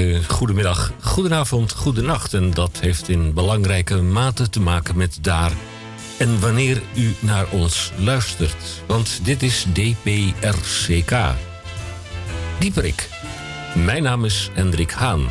[0.00, 2.34] Goedemorgen, goedemiddag, goedenavond, goedenacht.
[2.34, 5.52] En dat heeft in belangrijke mate te maken met daar
[6.18, 8.82] en wanneer u naar ons luistert.
[8.86, 11.16] Want dit is DPRCK.
[12.58, 13.08] Dieperik.
[13.74, 15.28] Mijn naam is Hendrik Haan.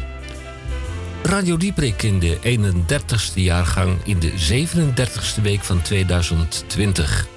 [1.24, 7.28] Radio Dieperik in de 31ste jaargang in de 37ste week van 2020.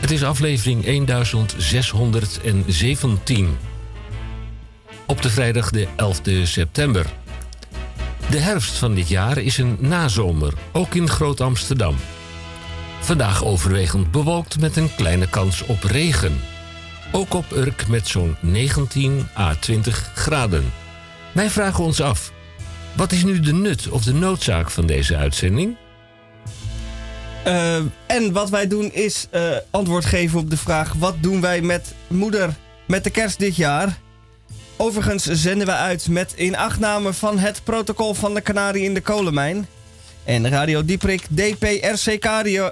[0.00, 3.56] Het is aflevering 1617
[5.06, 7.06] op de vrijdag de 11e september.
[8.30, 11.96] De herfst van dit jaar is een nazomer, ook in Groot-Amsterdam.
[13.00, 16.40] Vandaag overwegend bewolkt met een kleine kans op regen.
[17.12, 20.72] Ook op Urk met zo'n 19 à 20 graden.
[21.32, 22.32] Wij vragen ons af:
[22.92, 25.76] wat is nu de nut of de noodzaak van deze uitzending?
[27.46, 31.60] Uh, en wat wij doen is uh, antwoord geven op de vraag: wat doen wij
[31.60, 32.54] met moeder
[32.86, 33.98] met de kerst dit jaar?
[34.76, 39.66] Overigens zenden we uit met inachtname van het protocol van de Canarie in de kolenmijn.
[40.24, 42.24] En Radio Dieprik, DPRC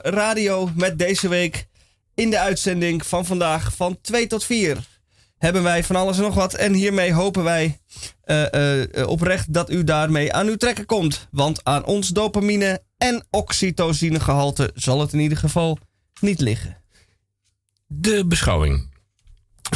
[0.02, 1.66] Radio, met deze week
[2.14, 4.78] in de uitzending van vandaag van 2 tot 4
[5.38, 6.54] hebben wij van alles en nog wat.
[6.54, 7.80] En hiermee hopen wij
[8.24, 11.28] uh, uh, oprecht dat u daarmee aan uw trekken komt.
[11.30, 15.78] Want aan ons dopamine en oxytocinegehalte zal het in ieder geval
[16.20, 16.82] niet liggen.
[17.86, 18.91] De beschouwing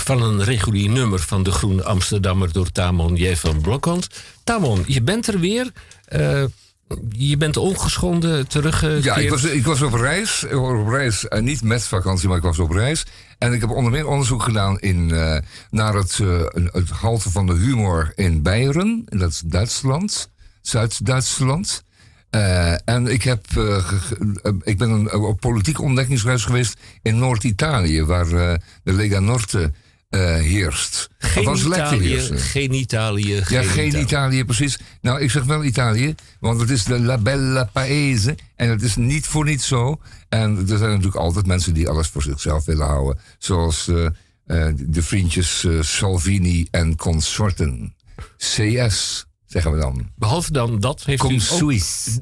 [0.00, 3.34] van een regulier nummer van de Groene Amsterdammer door Tamon J.
[3.34, 4.08] van Blokhand.
[4.44, 5.72] Tamon, je bent er weer.
[6.12, 6.44] Uh,
[7.11, 9.02] je bent ongeschonden terug.
[9.02, 10.47] Ja, ik was, ik was op reis.
[10.52, 13.06] Op reis uh, niet met vakantie, maar ik was op reis.
[13.39, 15.36] En ik heb onder meer onderzoek gedaan in, uh,
[15.70, 16.20] naar het,
[16.73, 19.05] het halte van de humor in Beieren.
[19.08, 20.30] Dat is Duitsland.
[20.61, 21.84] Zuid-Duitsland.
[22.84, 23.46] en ik, heb,
[24.63, 28.28] ik ben op politieke ontdekkingsreis geweest in Noord-Italië, waar
[28.83, 29.73] de Lega Norte
[30.11, 31.08] uh, heerst.
[31.18, 33.44] Geen Italië, geen Italië.
[33.44, 34.44] Geen ja, geen Italië.
[34.44, 34.78] precies.
[35.00, 38.34] Nou, ik zeg wel Italië, want het is de La Bella Paese.
[38.56, 40.00] En het is niet voor niets zo.
[40.28, 43.18] En er zijn natuurlijk altijd mensen die alles voor zichzelf willen houden.
[43.39, 44.11] Zoals uh, uh,
[44.77, 47.95] de vriendjes Salvini en consorten.
[48.36, 50.11] CS zeggen we dan.
[50.16, 51.72] Behalve dan dat heeft Kom u ook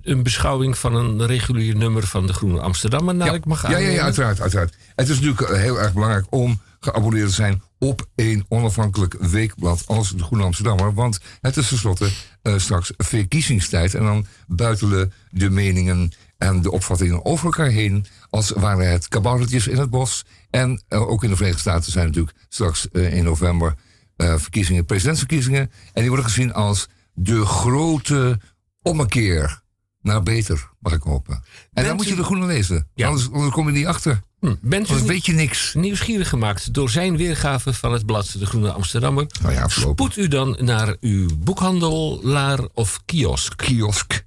[0.03, 3.33] een beschouwing van een regulier nummer van de Groene Amsterdammer, naar ja.
[3.33, 4.75] ik mag ja, ja, ja, uiteraard, uiteraard.
[4.95, 10.11] Het is natuurlijk heel erg belangrijk om geabonneerd te zijn op een onafhankelijk weekblad als
[10.11, 10.95] de Groene Amsterdammer.
[10.95, 12.11] Want het is tenslotte
[12.43, 13.95] uh, straks verkiezingstijd.
[13.95, 18.07] En dan buitelen de meningen en de opvattingen over elkaar heen.
[18.31, 20.25] Als waren het kaboutertjes in het bos.
[20.51, 23.75] En uh, ook in de Verenigde Staten zijn natuurlijk straks uh, in november
[24.17, 25.71] verkiezingen, presidentsverkiezingen.
[25.93, 28.41] En die worden gezien als de grote
[28.83, 29.63] ommekeer
[30.05, 31.45] naar beter, mag ik hopen.
[31.73, 32.87] En dan moet je de Groene lezen.
[32.95, 33.07] Ja.
[33.07, 34.21] Anders, anders kom je niet achter.
[34.41, 34.55] Hm.
[34.61, 35.75] Bent u weet je niks.
[35.75, 39.27] nieuwsgierig gemaakt door zijn weergave van het blad De Groene Amsterdammer?
[39.43, 43.57] Nou ja, Spoed u dan naar uw boekhandelaar of kiosk.
[43.57, 44.25] Kiosk.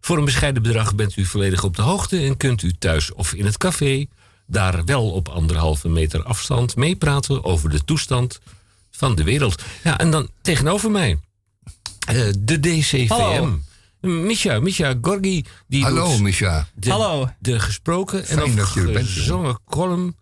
[0.00, 3.32] Voor een bescheiden bedrag bent u volledig op de hoogte en kunt u thuis of
[3.32, 4.06] in het café
[4.46, 8.40] daar wel op anderhalve meter afstand meepraten over de toestand
[8.90, 9.62] van de wereld.
[9.84, 11.18] Ja, en dan tegenover mij
[12.12, 13.06] uh, de DCVM.
[13.08, 13.58] Hallo.
[14.04, 15.44] Misha, Misha Gorgi.
[15.66, 16.66] Die Hallo, doet Misha.
[16.74, 17.30] De, Hallo.
[17.38, 20.16] De gesproken Fijn en of gezongen column.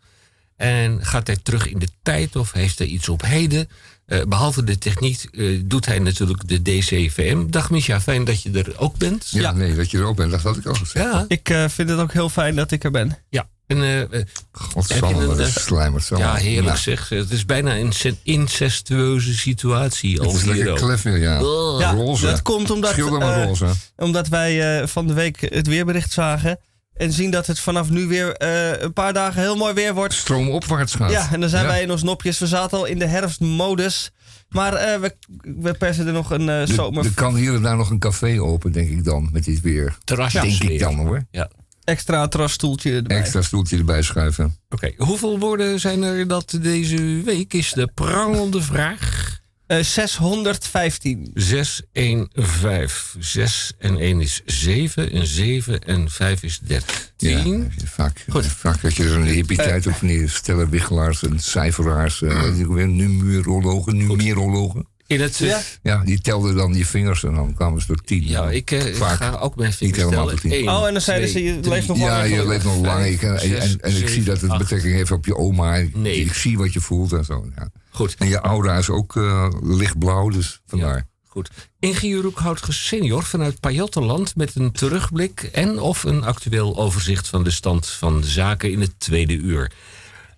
[0.56, 3.69] En gaat hij terug in de tijd of heeft hij iets op heden?
[4.06, 7.50] Uh, behalve de techniek uh, doet hij natuurlijk de DCVM.
[7.50, 9.28] Dag Misha, fijn dat je er ook bent.
[9.31, 9.53] Ja, ja.
[9.53, 11.04] nee, dat je er ook bent, dat had ik al gezegd.
[11.04, 11.25] Ja.
[11.28, 13.19] Ik uh, vind het ook heel fijn dat ik er ben.
[13.28, 13.49] Ja,
[13.81, 14.21] en, uh,
[14.53, 16.09] Godsamme, wat is slijmers.
[16.09, 16.78] Ja, heerlijk nou.
[16.78, 17.09] zeg.
[17.09, 20.21] Het is bijna een incestueuze situatie.
[20.21, 21.43] Het is lekker ja.
[21.43, 21.81] Oh.
[21.81, 21.93] ja.
[21.93, 22.27] Roze.
[22.27, 23.66] Dat komt omdat, uh, roze.
[23.97, 26.59] omdat wij uh, van de week het weerbericht zagen.
[26.93, 30.14] En zien dat het vanaf nu weer uh, een paar dagen heel mooi weer wordt.
[30.14, 31.11] Stroomopwaarts gaat.
[31.11, 31.69] Ja, en dan zijn ja.
[31.69, 32.38] wij in ons nopjes.
[32.38, 34.11] We zaten al in de herfstmodus.
[34.49, 35.14] Maar uh, we,
[35.61, 37.05] we persen er nog een uh, zomer...
[37.05, 39.99] Er kan hier en daar nog een café open, denk ik dan, met dit weer.
[40.05, 40.41] Terrasje.
[40.41, 41.26] Denk ik dan hoor.
[41.31, 41.50] Ja.
[41.84, 43.17] Extra terrasstoeltje erbij.
[43.17, 44.56] Extra stoeltje erbij schuiven.
[44.70, 45.06] Oké, okay.
[45.06, 47.52] hoeveel woorden zijn er dat deze week?
[47.52, 49.40] Is de prangende vraag.
[49.73, 51.31] Uh, 615.
[51.34, 53.23] 615.
[53.23, 56.90] 6 en 1 is 7 en 7 en 5 is 13.
[57.17, 58.46] Ja, vaak, Goed.
[58.46, 62.44] vaak dat je een epiteit uh, op neer stellen, wiggelaars en cijferaars, uh,
[62.87, 64.87] numerologen, numerologen.
[65.12, 65.61] In het, eh, Ja.
[65.82, 68.26] Ja, die telde dan je vingers en dan kwamen ze tot tien.
[68.29, 69.17] ja, ik, eh, ik Vaak.
[69.17, 70.38] ga ook mijn vingers tellen.
[70.43, 72.29] Eén, Oh, en dan zeiden twee, ze, je leeft nog Ja, langer.
[72.29, 73.05] je leeft nog lang.
[73.05, 74.59] Ik, en, Vijf, en, en ik zie dat het acht.
[74.61, 75.75] betrekking heeft op je oma.
[75.76, 76.17] Ik, Nee.
[76.20, 77.47] ik zie wat je voelt en zo.
[77.56, 77.69] Ja.
[77.91, 78.14] Goed.
[78.19, 80.97] En je aura is ook eh, lichtblauw, dus vandaar.
[80.97, 81.50] Ja, goed.
[81.81, 87.50] Inge Roekhout senior vanuit Pajottenland met een terugblik en of een actueel overzicht van de
[87.50, 89.73] stand van de zaken in het tweede uur.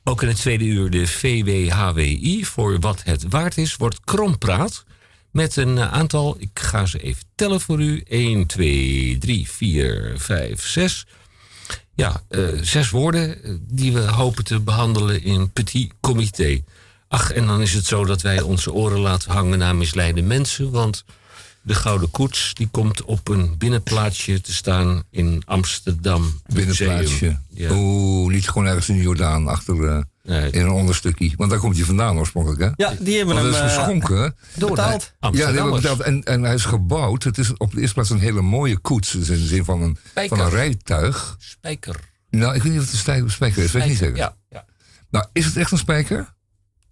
[0.07, 4.85] Ook in het tweede uur de VWHWI voor wat het waard is, wordt krompraat
[5.31, 10.15] met een eh, aantal, ik ga ze even tellen voor u, 1, 2, 3, 4,
[10.17, 11.07] 5, 6.
[11.95, 16.63] Ja, eh, zes woorden eh, die we hopen te behandelen in petit comité.
[17.09, 20.71] Ach, en dan is het zo dat wij onze oren laten hangen naar misleide mensen.
[20.71, 21.05] Want
[21.65, 26.41] de Gouden Koets die komt op een binnenplaatsje te staan in Amsterdam.
[26.55, 27.39] Binnenplaatsje.
[27.49, 27.71] Ja.
[27.73, 31.33] Oeh, niet gewoon ergens in de Jordaan achter eh, Nee, in een onderstukje.
[31.37, 32.71] Want daar komt hij vandaan oorspronkelijk, hè?
[32.85, 34.37] Ja, die hebben Want hem dat is eh, geschonken.
[34.57, 35.13] door betaald.
[35.21, 36.01] Ja, die hebben betaald.
[36.01, 37.23] En, en hij is gebouwd.
[37.23, 39.11] Het is op de eerste plaats een hele mooie koets.
[39.13, 40.37] Dus in de zin van een, Spijker.
[40.37, 41.37] van een rijtuig.
[41.39, 41.97] Spijker.
[42.31, 43.73] Nou, ik weet niet of het een stij- spijker is.
[43.73, 44.17] Weet ik niet zeker.
[44.17, 44.65] Ja, ja.
[45.11, 46.33] Nou, is het echt een spijker?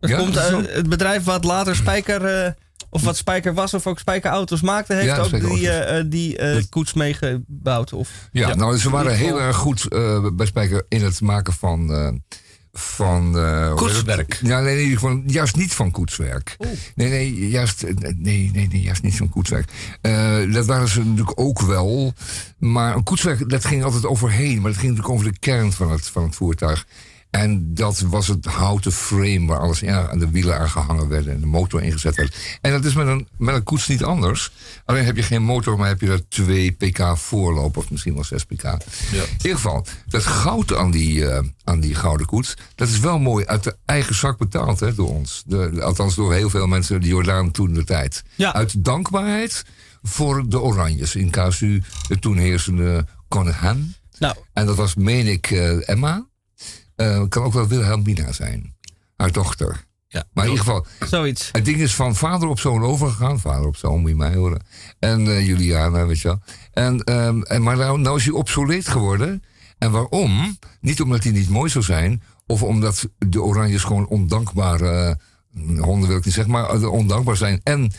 [0.01, 2.53] Het, Ja, komt, is eh, het bedrijf wat later Spijker, eh,
[2.93, 6.37] of wat Spijker was, of ook Spijkerauto's maakte, heeft Ja, ook die, eh, eh, die
[6.37, 7.93] eh, koets meegebouwd.
[7.93, 11.93] Of, Ja, nou, ze waren heel erg goed eh, bij Spijker in het maken van.
[11.93, 12.09] eh,
[12.73, 14.39] van eh, Koetswerk.
[14.43, 16.57] Ja, nee, nee, van, juist niet van koetswerk.
[16.95, 19.71] Nee, nee, juist, nee, nee, nee, juist niet van koetswerk.
[20.01, 22.13] Eh, dat waren ze natuurlijk ook wel.
[22.59, 24.61] Maar een koetswerk, dat ging altijd overheen.
[24.61, 26.87] Maar dat ging natuurlijk over de kern van het, van het voertuig.
[27.33, 31.33] En dat was het houten frame waar alles ja, aan de wielen aan gehangen werden
[31.33, 32.37] en de motor ingezet werd.
[32.61, 34.53] En dat is met een, met een koets niet anders.
[34.85, 38.25] Alleen heb je geen motor, maar heb je er 2 pk voorloop of misschien wel
[38.25, 38.65] 6 pk.
[38.65, 38.79] In
[39.37, 43.47] ieder geval, dat goud aan die, eh, aan die gouden koets, dat is wel mooi
[43.47, 45.43] uit de eigen zak betaald hè, door ons.
[45.47, 48.23] De, althans door heel veel mensen, de Jordaan toen de tijd.
[48.35, 48.55] Ja.
[48.55, 49.65] Uit dankbaarheid
[50.03, 53.95] voor de Oranjes in casu de toen heersende koningin.
[54.19, 56.31] nou, En dat was, meen ik, eh, Emma.
[56.97, 58.75] Eh, kan ook wel Wilhelmina zijn.
[59.17, 59.85] Haar dochter.
[60.09, 60.25] ja.
[60.33, 61.49] Maar in ieder geval, zoiets.
[61.53, 63.41] het ding is van vader op zoon overgegaan.
[63.41, 64.63] Vader op zoon, moet je mij horen.
[64.99, 66.43] En eh, Juliana, weet je wel.
[66.73, 69.43] En, ehm, en, maar nou, nou is hij obsoleet geworden.
[69.79, 70.59] En waarom?
[70.81, 72.23] Niet omdat hij niet mooi zou zijn.
[72.47, 75.19] Of omdat de Oranjes gewoon ondankbare
[75.55, 76.53] eh, honden wil ik niet zeggen.
[76.53, 77.61] Maar ondankbaar zijn.
[77.63, 77.93] En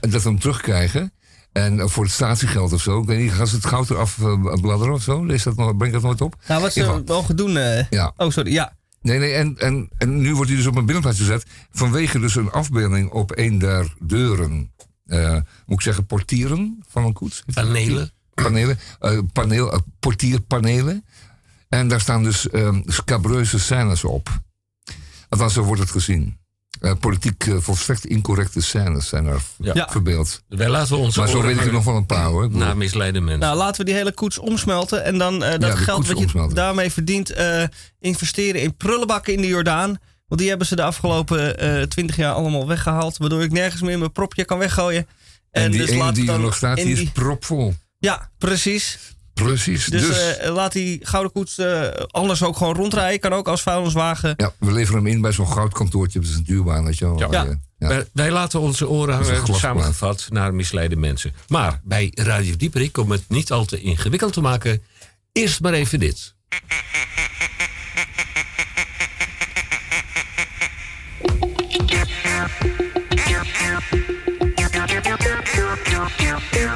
[0.00, 1.12] dat we hem terugkrijgen.
[1.52, 3.00] En eh, voor het statiegeld of zo.
[3.00, 5.24] Ik weet niet, gaan ze het goud eraf eh, bladderen of zo?
[5.26, 6.36] Lees dat nog, breng dat nooit op?
[6.48, 7.56] Nou, wat ze mogen doen...
[7.56, 8.12] eh, Ja.
[8.16, 8.76] Oh, sorry, ja.
[9.02, 11.46] Nee, nee, en, en, en nu wordt hij dus op een binnenplaats gezet.
[11.70, 14.72] Vanwege dus een afbeelding op een der deuren.
[15.06, 15.32] eh,
[15.66, 17.42] moet ik zeggen, portieren van een koets?
[17.54, 18.10] Panelen.
[18.34, 18.78] Panelen.
[19.00, 21.04] eh, paneel, portierpanelen.
[21.68, 24.28] En daar staan dus ehm scabreuze scènes op.
[25.28, 26.38] Althans, zo wordt het gezien.
[26.80, 29.88] Eh, politiek eh, volstrekt incorrecte scènes zijn er Ja.
[29.90, 30.42] Verbeeld.
[30.48, 32.44] Wij laten Maar zo weet ik er nog wel een paar hoor.
[32.44, 33.40] Ik bedoel, naar misleide mensen.
[33.40, 35.04] Nou, laten we die hele koets omsmelten.
[35.04, 36.54] En dan eh, dat geld wat je omsmelten.
[36.54, 37.62] daarmee verdient, eh,
[37.98, 39.98] investeren in prullenbakken in de Jordaan.
[40.26, 43.16] Want die hebben ze de afgelopen eh, twintig jaar allemaal weggehaald.
[43.16, 45.06] Waardoor ik nergens meer mijn propje kan weggooien.
[45.50, 47.74] en die dus ene laten we die er dan nog staat, in die is propvol.
[47.98, 48.98] Ja, precies.
[49.44, 49.86] Precies.
[49.86, 53.20] Dus, Dus, eh, laat die gouden koets eh, anders ook gewoon rondrijden.
[53.20, 54.34] Kan ook als vuilniswagen.
[54.36, 56.20] ja, we leveren hem in bij zo'n goudkantoortje.
[56.20, 57.30] Dat is een duurbaan, weet je wel.
[57.30, 57.58] Ja.
[57.78, 58.04] ja.
[58.12, 61.32] Wij, laten onze oren hangen, samengevat, naar misleide mensen.
[61.48, 64.82] Maar bij Radio Dieperik, om het niet al te ingewikkeld te maken,
[65.32, 66.34] eerst maar even dit.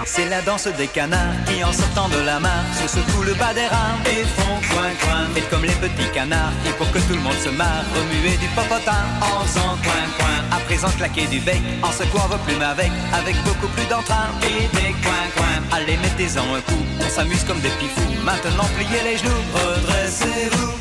[0.07, 3.52] C'est la danse des canards qui en sortant de la mare se secouent le bas
[3.54, 5.26] des reins et font coin coin.
[5.35, 8.47] Faites comme les petits canards et pour que tout le monde se marre, remuez du
[8.49, 10.57] popotin en faisant coin coin.
[10.57, 14.69] À présent claquer du bec en secouant vos plumes avec, avec beaucoup plus d'entrain et
[14.76, 15.76] des coin coin.
[15.76, 18.25] Allez mettez-en un coup, on s'amuse comme des petits fous.
[18.25, 20.73] Maintenant pliez les genoux, redressez-vous.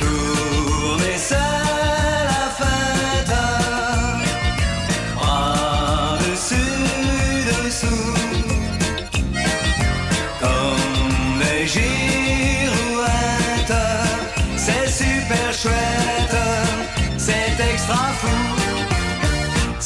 [0.00, 1.77] Tournez seul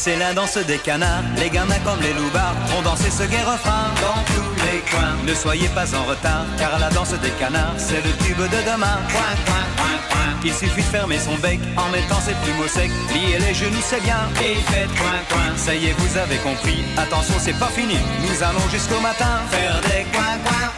[0.05, 3.85] C'est la danse des canards, les gamins comme les loupards ont dansé ce gai refrain
[4.01, 5.15] dans tous les coins.
[5.25, 8.99] Ne soyez pas en retard, car la danse des canards, c'est le tube de demain.
[10.45, 13.79] Il suffit de fermer son bec en mettant ses plumes au sec, lier les genoux,
[13.81, 15.57] c'est bien, et faites coin, coin.
[15.57, 19.81] Ça y est, vous avez compris, attention, c'est pas fini, nous allons jusqu'au matin faire
[19.83, 20.73] des coin, coin.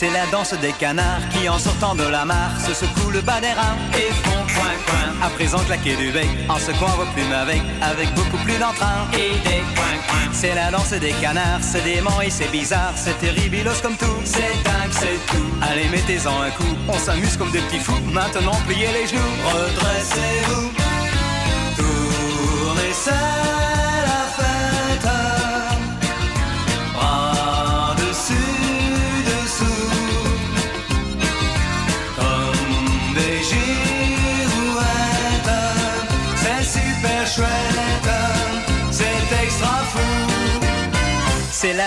[0.00, 3.38] C'est la danse des canards qui, en sortant de la mare, se secouent le bas
[3.38, 5.26] des reins et font coin coin.
[5.26, 9.32] À présent claquer du bec, en secouant vos plumes avec, avec beaucoup plus d'entrain et
[9.46, 10.32] des coin coin.
[10.32, 14.40] C'est la danse des canards, c'est dément et c'est bizarre, c'est terribilos comme tout, c'est
[14.64, 15.44] dingue, c'est tout.
[15.60, 18.00] Allez, mettez-en un coup, on s'amuse comme des petits fous.
[18.10, 19.20] Maintenant, pliez les genoux,
[19.52, 20.70] redressez-vous,
[21.76, 23.49] tournez ça.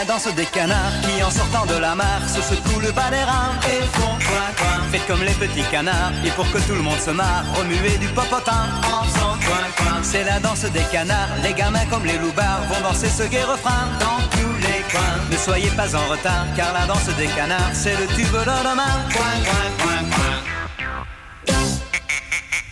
[0.05, 3.23] La danse des canards qui en sortant de la mare se secouent le bas des
[3.23, 4.77] reins et font coin coin.
[4.91, 8.07] Faites comme les petits canards et pour que tout le monde se marre, remuez du
[8.07, 10.03] popotin en faisant coin coin.
[10.03, 13.87] C'est la danse des canards, les gamins comme les loupards vont danser ce gai refrain
[13.99, 15.17] dans tous les coins.
[15.31, 18.93] Ne soyez pas en retard car la danse des canards c'est le tube de demain.
[19.15, 20.37] Coin coin coin coin.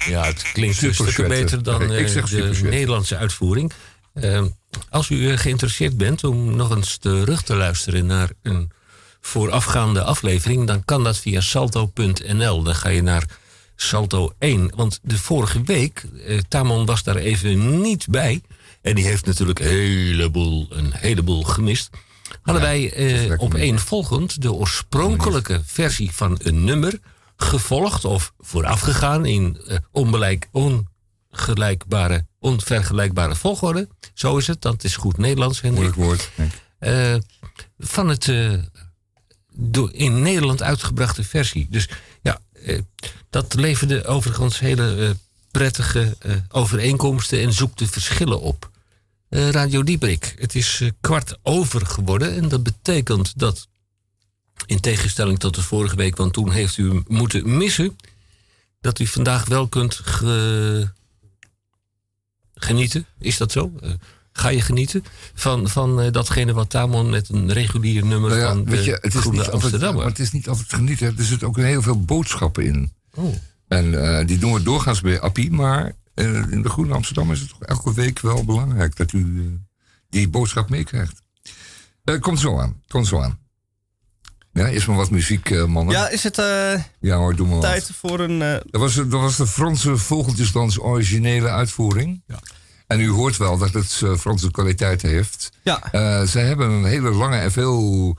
[0.07, 1.43] Ja, het klinkt Super een stuk sweater.
[1.43, 2.59] beter dan Ik zeg de.
[2.63, 3.71] Nederlandse uitvoering.
[4.13, 4.43] Eh,
[4.89, 8.71] als u eh, geïnteresseerd bent om nog eens terug te luisteren naar een
[9.21, 12.63] voorafgaande aflevering, dan kan dat via salto.nl.
[12.63, 13.25] Dan ga je naar
[13.81, 14.71] Salto 1.
[14.75, 18.41] Want de vorige week, eh, Tamon was daar even niet bij.
[18.81, 21.89] En die heeft natuurlijk een heleboel, een heleboel gemist.
[22.41, 26.99] Hadden wij eh, op één volgend de oorspronkelijke versie van een nummer
[27.35, 30.47] gevolgd of voorafgegaan in eh, onbelijk,
[31.31, 33.87] ongelijkbare, onvergelijkbare volgorde.
[34.13, 35.61] Zo is het, dat is goed Nederlands.
[35.61, 36.29] Moeilijk woord.
[36.79, 37.15] Eh,
[37.79, 38.53] van het eh,
[39.91, 41.67] in Nederland uitgebrachte versie.
[41.69, 41.89] Dus
[42.21, 42.79] ja, eh,
[43.29, 45.15] dat leverde overigens hele
[45.51, 46.17] prettige
[46.49, 48.69] overeenkomsten en zoekte verschillen op.
[49.29, 53.67] Radio Dieprik, het is kwart over geworden en dat betekent dat,
[54.65, 57.97] in tegenstelling tot de vorige week, want toen heeft u moeten missen,
[58.81, 60.91] dat u vandaag wel kunt ge-
[62.65, 63.05] genieten.
[63.19, 63.71] Is dat zo?
[63.81, 63.89] Eh,
[64.33, 65.03] ga je genieten
[65.33, 68.83] van, van eh, datgene wat Tamon met een regulier nummer Nou ja, van de weet
[68.85, 70.01] je, het is, Groene niet altijd, Amsterdammer.
[70.01, 71.17] maar het is niet altijd genieten.
[71.17, 72.93] Er zitten ook heel veel boodschappen in.
[73.13, 73.35] Oh.
[73.67, 77.49] En eh, die doen we doorgaans bij Appie, maar in de Groene Amsterdam is het
[77.49, 79.59] toch elke week wel belangrijk dat u
[80.09, 81.21] die boodschap meekrijgt.
[82.19, 83.40] Komt zo aan, komt zo aan.
[84.53, 85.95] Ja, eerst maar wat muziek, eh, mannen.
[85.95, 87.65] Ja, is het eh, Ja hoor, doe maar wat.
[87.65, 88.41] tijd voor een...
[88.41, 92.21] eh, Dat was, dat was de Franse vogeltjesdans originele uitvoering.
[92.27, 92.39] Ja.
[92.87, 95.49] En u hoort wel dat het eh, Franse kwaliteit heeft.
[95.63, 98.17] ja, Eh, zij hebben een hele lange en veel,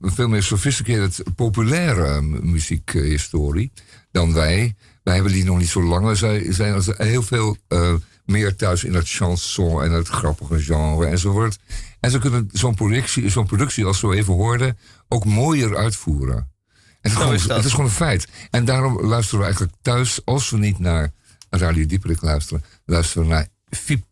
[0.00, 3.72] veel meer sophisticated populaire muziekhistorie
[4.12, 4.74] dan wij.
[5.02, 6.06] Wij hebben die nog niet zo lang.
[6.06, 7.92] We zijn, zijn als heel veel eh,
[8.24, 11.58] meer thuis in het chanson en het grappige genre enzovoort.
[12.00, 14.78] En ze kunnen zo'n productie, zo'n productie als we zo even hoorden
[15.08, 16.36] ook mooier uitvoeren.
[16.36, 18.28] En het, is gewoon, is het is gewoon een feit.
[18.50, 21.12] En daarom luisteren we eigenlijk thuis, als we niet naar
[21.50, 24.04] Radio Dieperik luisteren, luisteren we naar FIP,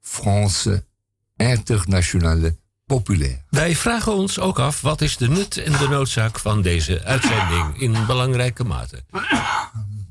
[0.00, 0.84] France
[1.36, 2.56] Internationale
[2.86, 3.42] Populaire.
[3.50, 7.80] Wij vragen ons ook af, wat is de nut en de noodzaak van deze uitzending
[7.80, 9.04] in belangrijke mate?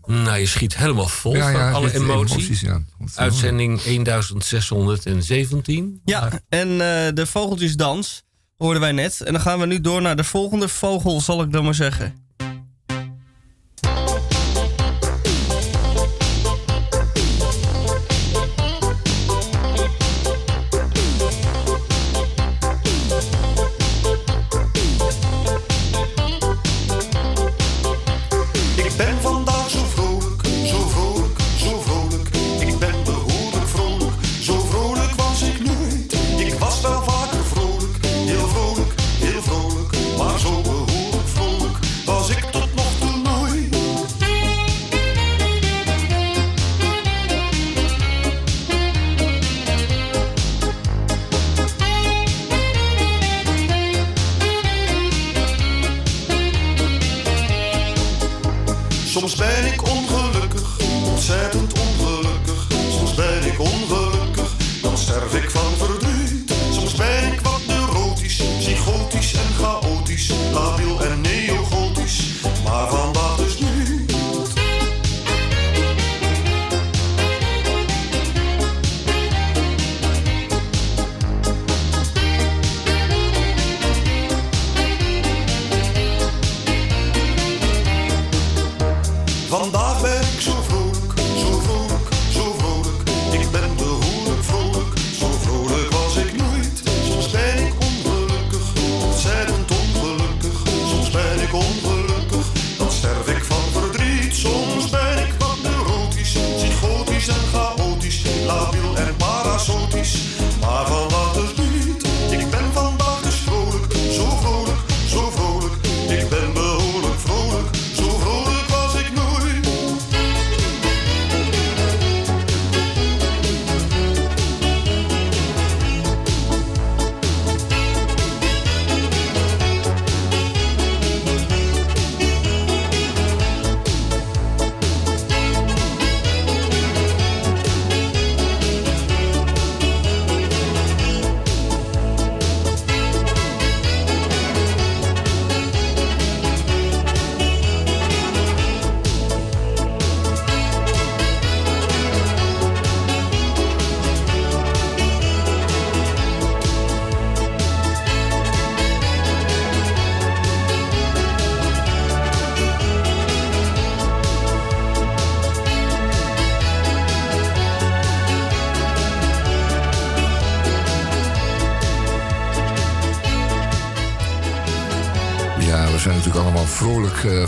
[0.06, 2.62] Nou, je schiet helemaal vol van alle emoties.
[2.62, 2.82] ja.
[3.16, 6.02] Uitzending 1617.
[6.06, 6.20] ja.
[6.20, 6.78] Maar en eh,
[7.14, 8.24] de vogeltjesdans
[8.58, 9.22] hoorden wij net.
[9.22, 12.23] En dan gaan we nu door naar de volgende vogel, zal ik dan maar zeggen.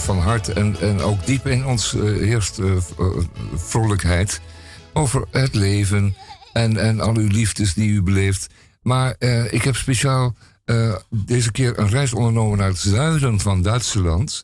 [0.06, 0.54] Van hart.
[0.54, 2.82] En, en ook diep in ons eh, heerst eh, eh,
[3.56, 4.42] vrolijkheid
[4.94, 6.16] over het leven
[6.54, 8.48] en, en al uw liefdes die u beleeft.
[8.82, 9.16] Maar
[9.50, 10.36] ik heb speciaal
[11.10, 14.44] deze keer een reis ondernomen naar het zuiden van Duitsland.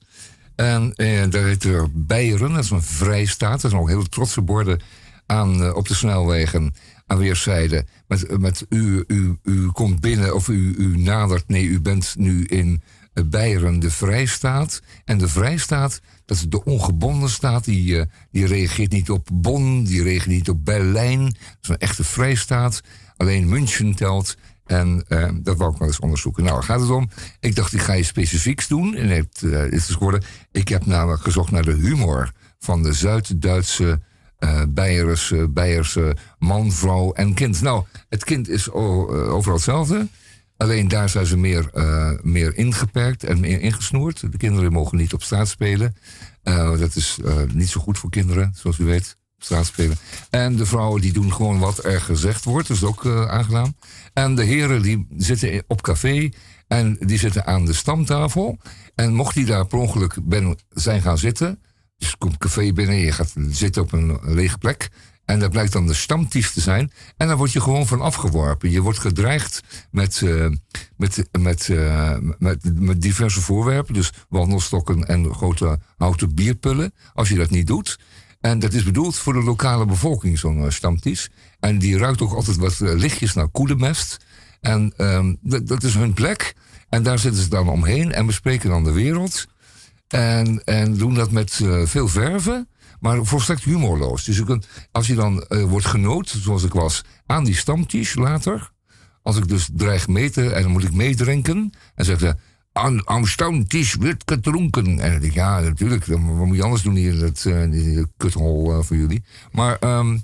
[0.55, 0.93] En
[1.29, 3.63] daar heet er Beieren, dat is een vrijstaat.
[3.63, 4.81] Er zijn ook heel trotse borden
[5.25, 6.73] aan, op de snelwegen
[7.07, 7.87] aan weerszijden.
[8.07, 11.47] Met, met u, u, u komt binnen of u, u nadert.
[11.47, 12.81] Nee, u bent nu in
[13.13, 14.81] Beieren, de vrijstaat.
[15.05, 17.65] En de vrijstaat, dat is de ongebonden staat.
[17.65, 21.23] Die, eh, die reageert niet op Bonn, die reageert niet op Berlijn.
[21.23, 22.81] Dat is een echte vrijstaat.
[23.17, 24.37] Alleen München telt.
[24.65, 26.43] En eh, dat wou ik wel eens onderzoeken.
[26.43, 27.09] Nou, daar gaat het om.
[27.39, 28.95] Ik dacht, ik ga je specifieks doen.
[28.95, 30.23] En het, het is geworden.
[30.51, 33.99] Ik heb namelijk gezocht naar de humor van de Zuid-Duitse
[35.49, 37.61] Beierse man, vrouw en kind.
[37.61, 40.07] Nou, het kind is overal hetzelfde.
[40.61, 44.31] Alleen daar zijn ze meer, eh, meer ingeperkt en meer ingesnoerd.
[44.31, 45.95] De kinderen mogen niet op straat spelen.
[46.43, 49.17] Eh, dat is eh, niet zo goed voor kinderen, zoals u weet.
[49.35, 49.97] Op straat spelen.
[50.29, 52.67] En de vrouwen die doen gewoon wat er gezegd wordt.
[52.67, 53.75] Dat is ook aangenaam.
[54.13, 56.29] En de heren die zitten op café.
[56.67, 58.57] En die zitten aan de stamtafel.
[58.95, 61.59] En mocht die daar per ongeluk ben zijn gaan zitten.
[61.97, 64.89] Dus komt café binnen, je gaat zitten op een lege plek.
[65.31, 66.91] En dat blijkt dan de stamtief te zijn.
[67.17, 68.71] En dan word je gewoon van afgeworpen.
[68.71, 70.47] Je wordt gedreigd met, eh,
[70.97, 73.93] met, met, eh, met, met diverse voorwerpen.
[73.93, 76.93] Dus wandelstokken en grote houten bierpullen.
[77.13, 77.99] Als je dat niet doet.
[78.41, 81.29] En dat is bedoeld voor de lokale bevolking, zo'n eh, stamtief.
[81.59, 84.25] En die ruikt ook altijd wat lichtjes naar koedenmest.
[84.61, 86.55] En ehm, dat, is hun plek.
[86.89, 89.47] En daar zitten ze dan omheen en bespreken dan de wereld.
[90.07, 92.67] En, en doen dat met veel verven,
[93.01, 94.23] maar volstrekt humorloos.
[94.23, 94.43] Dus
[94.91, 98.71] als je dan eh, wordt genood, zoals ik was, aan die stamtisch later.
[99.23, 101.73] Als ik dus dreig mee te, en dan moet ik meedrinken.
[101.95, 102.35] En zeggen ze,
[102.73, 104.85] aan, aan stamtisch wordt gedronken.
[104.85, 108.05] En dan denk ik, ja, natuurlijk, wat moet je anders doen hier in dat die
[108.17, 109.23] kuthol uh, voor jullie.
[109.51, 110.17] Maar ehm,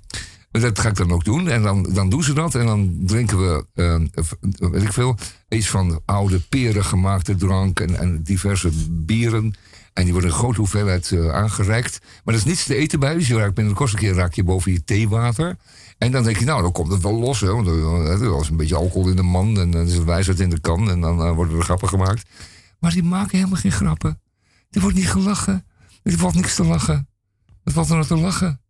[0.51, 1.49] dat ga ik dan ook doen.
[1.49, 2.55] En dan, dan doen ze dat.
[2.55, 5.17] En dan drinken we, uh, weet ik veel,
[5.49, 9.55] iets van oude peren gemaakte drank en, en diverse bieren.
[9.97, 11.99] En die worden in grote hoeveelheid uh, aangereikt.
[12.23, 13.13] Maar er is niets te eten bij.
[13.13, 15.57] Dus je raakt binnen de kortste keer raak je boven je theewater.
[15.97, 17.39] En dan denk je, nou, dan komt het wel los.
[17.39, 19.59] Hè, want er is een beetje alcohol in de man.
[19.59, 20.89] En dan is het wijsheid in de kan.
[20.89, 22.29] En dan uh, worden er grappen gemaakt.
[22.79, 24.21] Maar die maken helemaal geen grappen.
[24.69, 25.65] Er wordt niet gelachen.
[26.03, 27.07] Er valt niks te lachen.
[27.63, 28.61] Wat valt er nou te lachen?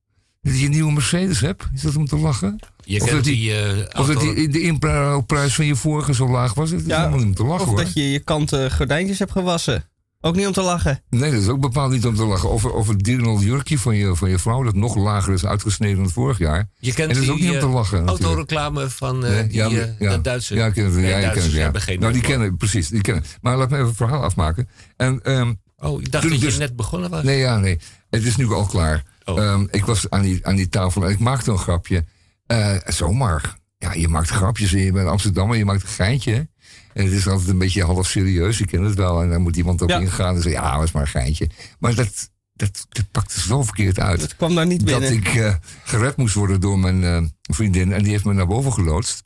[0.42, 2.60] Dat je een nieuwe Mercedes hebt, is dat om te lachen?
[2.84, 6.30] Je of dat die, die, uh, of dat die, de inprijs van je vorige zo
[6.30, 6.72] laag was.
[6.72, 7.84] Is ja, helemaal niet om te lachen of hoor.
[7.84, 9.90] dat je je kanten gordijntjes hebt gewassen.
[10.28, 11.02] Ook niet om te lachen.
[11.10, 12.50] Nee, dat is ook bepaald niet om te lachen.
[12.50, 15.96] Of, of het dirndl jurkje van je, van je vrouw, dat nog lager is uitgesneden
[15.96, 16.70] dan het vorig jaar.
[16.80, 18.08] Je kent en dat is ook die, niet om te lachen.
[18.08, 20.56] autoreclame van uh, nee, die, ja, uh, ja, de Duitse.
[20.56, 22.88] Ja, ik ken het, nee, ja, Duitsers ken het, hebben geen Nou, die kennen, precies,
[22.88, 23.24] die kennen.
[23.42, 24.70] Maar laat me even het verhaal afmaken.
[24.98, 27.24] En, um, oh, ik dacht dat dus, je net begonnen was.
[27.24, 27.80] Nee, ja, nee.
[28.10, 29.04] Het is nu al klaar.
[29.26, 29.38] Oh.
[29.38, 32.06] Um, ik was aan die, aan die tafel en ik maakte een grapje.
[32.48, 33.58] Uh, zomaar.
[33.78, 36.50] Ja, je maakt grapjes en je bent Amsterdam en je maakt een geintje.
[36.98, 39.22] En het is altijd een beetje half serieus, je kent het wel.
[39.22, 40.00] En dan moet iemand op ja.
[40.00, 41.50] ingaan en zeggen, ja, dat was maar een geintje.
[41.80, 44.22] Maar dat, dat, dat pakte zo verkeerd uit.
[44.22, 45.02] Het kwam daar niet binnen.
[45.02, 47.94] Dat ik uh, gered moest worden door mijn uh, vriendin.
[47.94, 49.24] En die heeft me naar boven geloodst.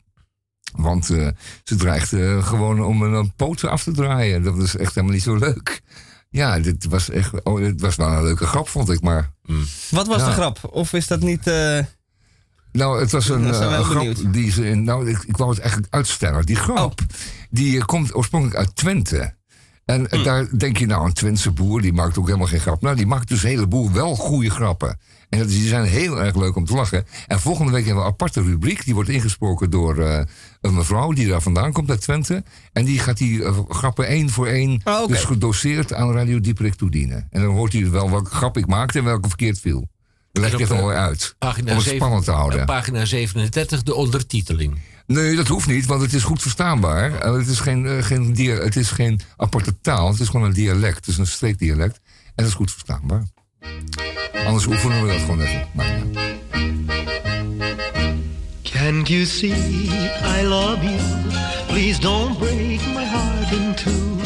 [0.72, 1.28] Want uh,
[1.64, 4.42] ze dreigde gewoon om een poot af te draaien.
[4.42, 5.82] Dat was echt helemaal niet zo leuk.
[6.28, 7.42] Ja, dit was echt.
[7.42, 9.00] Oh, het was wel een leuke grap, vond ik.
[9.00, 9.32] Maar.
[9.42, 9.64] Mm.
[9.90, 10.26] Wat was ja.
[10.26, 10.58] de grap?
[10.70, 11.50] Of is dat niet.
[12.72, 14.84] Nou, het was een, uh, een grap die ze in.
[14.84, 16.46] Nou, ik, ik wou het eigenlijk uitstellen.
[16.46, 17.06] Die grap, oh.
[17.50, 19.34] die komt oorspronkelijk uit Twente.
[19.84, 22.82] En eh, daar denk je, nou, een Twentse boer, die maakt ook helemaal geen grap.
[22.82, 24.98] Nou, die maakt dus een heleboel wel goede grappen.
[25.28, 27.04] En dat- die zijn heel erg leuk om te lachen.
[27.26, 28.84] En volgende week hebben we een aparte rubriek.
[28.84, 30.24] Die wordt ingesproken door eh,
[30.60, 32.44] een mevrouw die daar vandaan komt, uit Twente.
[32.72, 35.06] En die gaat die eh, grappen één voor één, oké.
[35.06, 37.26] dus gedoseerd aan Radio Dieperik toedienen.
[37.30, 39.88] En dan hoort u wel welke grap ik maakte en welke verkeerd viel.
[40.32, 41.34] Wel eh, mooi uit.
[41.38, 42.64] Pagina, om het spannend te houden.
[42.66, 44.78] pagina 37, de ondertiteling.
[45.06, 47.14] Nee, dat hoeft niet, want het is goed verstaanbaar.
[47.18, 50.46] Eh, Het is geen, eh, geen, dia- het is geen aparte taal, het is gewoon
[50.46, 50.96] een dialect.
[50.96, 52.00] Het is een streekdialect.
[52.24, 53.22] En dat is goed verstaanbaar.
[54.46, 55.66] Anders oefenen we dat gewoon even.
[55.72, 56.02] Maar, ja.
[58.62, 59.52] Can't you see
[60.40, 60.98] I love you?
[61.66, 64.20] Please don't break my heart in two.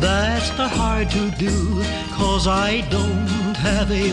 [0.00, 1.82] That's not hard to do,
[2.18, 4.12] cause I don't have a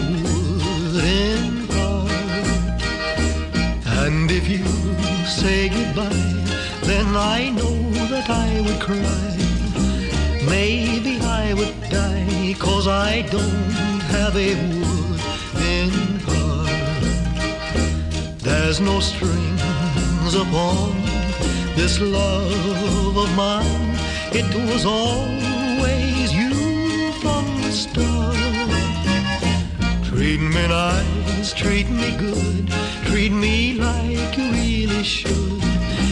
[1.71, 2.81] heart.
[4.03, 4.65] And if you
[5.25, 6.09] say goodbye,
[6.83, 7.77] then I know
[8.09, 9.35] that I would cry.
[10.47, 16.69] Maybe I would die, cause I don't have a wooden heart.
[18.39, 20.95] There's no strings upon
[21.75, 23.97] this love of mine.
[24.31, 28.38] It was always you from the start.
[30.29, 32.71] Treat me nice, treat me good,
[33.05, 35.63] treat me like you really should.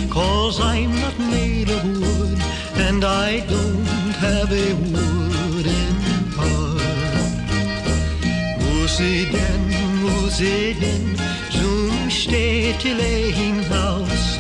[0.09, 2.41] Cause I'm not made of wood,
[2.77, 6.01] and I don't have a wooden
[6.35, 6.81] heart.
[8.63, 9.69] Musiden,
[10.01, 11.15] Musiden,
[11.51, 14.39] zum Städtelein-Haus,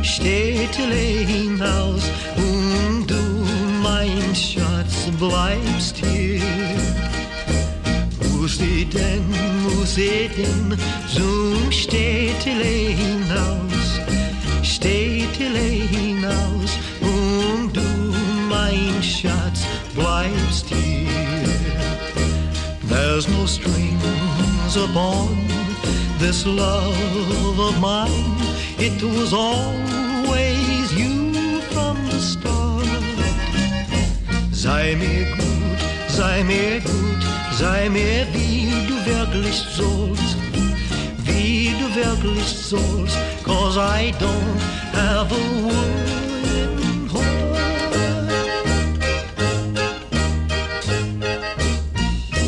[0.00, 3.44] Städtelein-Haus, und du,
[3.82, 6.69] mein Schatz, bleibst hier.
[8.60, 9.24] Musiden,
[9.62, 10.76] Musiden,
[11.08, 14.00] zum Städtelein-Haus,
[14.62, 17.80] Städtelein-Haus, und du,
[18.50, 19.62] mein Schatz,
[19.94, 21.08] bleibst hier.
[22.86, 25.38] There's no strings upon
[26.18, 28.36] this love of mine.
[28.78, 32.84] It was always you from the start.
[34.52, 37.24] Sei mir gut, sei mir gut,
[37.60, 40.36] sei mir wie du wirklich sollst.
[41.24, 44.60] Wie du wirklich sollst, cause I don't
[44.92, 45.70] have a.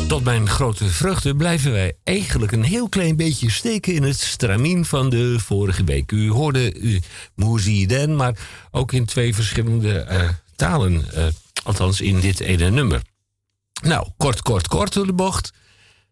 [0.07, 4.85] Tot mijn grote vreugde blijven wij eigenlijk een heel klein beetje steken in het stramien
[4.85, 6.11] van de vorige week.
[6.11, 6.99] U hoorde uh,
[7.35, 8.35] Moeziden, maar
[8.71, 11.05] ook in twee verschillende eh, talen.
[11.13, 11.25] eh,
[11.63, 13.01] althans in dit ene nummer.
[13.87, 15.51] Nou, kort, kort, kort door de bocht.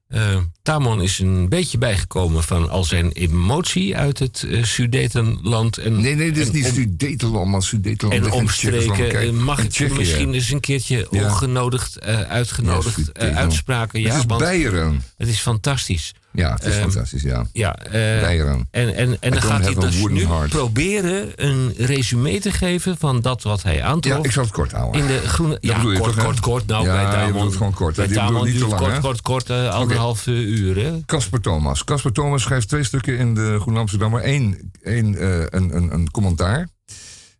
[0.07, 5.77] Eh, Tamon is een beetje bijgekomen van al zijn emotie uit het eh Sudetenland.
[5.77, 8.79] En, Nee, nee, dit is en niet om- Sudetenland, maar Sudetenland En omstreken.
[8.79, 9.27] Tsjechoslowakije.
[9.31, 9.93] eh, Mag In ik Tsjechië.
[9.97, 11.23] misschien eens een keertje Ja.
[11.23, 14.01] ongenodigd eh, uitgenodigd Ja, uitspraken?
[14.01, 15.03] Ja, het is want Beieren.
[15.17, 16.13] het is fantastisch.
[16.33, 17.45] Ja, het is Ehm, fantastisch, ja.
[17.53, 20.49] Ja, eh, en, en, en dan gaat hij dus nu heart.
[20.49, 24.17] proberen een resume te geven van dat wat hij aantrof.
[24.17, 25.01] Ja, ik zal het kort houden.
[25.01, 25.57] in de groene.
[25.61, 26.65] Ja, kort, toch, kort, kort.
[26.67, 27.95] Nou, Ja, bij je Tamon, bedoelt gewoon kort?
[27.95, 30.75] Bij Tamon niet te lang, kort, kort, kort, eh, anderhalf eh, uur.
[30.75, 30.99] Hè?
[31.05, 31.83] Casper Thomas.
[31.83, 34.25] Casper Thomas schrijft twee stukken in de Groene Amsterdammer.
[34.27, 35.15] Eén, één
[35.55, 36.67] een, een, een commentaar.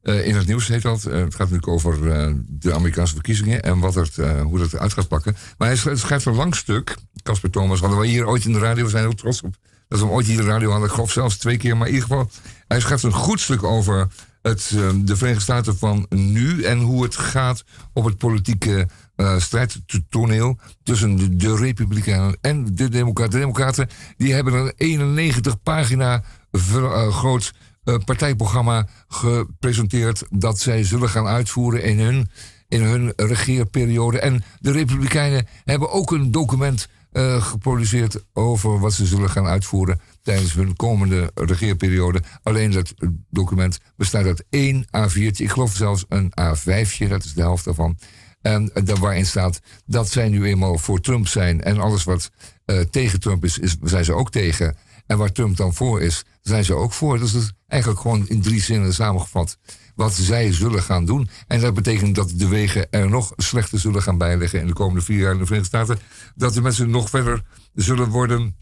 [0.02, 1.06] Eh, in het nieuws heet dat.
[1.06, 4.94] Eh, het gaat natuurlijk over eh, de Amerikaanse verkiezingen en wat het, hoe dat eruit
[4.94, 5.36] gaat pakken.
[5.58, 6.96] Maar hij schrijft, een lang stuk.
[7.24, 8.84] Casper Thomas hadden we hier ooit in de radio.
[8.84, 9.56] We zijn heel trots op
[9.88, 10.88] dat we hem ooit hier in de radio hadden.
[10.88, 11.78] Ik geloof zelfs twee keer.
[11.78, 12.30] Maar in ieder geval,
[12.68, 14.08] hij schrijft een goed stuk over
[14.42, 20.60] het, de Verenigde Staten van nu en hoe het gaat op het politieke eh strijdtoneel
[20.84, 23.32] tussen de, de Republikeinen en de Democraten.
[23.32, 31.28] De Democraten die hebben een 91 pagina ver- groot partijprogramma gepresenteerd dat zij zullen gaan
[31.28, 32.30] uitvoeren in hun,
[32.68, 34.20] in hun regeerperiode.
[34.20, 40.02] En de Republikeinen hebben ook een document eh, geproduceerd over wat ze zullen gaan uitvoeren
[40.22, 42.22] tijdens hun komende regeerperiode.
[42.44, 42.94] Alleen dat
[43.30, 45.44] document bestaat uit één A4'tje.
[45.44, 47.98] Ik geloof zelfs een A5'tje, dat is de helft daarvan.
[48.42, 51.64] En eh, waarin staat dat zij nu eenmaal voor Trump zijn.
[51.64, 52.32] En alles wat
[52.66, 54.76] eh, tegen Trump is, is, zijn ze ook tegen.
[55.12, 57.20] En waar Trump dan voor is, zijn ze ook voor.
[57.20, 59.58] Dus dat is eigenlijk gewoon in drie zinnen samengevat
[59.96, 61.30] wat zij zullen gaan doen.
[61.48, 65.02] En dat betekent dat de wegen er nog slechter zullen gaan bijliggen in de komende
[65.02, 66.00] vier jaar in de Verenigde Staten.
[66.36, 67.44] Dat de mensen nog verder
[67.74, 68.56] zullen worden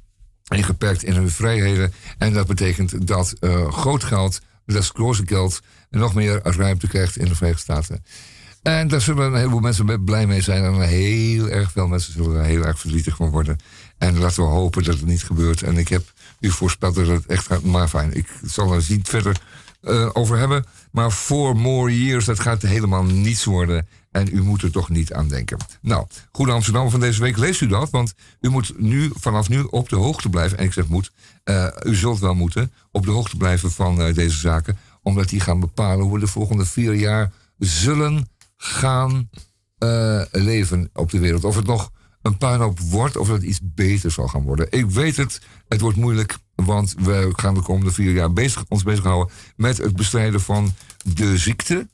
[0.48, 1.94] ingeperkt in hun vrijheden.
[2.18, 4.92] En dat betekent dat eh, groot geld, dat
[5.26, 8.04] geld, nog meer ruimte krijgt in de Verenigde Staten.
[8.62, 10.64] En daar zullen een heleboel mensen blij mee zijn.
[10.64, 13.58] En heel erg veel mensen zullen er heel erg verdrietig van worden.
[13.98, 15.62] En laten we hopen dat het niet gebeurt.
[15.62, 17.64] En ik heb u voorspeld dat het echt gaat.
[17.64, 19.42] Maar fijn, ik zal er niet verder
[19.82, 20.66] eh, over hebben.
[20.92, 23.88] Maar four more years, dat gaat helemaal niets worden.
[24.12, 25.58] En u moet er toch niet aan denken.
[25.82, 27.90] Nou, Goede Amsterdam van deze week, leest u dat?
[27.90, 30.58] Want u moet nu, vanaf nu op de hoogte blijven.
[30.58, 31.12] En ik zeg moet,
[31.44, 34.78] eh, u zult wel moeten op de hoogte blijven van eh, deze zaken.
[35.02, 38.28] Omdat die gaan bepalen hoe we de volgende vier jaar zullen
[38.62, 39.30] gaan
[39.78, 41.44] eh, leven op de wereld.
[41.44, 41.92] Of het nog
[42.22, 44.68] een puinhoop wordt of het iets beter zal gaan worden.
[44.70, 48.84] Ik weet het, het wordt moeilijk, want we gaan de komende vier jaar bezig, ons
[48.84, 51.88] bezighouden met het bestrijden van de ziekte.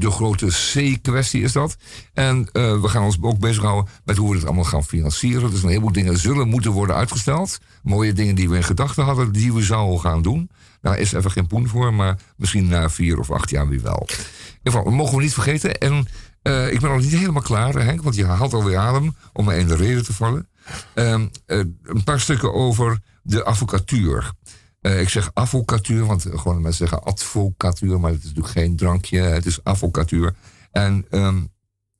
[0.00, 1.76] De grote C-kwestie is dat.
[2.14, 5.50] En eh, we gaan ons ook bezighouden met hoe we het allemaal gaan financieren.
[5.50, 7.58] Dus een heleboel dingen zullen moeten worden uitgesteld.
[7.82, 10.50] Mooie dingen die we in gedachten hadden, die we zouden gaan doen.
[10.80, 14.06] Daar is even geen poen voor, maar misschien na vier of acht jaar weer wel.
[14.08, 15.78] In ieder geval, dat mogen we niet vergeten.
[15.78, 16.06] En
[16.42, 19.56] eh, ik ben nog niet helemaal klaar, Henk, want je haalt alweer adem om me
[19.56, 20.48] in de reden te vallen.
[20.94, 24.32] Ehm, eh, een paar stukken over de advocatuur.
[24.80, 29.20] Eh, ik zeg advocatuur, want gewoon mensen zeggen advocatuur, maar het is natuurlijk geen drankje,
[29.20, 30.34] het is advocatuur.
[30.70, 31.44] En ehm,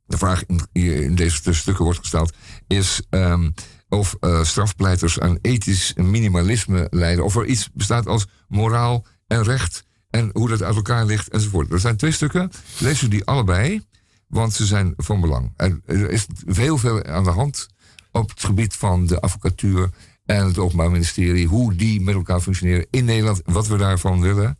[0.06, 2.34] de vraag in, in deze stukken wordt gesteld
[2.66, 3.50] is ehm,
[3.88, 9.84] of eh, strafpleiters aan ethisch minimalisme leiden, of er iets bestaat als moraal en recht
[10.10, 11.72] en hoe dat uit elkaar ligt enzovoort.
[11.72, 13.82] Er zijn twee stukken, lees u die allebei,
[14.26, 15.52] want ze zijn van belang.
[15.56, 17.68] Er, er is heel veel aan de hand
[18.12, 19.90] op het gebied van de advocatuur
[20.30, 24.58] en het Openbaar Ministerie, hoe die met elkaar functioneren in Nederland, wat we daarvan willen.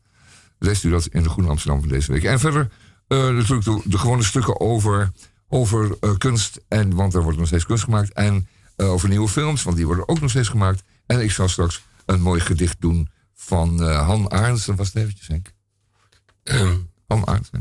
[0.59, 2.25] Leest u dat in de Groene Amsterdam van deze week.
[2.25, 2.71] En verder
[3.09, 5.11] eh, natuurlijk de, gewone stukken over,
[5.49, 8.13] over eh, kunst, en, want er wordt nog steeds kunst gemaakt.
[8.13, 10.83] En eh, over nieuwe films, want die worden ook nog steeds gemaakt.
[11.07, 14.67] En ik zal straks een mooi gedicht doen van Han Arends.
[14.67, 15.53] Dat was het eventjes, Henk.
[16.43, 16.77] Ehm,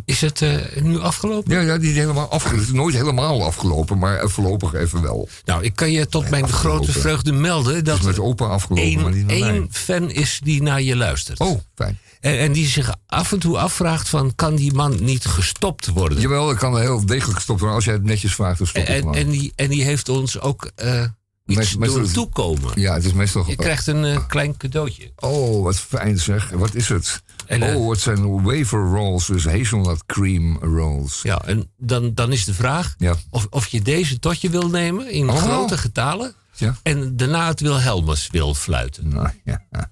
[0.06, 1.54] Is het eh, nu afgelopen?
[1.54, 2.60] Ja, ja, die is helemaal afgelopen.
[2.60, 5.30] Het is nooit helemaal afgelopen, maar voorlopig even wel.
[5.46, 6.84] Nou, ik kan je tot mijn afgelopen.
[6.86, 10.82] grote vreugde melden dat is met opa afgelopen, maar niet één, fan is die naar
[10.82, 11.40] je luistert.
[11.40, 11.98] Oh, fijn.
[12.20, 16.20] En, en die zich af en toe afvraagt van, kan die man niet gestopt worden?
[16.20, 17.76] Jawel, ik kan heel degelijk gestopt worden.
[17.76, 20.40] Als jij het netjes vraagt, dan stop ik En, en, die, en die heeft ons
[20.40, 21.04] ook eh,
[21.46, 22.72] iets is- toekomen.
[22.76, 23.44] Ja, het is meestal...
[23.48, 25.12] Je krijgt een eh, klein cadeautje.
[25.16, 26.50] Oh, wat fijn zeg.
[26.50, 27.22] Wat is het?
[27.50, 31.20] En, oh, het zijn wafer rolls, dus hazelnut cream rolls.
[31.22, 33.16] Ja, en dan, dan is de vraag Ja.
[33.30, 35.38] of, of je deze tot je wil nemen in Oh.
[35.38, 36.34] grote getalen.
[36.56, 36.76] Ja.
[36.84, 39.08] En daarna het Wilhelmus wil fluiten.
[39.10, 39.62] Nou, ja.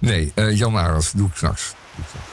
[0.00, 1.74] Nee, eh, Jan Arends, doe ik straks.
[1.96, 2.26] Doe ik straks.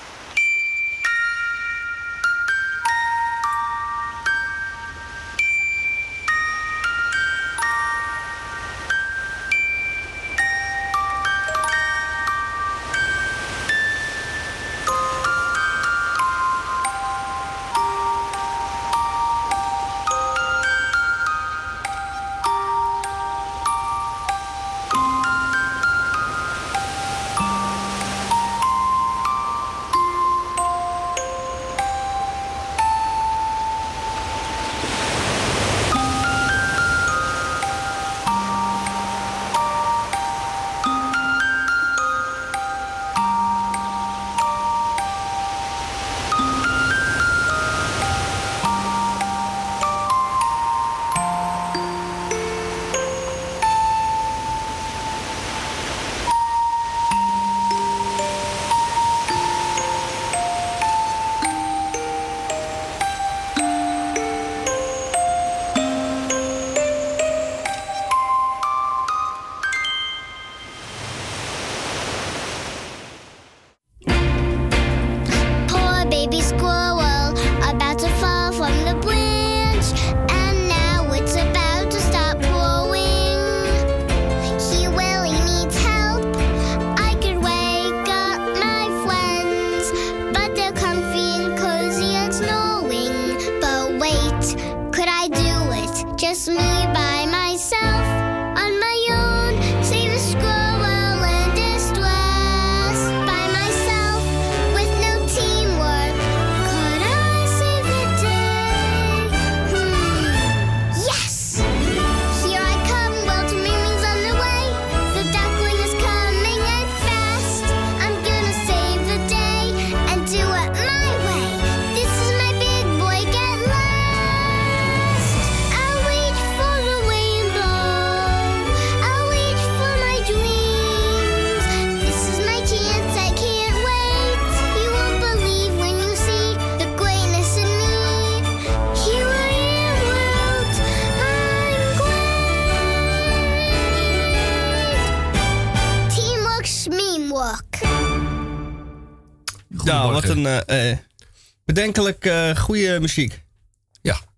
[152.68, 153.44] Goede muziek.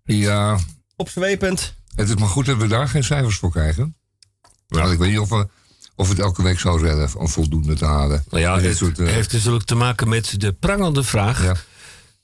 [0.04, 0.58] Ja,
[0.96, 1.74] Opzwepend.
[1.94, 3.96] het is maar goed dat we daar geen cijfers voor krijgen.
[4.68, 5.48] Maar ik weet niet of we,
[5.96, 8.24] of we het elke week zou redden om voldoende te halen.
[8.30, 11.42] Nou ja, Dit het soort, eh, heeft natuurlijk te maken met de prangende vraag.
[11.44, 11.54] Ja.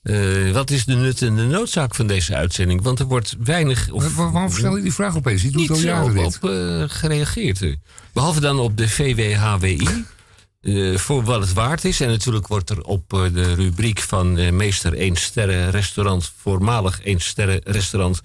[0.01, 2.81] eh, wat is de nut en de noodzaak van deze uitzending?
[2.81, 3.89] Want er wordt weinig...
[3.89, 5.41] Of Wa- waarom stel je die vraag opeens?
[5.41, 6.35] Die doet niet al jaren op, dit.
[6.43, 7.61] op eh, gereageerd.
[7.61, 7.75] eh.
[8.13, 9.87] Behalve dan op de VWHWI.
[10.61, 12.01] Eh, voor wat het waard is.
[12.01, 17.01] En natuurlijk wordt er op eh, de rubriek van eh, meester 1 sterren restaurant, voormalig
[17.01, 18.21] 1 sterren restaurant,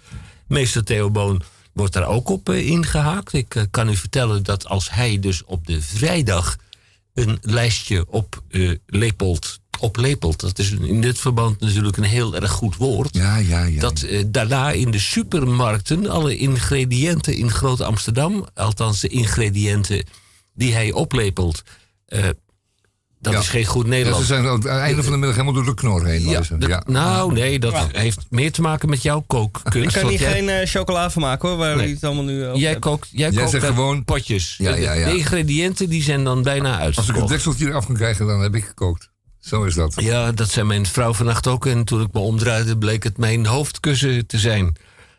[0.46, 1.42] meester Theo Boon,
[1.72, 3.32] wordt daar ook op eh, ingehaakt.
[3.32, 6.56] Ik kan u vertellen dat als hij dus op de vrijdag
[7.14, 12.50] een lijstje op eh, lepelt, oplepelt, dat is in dit verband natuurlijk een heel erg
[12.50, 13.14] goed woord.
[13.14, 13.80] Ja, ja, ja.
[13.80, 20.04] Dat daarna in de supermarkten alle ingrediënten in Groot Amsterdam, althans de ingrediënten
[20.54, 21.62] die hij oplepelt,
[22.12, 22.24] eh,
[23.20, 23.38] dat Ja.
[23.38, 24.26] is geen goed Ja, Nederlands.
[24.26, 26.28] ze zijn aan het einde van de middag helemaal door de knor heen.
[26.28, 26.82] Ja, ja.
[26.86, 27.88] Nou, nee, dat Ja.
[27.92, 29.96] heeft meer te maken met jouw kookkunst.
[29.96, 31.90] Ik kan hier jij, geen eh, chocola van maken hoor, waar Nee.
[31.94, 32.90] het allemaal nu over jij hebben.
[32.90, 34.54] kookt, jij Jij kookt zegt uit gewoon- potjes.
[34.58, 35.08] Ja, De- ja, ja.
[35.10, 38.54] De ingrediënten die zijn dan bijna Als ik het dekseltje eraf kan krijgen, dan heb
[38.54, 39.10] ik gekookt.
[39.40, 39.94] Zo is dat.
[39.96, 41.66] Ja, dat zei mijn vrouw vannacht ook.
[41.66, 44.76] En toen ik me omdraaide, bleek het mijn hoofdkussen te zijn.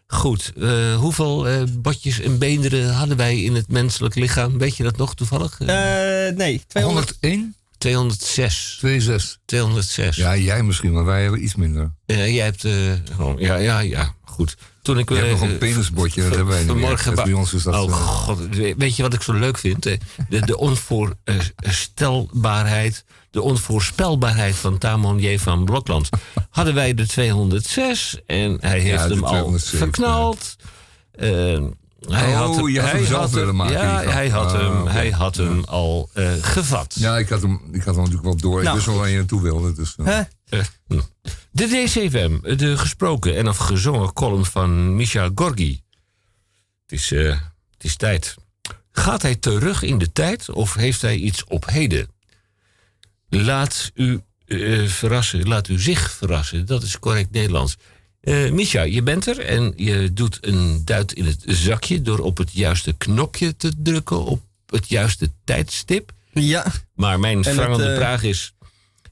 [0.08, 4.58] Goed, eh, hoeveel eh botjes en beenderen hadden wij in het menselijk lichaam?
[4.58, 5.60] Weet je dat nog toevallig?
[5.60, 7.18] Eh, Eh, nee, 200.
[7.22, 8.78] 101, 206.
[8.82, 9.38] 26.
[9.46, 10.16] 206.
[10.16, 11.92] Ja, jij misschien, maar wij hebben iets minder.
[12.06, 12.66] Eh, jij hebt...
[12.66, 12.72] eh,
[13.16, 14.56] gewoon, ja, ja, ja, goed.
[14.82, 15.10] Toen ik...
[15.10, 17.54] Je hebt eh, nog een penisbotje, dat v- hebben wij vanmorgen Dat ba- bij ons
[17.54, 19.86] is dat, Oh eh, god, we- weet je wat ik zo leuk vind?
[19.86, 19.98] Eh,
[20.30, 25.38] De, de onvoorstelbaarheid, de onvoorspelbaarheid van Tamon J.
[25.40, 26.10] van Blokland.
[26.50, 30.56] Hadden wij de 206 en hij heeft hem al 207, verknald.
[32.08, 34.52] Hij Oh, had hem, je had hem hij zelf had willen maken, Ja, hij had
[34.52, 36.96] hem, hij had hem al eh, gevat.
[37.00, 38.58] Ja, ik had hem, ik had hem natuurlijk wel door.
[38.58, 38.76] Ik Nou.
[38.76, 39.74] wist wel waar je naartoe wilde.
[39.74, 40.20] Dus, eh.
[40.50, 41.00] Eh, hm.
[41.52, 45.82] De DCFM, de gesproken en of gezongen column van Misha Gorgi.
[46.82, 48.36] Het is, het is tijd.
[48.92, 52.08] Gaat hij terug in de tijd of heeft hij iets op heden?
[53.30, 54.22] Laat u
[54.88, 56.66] verrassen, laat u zich verrassen.
[56.66, 57.76] Dat is correct Nederlands.
[58.24, 62.38] Eh Misha, je bent er en je doet een duit in het zakje door op
[62.38, 66.12] het juiste knopje te drukken op het juiste tijdstip.
[66.32, 68.54] Ja, Maar mijn vrangende eh, vraag is: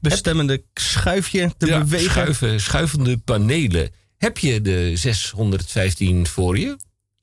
[0.00, 2.10] bestemmende schuifje te ja, bewegen.
[2.10, 3.90] Schuiven, schuivende panelen.
[4.18, 6.76] Heb je de 615 voor je?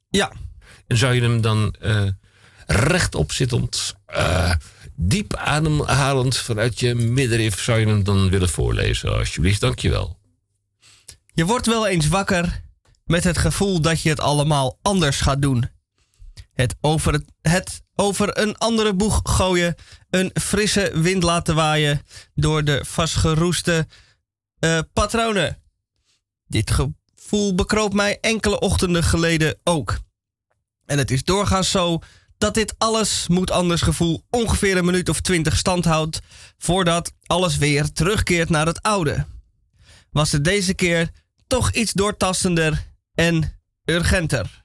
[0.10, 0.32] Ja,
[0.88, 2.04] En zou je hem dan eh,
[2.66, 3.96] rechtop zittend,
[4.96, 9.18] diep ademhalend vanuit je middenrif, zou je hem dan willen voorlezen?
[9.18, 10.19] Alsjeblieft, dankjewel.
[11.40, 12.62] Je wordt wel eens wakker
[13.06, 15.70] met het gevoel dat je het allemaal anders gaat doen.
[16.54, 19.76] Het over, het, het over een andere boeg gooien,
[20.10, 22.02] een frisse wind laten waaien
[22.34, 23.88] door de vastgeroeste
[24.60, 25.62] eh, patronen.
[26.48, 30.00] Dit gevoel bekroop mij enkele ochtenden geleden ook.
[30.86, 32.00] En het is doorgaans zo
[32.38, 36.20] dat dit alles moet anders gevoel ongeveer een minuut of twintig stand houdt
[36.58, 39.26] voordat alles weer terugkeert naar het oude.
[40.12, 41.12] Was het deze keer
[41.50, 44.64] toch iets doortastender en urgenter.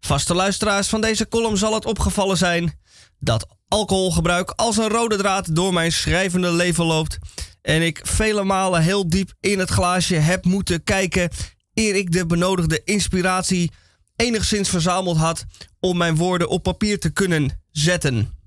[0.00, 2.80] Vaste luisteraars van deze column zal het opgevallen zijn
[3.18, 7.18] dat alcoholgebruik als een rode draad door mijn schrijvende leven loopt
[7.62, 11.30] en ik vele malen heel diep in het glaasje heb moeten kijken
[11.74, 13.72] eer ik de benodigde inspiratie
[14.16, 15.44] enigszins verzameld had
[15.80, 18.38] om mijn woorden op papier te kunnen zetten.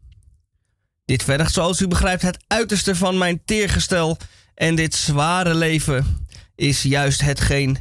[1.05, 4.17] Dit vergt, zoals u begrijpt, het uiterste van mijn teergestel
[4.55, 6.26] en dit zware leven
[6.57, 7.77] is juist hetgeen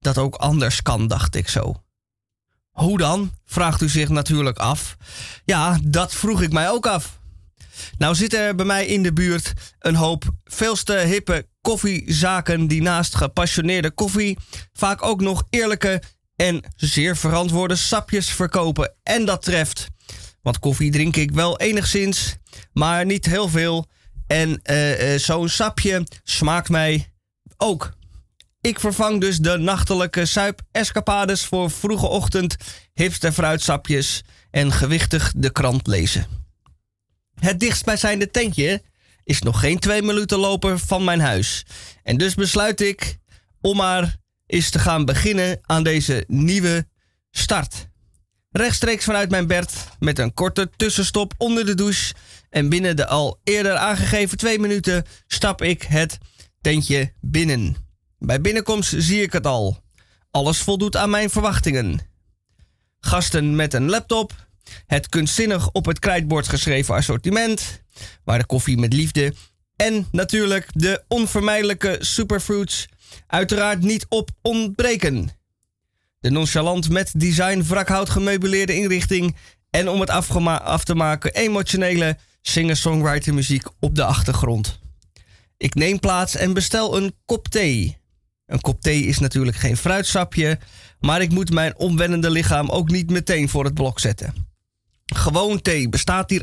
[0.00, 1.82] dat ook anders kan, dacht ik zo.
[2.70, 3.32] Hoe dan?
[3.44, 4.96] vraagt u zich natuurlijk af.
[5.44, 7.18] Ja, dat vroeg ik mij ook af.
[7.98, 13.14] Nou zit er bij mij in de buurt een hoop veelste hippe koffiezaken die naast
[13.14, 14.38] gepassioneerde koffie
[14.72, 16.02] vaak ook nog eerlijke
[16.36, 18.94] en zeer verantwoorde sapjes verkopen.
[19.02, 19.88] En dat treft.
[20.42, 22.36] Want koffie drink ik wel enigszins,
[22.72, 23.86] maar niet heel veel.
[24.26, 27.12] En eh, eh, zo'n sapje smaakt mij
[27.56, 27.96] ook.
[28.60, 32.56] Ik vervang dus de nachtelijke suip-escapades voor vroege ochtend,
[32.94, 36.26] hipster fruitsapjes en gewichtig de krant lezen.
[37.34, 38.82] Het dichtstbijzijnde tentje
[39.24, 41.66] is nog geen twee minuten lopen van mijn huis.
[42.02, 43.18] En dus besluit ik
[43.60, 46.86] om maar eens te gaan beginnen aan deze nieuwe
[47.30, 47.88] start.
[48.50, 52.14] Rechtstreeks vanuit mijn bed met een korte tussenstop onder de douche.
[52.50, 56.18] En binnen de al eerder aangegeven twee minuten stap ik het
[56.60, 57.87] tentje binnen.
[58.18, 59.82] Bij binnenkomst zie ik het al.
[60.30, 62.00] Alles voldoet aan mijn verwachtingen.
[63.00, 64.46] Gasten met een laptop.
[64.86, 67.82] Het kunstzinnig op het krijtbord geschreven assortiment.
[68.24, 69.34] Waar de koffie met liefde
[69.76, 72.88] En natuurlijk de onvermijdelijke superfruits.
[73.26, 75.30] Uiteraard niet op ontbreken.
[76.20, 79.36] De nonchalant met design wrakhout gemeubileerde inrichting.
[79.70, 84.80] En om het af te maken, emotionele singer-songwriter muziek op de achtergrond.
[85.56, 87.97] Ik neem plaats en bestel een kop thee.
[88.48, 90.58] Een kop thee is natuurlijk geen fruitsapje,
[91.00, 94.34] maar ik moet mijn omwennende lichaam ook niet meteen voor het blok zetten.
[95.04, 96.42] Gewoon thee bestaat hier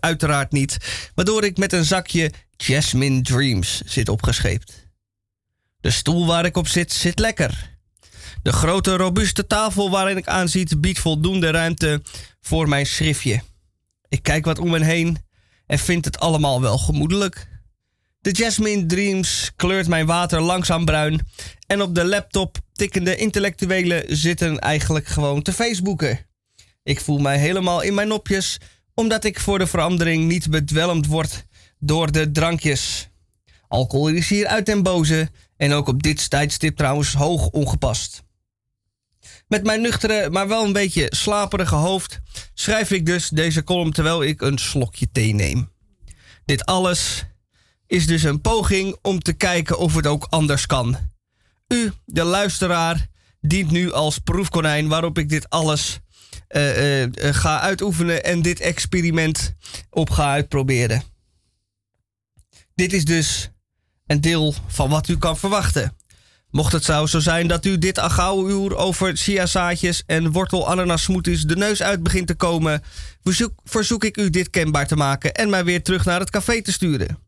[0.00, 0.76] uiteraard niet,
[1.14, 4.88] waardoor ik met een zakje Jasmine Dreams zit opgescheept.
[5.80, 7.72] De stoel waar ik op zit zit lekker.
[8.42, 12.02] De grote robuuste tafel waarin ik aanziet biedt voldoende ruimte
[12.40, 13.42] voor mijn schriftje.
[14.08, 15.18] Ik kijk wat om me heen
[15.66, 17.53] en vind het allemaal wel gemoedelijk.
[18.24, 21.20] De Jasmine Dreams kleurt mijn water langzaam bruin
[21.66, 26.26] en op de laptop tikkende intellectuelen zitten eigenlijk gewoon te Facebooken.
[26.82, 28.58] Ik voel mij helemaal in mijn nopjes,
[28.94, 31.46] omdat ik voor de verandering niet bedwelmd word
[31.78, 33.08] door de drankjes.
[33.68, 38.22] Alcohol is hier uit den boze en ook op dit tijdstip trouwens hoog ongepast.
[39.48, 42.20] Met mijn nuchtere, maar wel een beetje slaperige hoofd
[42.54, 45.72] schrijf ik dus deze column terwijl ik een slokje thee neem.
[46.44, 47.24] Dit alles
[47.86, 50.96] is dus een poging om te kijken of het ook anders kan.
[51.68, 53.06] U, de luisteraar,
[53.40, 56.00] dient nu als proefkonijn waarop ik dit alles
[56.48, 59.54] uh, uh, ga uitoefenen en dit experiment
[59.90, 61.02] op ga uitproberen.
[62.74, 63.50] Dit is dus
[64.06, 65.96] een deel van wat u kan verwachten.
[66.50, 68.00] Mocht het zo zijn dat u dit
[68.48, 72.82] uur over chiazaadjes en wortel ananas smoothies de neus uit begint te komen,
[73.64, 76.72] verzoek ik u dit kenbaar te maken en mij weer terug naar het café te
[76.72, 77.23] sturen.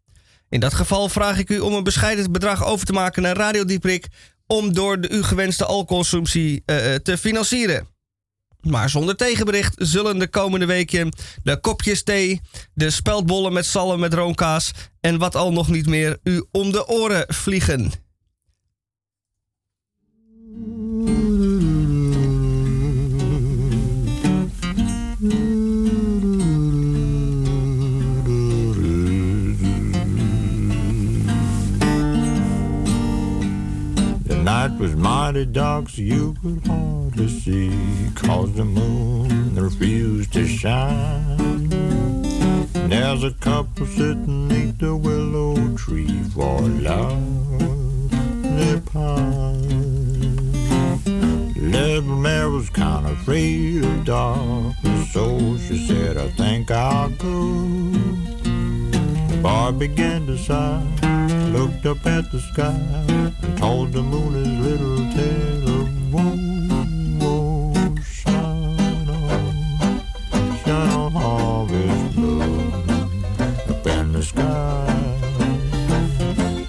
[0.49, 3.65] In dat geval vraag ik u om een bescheiden bedrag over te maken naar Radio
[3.65, 4.07] Dieprik
[4.47, 7.89] om door de u gewenste alcoholconsumptie uh, te financieren.
[8.61, 12.41] Maar zonder tegenbericht zullen de komende weken de kopjes thee,
[12.75, 14.71] de speldbollen met zalm met roomkaas
[15.01, 17.93] en wat al nog niet meer u om de oren vliegen.
[34.69, 37.71] Night was mighty dark, so you could hardly see,
[38.15, 41.69] cause the moon refused to shine.
[42.89, 48.11] There's a couple sitting neath the willow tree for love
[48.59, 50.53] they pine.
[51.71, 54.75] Little Mary was kind of afraid of dark,
[55.13, 57.91] so she said, I think I'll go.
[59.31, 61.26] The boy began to sigh
[61.57, 62.79] looked up at the sky
[63.09, 66.37] and told the moon his little tale of woe.
[67.21, 67.95] woe.
[68.05, 69.55] Shine on,
[70.63, 71.51] shine on
[73.71, 74.87] up in the sky.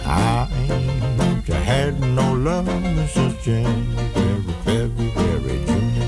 [0.06, 2.68] I ain't had no love
[3.10, 5.58] since January, February,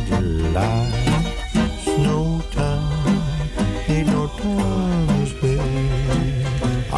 [0.06, 0.54] June,
[2.52, 3.20] time,
[3.90, 5.10] ain't no time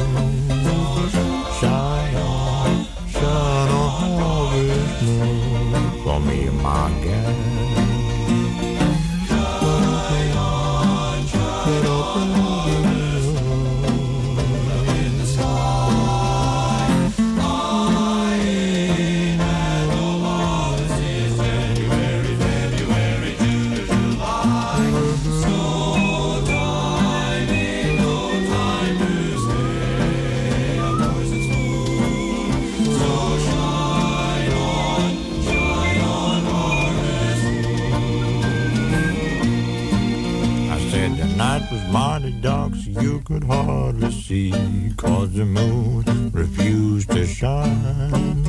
[42.42, 43.24] spring.
[43.24, 44.52] could hardly see,
[44.98, 48.44] cause the moon refused to shine.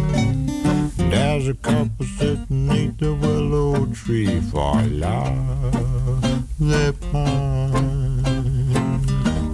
[0.96, 8.22] There's a couple sitting neath the willow tree for love they pine.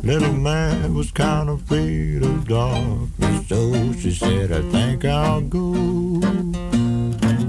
[0.03, 6.21] Little man was kind of afraid of darkness, so she said, I think I'll go.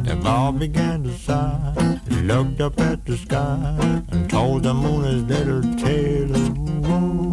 [0.08, 1.97] The boy began to sigh,
[2.28, 7.27] looked up at the sky, and told the moon his little tale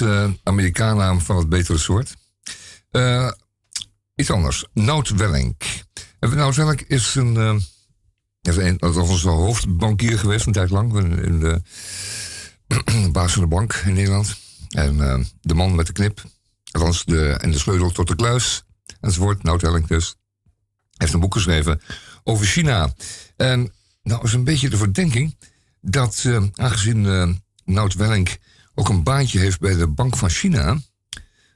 [0.00, 2.14] uh, Amerikaannaam van het betere soort.
[2.92, 3.30] Uh,
[4.14, 4.64] iets anders.
[4.72, 5.56] Nout Welling.
[6.20, 7.54] Nout Welling is een, uh,
[8.42, 10.98] is een, dat was onze hoofdbankier geweest een tijd lang.
[11.22, 11.62] In de,
[13.12, 14.36] baas van de bank in Nederland.
[14.68, 16.22] En de man met de knip.
[17.04, 18.64] De, en de sleutel tot de kluis.
[19.00, 19.42] Enzovoort.
[19.42, 20.14] Nout Welling dus.
[20.96, 21.80] heeft een boek geschreven
[22.24, 22.94] over China.
[23.36, 23.72] En
[24.02, 25.36] nou is een beetje de verdenking
[25.80, 28.38] dat aangezien Nout Welling
[28.80, 30.78] ook een baantje heeft bij de Bank van China.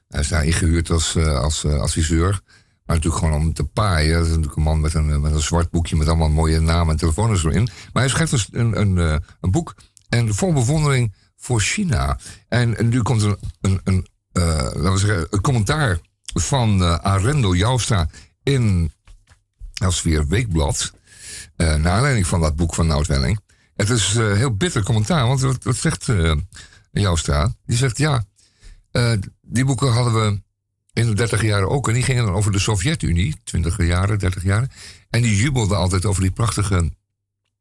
[0.07, 2.41] Hij is daar ingehuurd als, uh, als uh, adviseur.
[2.85, 4.13] Maar natuurlijk gewoon om te paaien.
[4.13, 6.91] Dat is natuurlijk een man met een, met een zwart boekje met allemaal mooie namen
[6.91, 7.69] en telefoonnummers erin.
[7.93, 9.75] Maar hij schrijft dus een, een, eh, een boek.
[10.09, 12.19] En vol bewondering voor China.
[12.47, 15.99] En, nu komt een, een, een, zeggen, een commentaar
[16.33, 18.09] van uh, Arendo Joustra
[18.43, 18.91] in
[19.73, 20.91] Elsfeer Weekblad.
[21.57, 23.39] Uh, naar aanleiding van dat boek van Nout Welling.
[23.75, 26.07] Het is heel bitter commentaar, want wat, wat zegt
[27.01, 28.25] Joustra, die zegt ja,
[28.91, 30.41] uh, die boeken hadden we
[30.93, 31.87] in de dertig jaren ook.
[31.87, 34.71] En die gingen dan over de Sovjet-Unie, twintig jaren, dertig jaren.
[35.09, 36.91] En die jubelden altijd over die prachtige,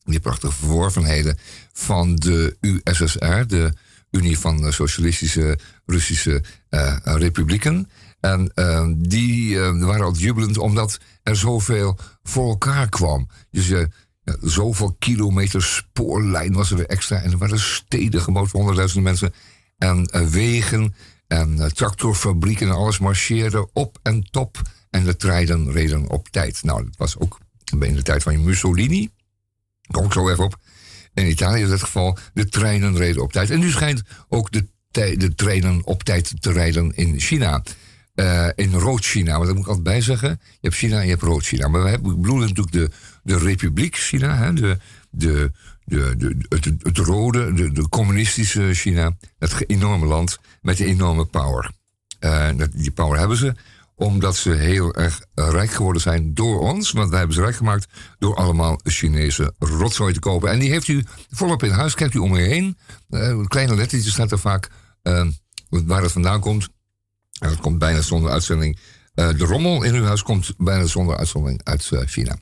[0.05, 1.39] die prachtige verworvenheden
[1.73, 3.73] van de USSR, de
[4.11, 7.91] Unie van de Socialistische Russische uh, Republieken.
[8.21, 13.29] En uh, die waren altijd jubelend omdat er zoveel voor elkaar kwam.
[13.51, 13.89] Dus je
[14.41, 17.23] zoveel kilometer spoorlijn was er weer extra.
[17.23, 19.35] En er waren steden gebouwd voor honderdduizenden mensen.
[19.79, 20.95] En uh, wegen
[21.27, 24.63] en uh, tractorfabrieken en alles marcheerde op en top.
[24.91, 26.63] En de treinen reden op tijd.
[26.63, 29.11] Nou, dat was ook in de tijd van Mussolini.
[29.91, 30.57] Kom ik zo even op.
[31.15, 33.51] In Italië in dit geval, de treinen reden op tijd.
[33.51, 37.63] En nu schijnt ook de, de treinen op tijd te rijden in China.
[38.15, 40.29] Uh, in Rood-China, maar dat moet ik altijd bij zeggen.
[40.29, 41.69] Je hebt China en je hebt Rood-China.
[41.69, 42.91] Maar we hebben, bedoelen natuurlijk de,
[43.25, 44.79] de Republiek China, hè, de,
[45.11, 45.53] de,
[45.85, 49.17] de, de, het, het rode, de, de communistische China.
[49.39, 51.71] Dat enorme land met die enorme power.
[52.21, 53.55] Uh, die power hebben ze
[53.97, 56.93] omdat ze heel erg rijk geworden zijn door ons.
[56.93, 57.87] Want wij hebben ze rijk gemaakt
[58.19, 60.51] door allemaal Chinese rotzooi te kopen.
[60.51, 61.95] En die heeft u volop in huis.
[61.95, 62.79] Kijkt u om u heen.
[63.11, 64.71] Uh, kleine lettertjes staat er vaak
[65.03, 65.27] uh,
[65.69, 66.69] waar het vandaan komt.
[67.41, 68.79] En dat komt bijna zonder uitzending.
[69.15, 72.39] De rommel in uw huis komt bijna zonder uitzondering uit China.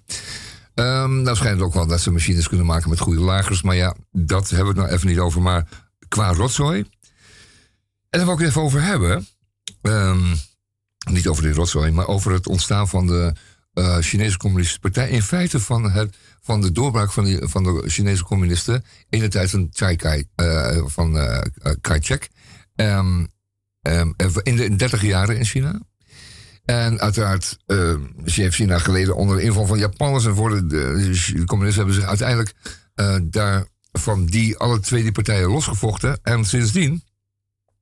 [0.82, 3.62] Um, nou schijnt ook wel dat ze machines kunnen maken met goede lagers.
[3.62, 5.42] Maar ja, dat hebben we het nou even niet over.
[5.42, 5.68] Maar
[6.08, 6.80] qua rotzooi.
[8.10, 9.26] En daar wil ik het even over hebben.
[9.82, 10.34] Um,
[11.10, 13.32] niet over die rotzooi, maar over het ontstaan van de
[13.74, 15.08] uh, Chinese Communistische Partij.
[15.08, 19.28] In feite van, het, van de doorbraak van, die, van de Chinese communisten in de
[19.28, 21.40] tijd van, Chai Kai, uh, van uh,
[21.80, 22.30] Kai-shek.
[22.74, 23.30] Um,
[23.88, 25.80] Um, in de 30 jaren in China.
[26.64, 27.94] En uiteraard uh,
[28.24, 30.24] China geleden onder de inval van Japanners.
[30.24, 32.54] En voor de, de, communisten hebben zich uiteindelijk
[32.96, 36.18] uh, daar van die, alle twee die partijen losgevochten.
[36.22, 37.02] En sindsdien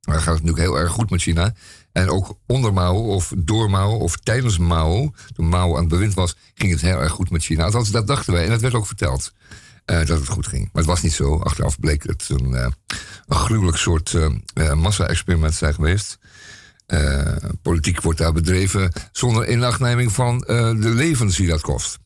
[0.00, 1.54] gaat het natuurlijk heel erg goed met China.
[1.92, 6.14] En ook onder Mao of door Mao of tijdens Mao, toen Mao aan het bewind
[6.14, 7.64] was, ging het heel erg goed met China.
[7.64, 9.32] Althans, dat dachten wij en dat werd ook verteld.
[9.86, 10.62] Uh, dat het goed ging.
[10.62, 11.38] Maar het was niet zo.
[11.38, 12.66] Achteraf bleek het een, uh,
[13.28, 16.18] gruwelijk soort uh, massa-experiment zijn geweest.
[17.62, 21.98] Politiek wordt daar bedreven zonder inachtneming van de levens die dat kost.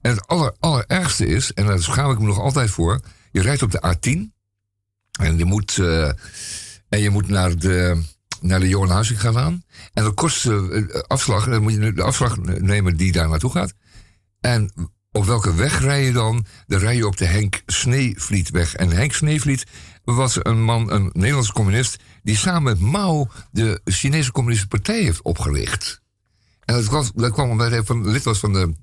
[0.00, 3.00] En het aller, allerergste is, en daar schaam ik me nog altijd voor,
[3.30, 4.36] je rijdt op de A10
[5.20, 5.78] en je moet,
[6.88, 8.02] en je moet naar de,
[8.40, 9.62] naar de Johan gaan aan.
[9.92, 10.48] En dat kost
[11.06, 13.72] afslag, dan moet je de afslag nemen die daar naartoe gaat.
[14.40, 14.72] En
[15.12, 16.46] op welke weg rij je dan?
[16.66, 18.74] Dan rij je op de Henk Sneevlietweg.
[18.74, 19.66] En Henk Sneevliet
[20.14, 21.96] was een man, een Nederlandse communist...
[22.22, 26.00] die samen met Mao de Chinese Communistische Partij heeft opgericht.
[26.64, 28.74] En dat, was, dat kwam omdat hij lid was van de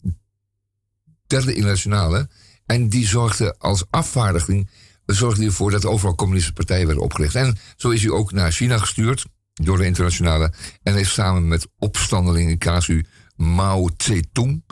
[1.27, 2.29] derde internationale...
[2.65, 4.69] en die zorgde als afvaardiging
[5.05, 7.35] zorgde ervoor dat overal communistische partijen werden opgericht.
[7.35, 10.53] En zo is hij ook naar China gestuurd door de internationale...
[10.83, 13.05] en heeft samen met opstandelingen casu
[13.35, 14.63] Mao Zedong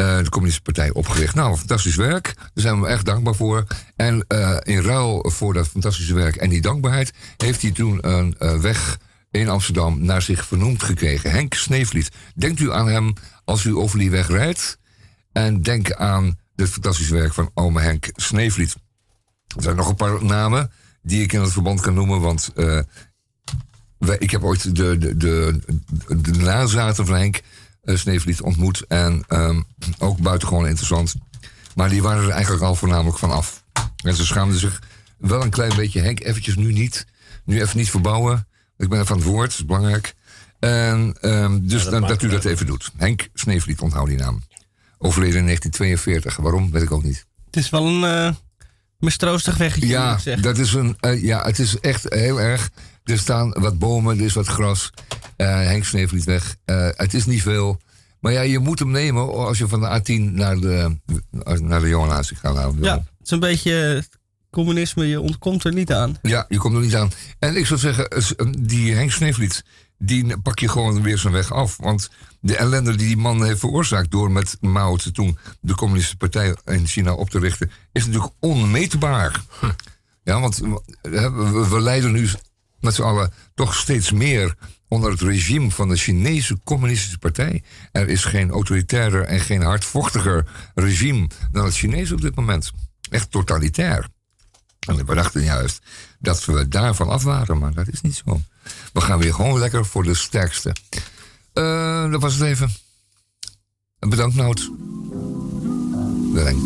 [0.00, 1.34] uh, de Communistische Partij opgericht.
[1.34, 2.34] Nou, fantastisch werk.
[2.36, 3.66] Daar zijn we echt dankbaar voor.
[3.96, 7.12] En uh, in ruil voor dat fantastische werk en die dankbaarheid...
[7.36, 8.98] heeft hij toen een uh, weg
[9.30, 11.30] in Amsterdam naar zich vernoemd gekregen.
[11.30, 12.10] Henk Sneevliet.
[12.34, 13.12] Denkt u aan hem
[13.44, 14.78] als u over die weg rijdt.
[15.32, 18.74] En denk aan dit fantastische werk van ome Henk Sneevliet.
[19.56, 20.70] Er zijn nog een paar namen
[21.02, 22.52] die ik in het verband kan noemen, want...
[24.18, 25.60] ik heb ooit de, de, de,
[26.20, 27.40] de nazaten van Henk
[27.96, 28.84] Sneevliet ontmoet.
[28.86, 29.64] En um,
[29.98, 31.14] ook buitengewoon interessant.
[31.74, 33.64] Maar die waren er eigenlijk al voornamelijk van af.
[34.04, 34.82] En ze schaamden zich
[35.18, 36.00] wel een klein beetje.
[36.00, 37.06] Henk, eventjes nu niet.
[37.44, 38.46] Nu even niet verbouwen.
[38.76, 40.14] Ik ben even aan het woord, dat is belangrijk.
[40.58, 42.90] En um, dus ja, dat, dat u dat even doet.
[42.96, 44.42] Henk Sneevliet, onthoud die naam.
[44.98, 46.36] Overleden in 1942.
[46.36, 47.26] Waarom, weet ik ook niet.
[47.46, 48.34] Het is wel een, uh,
[48.98, 52.70] mistroostig weggetje, Ja, dat is een, eh, ja, het is echt heel erg.
[53.04, 54.90] Er staan wat bomen, er is wat gras.
[55.36, 56.56] Eh Henk Sneevliet weg.
[56.64, 57.80] Eh, het is niet veel.
[58.20, 60.96] Maar ja, je moet hem nemen als je van de A10 naar de,
[61.62, 62.54] naar de Johan Haasik gaat.
[62.54, 64.04] Nou, Ja, het is een beetje
[64.50, 66.16] communisme, je ontkomt er niet aan.
[66.22, 67.10] Ja, je komt er niet aan.
[67.38, 68.08] En ik zou zeggen,
[68.66, 69.64] die Henk Sneevliet,
[69.98, 71.76] die pak je gewoon weer zijn weg af.
[71.76, 76.56] Want de ellende die die man heeft veroorzaakt door met Mao Zedong de communistische partij
[76.64, 79.42] in China op te richten, is natuurlijk onmeetbaar.
[80.22, 80.62] Ja, want
[81.02, 82.28] we, lijden nu
[82.80, 84.54] met z'n allen toch steeds meer
[84.88, 87.62] onder het regime van de Chinese communistische partij.
[87.92, 92.70] Er is geen autoritairder en geen hardvochtiger regime dan het Chinese op dit moment.
[93.10, 94.08] Echt totalitair.
[94.86, 95.82] En we dachten juist
[96.18, 98.40] dat we daarvan af waren, maar dat is niet zo.
[98.92, 100.74] We gaan weer gewoon lekker voor de sterkste.
[101.52, 102.70] Eh, dat was het even.
[103.98, 104.70] En bedankt, Nout.
[106.32, 106.62] Bedankt.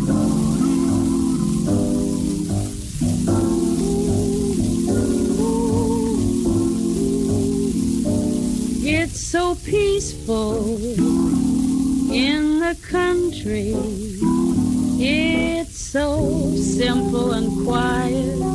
[8.85, 10.77] It's so peaceful
[12.11, 13.73] in the country.
[14.99, 18.52] It's so simple and quiet.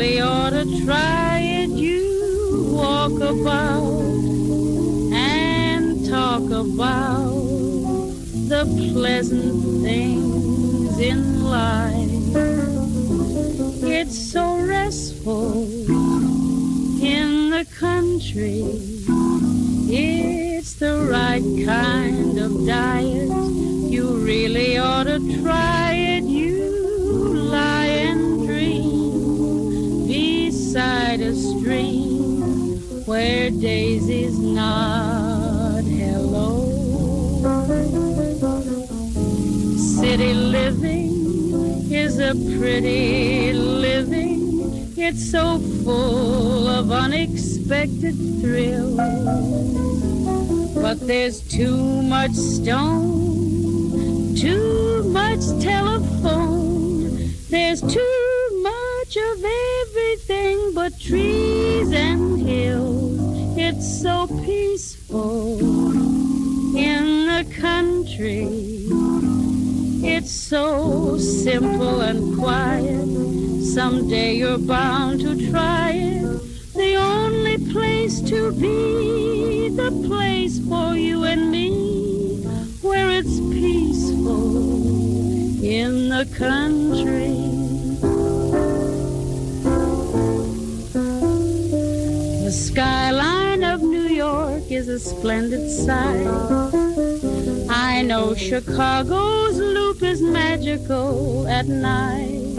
[0.00, 1.68] Really ought to try it.
[1.68, 4.00] You walk about
[5.12, 7.34] and talk about
[8.48, 12.32] the pleasant things in life.
[13.84, 15.64] It's so restful
[17.04, 18.62] in the country.
[19.86, 23.28] It's the right kind of diet.
[23.92, 25.89] You really ought to try
[33.20, 36.48] where daisies nod hello.
[40.00, 41.12] City living
[41.92, 44.40] is a pretty living.
[44.96, 48.96] It's so full of unexpected thrills.
[50.84, 57.34] But there's too much stone, too much telephone.
[57.50, 58.26] There's too
[58.70, 59.36] much of
[59.84, 62.39] everything but trees and.
[63.72, 65.60] It's so peaceful
[66.76, 68.48] in the country.
[70.02, 73.06] It's so simple and quiet.
[73.62, 76.74] Someday you're bound to try it.
[76.74, 82.42] The only place to be, the place for you and me,
[82.82, 84.66] where it's peaceful
[85.62, 87.38] in the country.
[92.42, 93.39] The skyline
[94.70, 96.28] Is a splendid sight.
[97.68, 102.54] I know Chicago's loop is magical at night.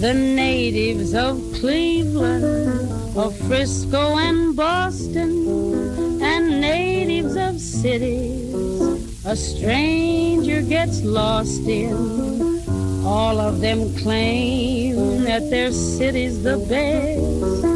[0.00, 8.52] The natives of Cleveland, of Frisco and Boston, and natives of cities
[9.24, 11.94] a stranger gets lost in.
[13.04, 17.75] All of them claim that their city's the best.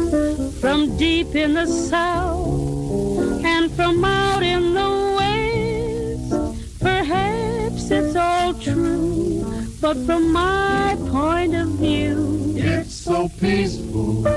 [0.61, 9.43] From deep in the south and from out in the west, perhaps it's all true.
[9.81, 14.27] But from my point of view, It's so peaceful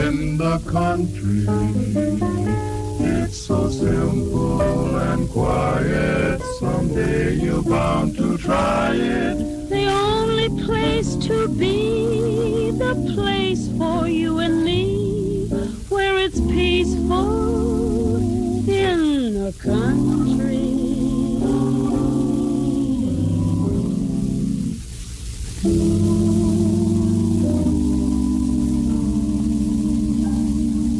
[0.00, 1.46] in the country.
[2.98, 6.42] It's so simple and quiet.
[6.58, 9.53] Someday you're bound to try it.
[10.44, 15.46] The only place to be, the place for you and me,
[15.88, 18.16] where it's peaceful
[18.68, 20.72] in the country.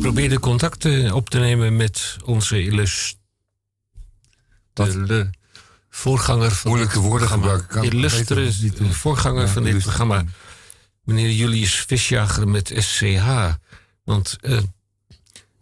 [0.01, 3.17] Probeerde contact eh, op te nemen met onze illus...
[5.97, 7.67] voorganger van Moeilijke woorden gebruiken.
[7.69, 8.53] Kan- Illustre
[8.91, 9.93] voorganger Ja, van dit illustre.
[9.93, 10.25] programma.
[11.05, 13.55] Meneer Julius Visjager met SCH.
[14.05, 14.59] Want eh,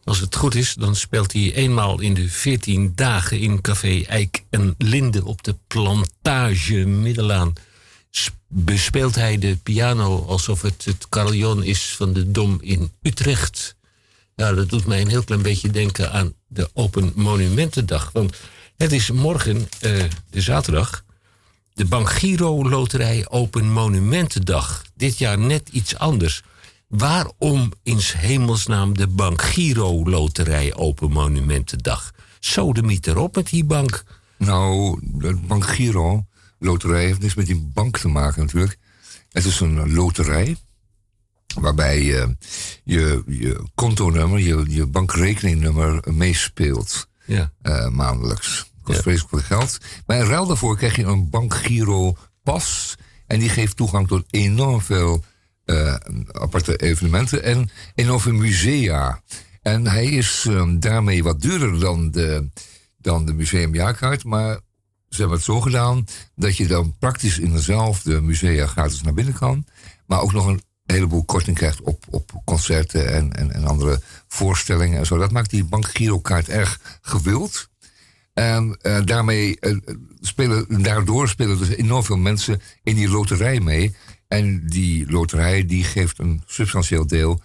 [0.05, 4.45] als het goed is, dan speelt hij eenmaal in de 14 dagen in Café Eik
[4.51, 7.53] en Linde op de plantage Middelaan.
[8.49, 13.75] Bespeelt hij de piano alsof het het carillon is van de Dom in Utrecht.
[14.35, 18.11] Ja, dat doet mij een heel klein beetje denken aan de Open Monumentendag.
[18.13, 18.37] Want
[18.83, 21.05] het is morgen, eh, de zaterdag,
[21.75, 24.83] de Bank Giro Loterij Open Monumentendag.
[24.95, 26.43] Dit jaar net iets anders.
[26.89, 32.11] Waarom in 's hemelsnaam de Bank Giro Loterij Open Monumentendag?
[32.41, 34.05] Sodemiet erop met die bank.
[34.37, 36.27] Nou, de Bank Giro,
[36.59, 38.79] loterij heeft niks met die bank te maken natuurlijk.
[39.33, 40.57] Het is een loterij
[41.61, 42.37] waarbij je
[42.85, 47.53] je, je kontonummer, je, je bankrekeningnummer meespeelt Ja.
[47.63, 48.71] eh, maandelijks.
[48.83, 49.03] Kost Ja.
[49.03, 49.79] vreselijk veel geld.
[50.07, 52.95] Maar in ruil daarvoor krijg je een bankgiro pas.
[53.27, 55.25] En die geeft toegang tot enorm veel
[55.65, 55.95] eh,
[56.33, 59.21] aparte evenementen en enorm veel musea.
[59.63, 62.49] En hij is eh, daarmee wat duurder dan de,
[62.99, 64.25] dan de museumjaarkaart.
[64.25, 64.61] Maar
[65.09, 66.05] ze hebben het zo gedaan
[66.35, 69.65] dat je dan praktisch in dezelfde musea gratis naar binnen kan.
[70.07, 74.99] Maar ook nog een heleboel korting krijgt op, op concerten en, en, en andere voorstellingen
[74.99, 75.19] en zo.
[75.19, 77.71] Dat maakt die bankgirokaart erg gewild.
[78.33, 79.77] En eh, daarmee eh,
[80.21, 83.95] spelen, daardoor spelen dus enorm veel mensen in die loterij mee.
[84.29, 87.41] En die loterij die geeft een substantieel deel,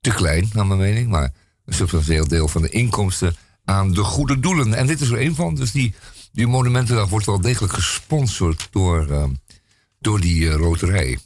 [0.00, 1.32] te klein naar mijn mening, maar
[1.64, 4.74] een substantieel deel van de inkomsten aan de goede doelen.
[4.74, 5.54] En dit is er een van.
[5.54, 5.94] Dus die,
[6.32, 9.24] die Monumentendag wordt wel degelijk gesponsord door, eh,
[9.98, 11.18] door die loterij.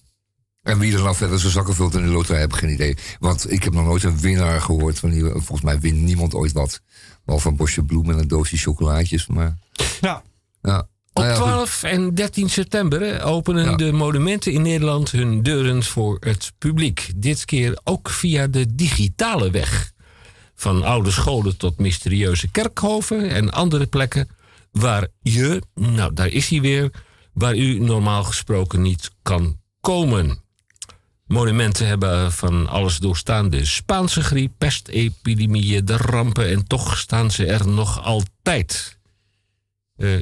[0.63, 2.97] En wie er nou verder zijn zakken vult in de loterij, heb ik geen idee.
[3.19, 5.23] Want ik heb nog nooit een winnaar gehoord van die.
[5.25, 6.81] Volgens mij wint niemand ooit wat.
[7.27, 9.27] Behalve een bosje bloemen en een doosje chocolaatjes.
[9.27, 9.59] Maar
[10.01, 10.23] Ja.
[10.63, 10.79] ja.
[11.13, 11.45] Op Nou ja, goed.
[11.47, 13.77] 12 en 13 september openen Ja.
[13.77, 17.11] de monumenten in Nederland hun deuren voor het publiek.
[17.17, 19.93] Dit keer ook via de digitale weg.
[20.55, 24.29] Van oude scholen tot mysterieuze kerkhoven en andere plekken
[24.73, 26.91] waar je, nou daar is hij weer,
[27.33, 30.39] waar u normaal gesproken niet kan komen.
[31.27, 33.51] Monumenten hebben van alles doorstaan.
[33.51, 38.99] De Spaanse griep, pestepidemieën, de rampen en toch staan ze er nog altijd.
[39.97, 40.19] Eh,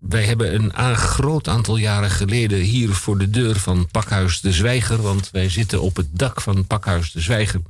[0.00, 5.02] wij hebben een groot aantal jaren geleden hier voor de deur van Pakhuis de Zwijger,
[5.02, 7.60] want wij zitten op het dak van Pakhuis de Zwijger,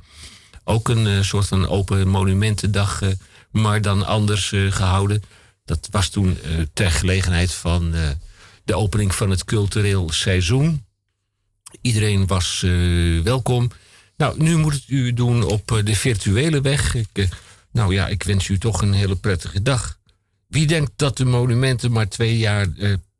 [0.63, 3.09] ook een eh, soort van open monumentendag, eh,
[3.51, 5.23] maar dan anders eh, gehouden.
[5.65, 6.37] Dat was toen
[6.73, 7.93] ter gelegenheid van
[8.63, 10.85] de opening van het cultureel seizoen.
[11.81, 12.71] Iedereen was eh,
[13.23, 13.71] welkom.
[14.17, 16.95] Nou, nu moet het u doen op eh, de virtuele weg.
[16.95, 17.25] Ik, eh,
[17.71, 19.99] nou ja, ik wens u toch een hele prettige dag.
[20.47, 22.67] Wie denkt dat de monumenten maar twee, jaar,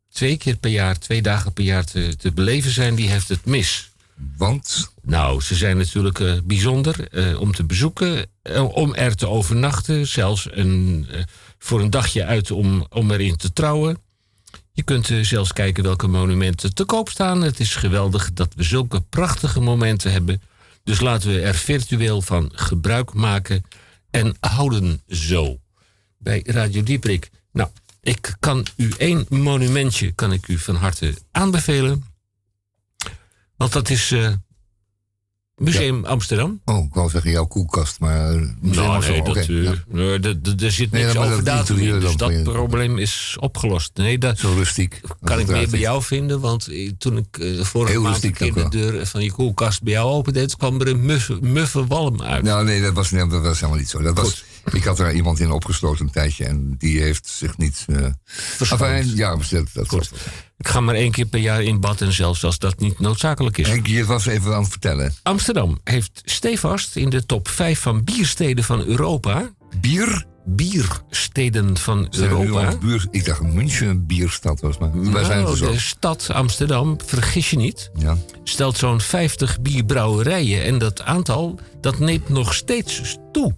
[0.10, 3.46] twee keer per jaar, twee dagen per jaar te, te beleven zijn, die heeft het
[3.46, 3.92] mis.
[4.38, 7.08] Want Nou, ze zijn natuurlijk bijzonder
[7.40, 8.26] om te bezoeken,
[8.74, 11.08] om er te overnachten, zelfs een,
[11.60, 13.98] voor een dagje uit om, om erin te trouwen.
[14.74, 17.42] Je kunt eh, zelfs kijken welke monumenten te koop staan.
[17.42, 20.42] Het is geweldig dat we zulke prachtige momenten hebben.
[20.84, 23.64] Dus laten we er virtueel van gebruik maken
[24.10, 25.60] en houden zo.
[26.18, 27.30] Bij Radio Dieprik.
[27.52, 27.70] Nou,
[28.02, 32.04] ik kan u één monumentje kan ik u van harte aanbevelen.
[33.56, 34.34] Want dat is eh,
[35.62, 36.62] Museum Amsterdam.
[36.66, 38.30] Oh, ik wou zeggen jouw koelkast, maar...
[38.32, 39.74] eh, museum Nou, nee, dat, eh, ja.
[39.88, 42.00] nee, dat- dat- er zit Nee, niks maar over dat datum in.
[42.00, 43.92] Dus dat je- probleem is opgelost.
[43.94, 45.02] Nee, dat Zo rustiek.
[45.24, 46.40] kan ik meer bij jou vinden.
[46.40, 49.84] Want eh, toen ik eh, vorige Heel maand een keer de deur van je koelkast
[49.84, 50.56] bij jou opendeed...
[50.58, 52.44] kwam er een muffe, muffe walm uit.
[52.44, 54.02] Nou, nee, dat was, nee, dat was helemaal niet zo.
[54.02, 57.86] Dat was, ik had er iemand in opgesloten een tijdje en die heeft zich niet...
[58.60, 59.38] enfin, ja,
[59.74, 60.12] dat,
[60.58, 63.58] Ik ga maar één keer per jaar in bad en zelfs als dat niet noodzakelijk
[63.58, 63.68] is.
[63.68, 65.14] Henk, je was even aan het vertellen.
[65.24, 69.50] Amsterdam heeft stevast in de top 5 van biersteden van Europa...
[69.82, 70.26] Bier?
[70.46, 72.78] Biersteden van Zijn Europa...
[72.78, 75.74] buur, ik dacht München een bierstad was, maar wij zijn het Nou, dus ook.
[75.74, 78.18] de stad Amsterdam, vergis je niet, Ja.
[78.44, 80.64] stelt zo'n 50 bierbrouwerijen.
[80.64, 83.56] En dat aantal dat neemt nog steeds toe.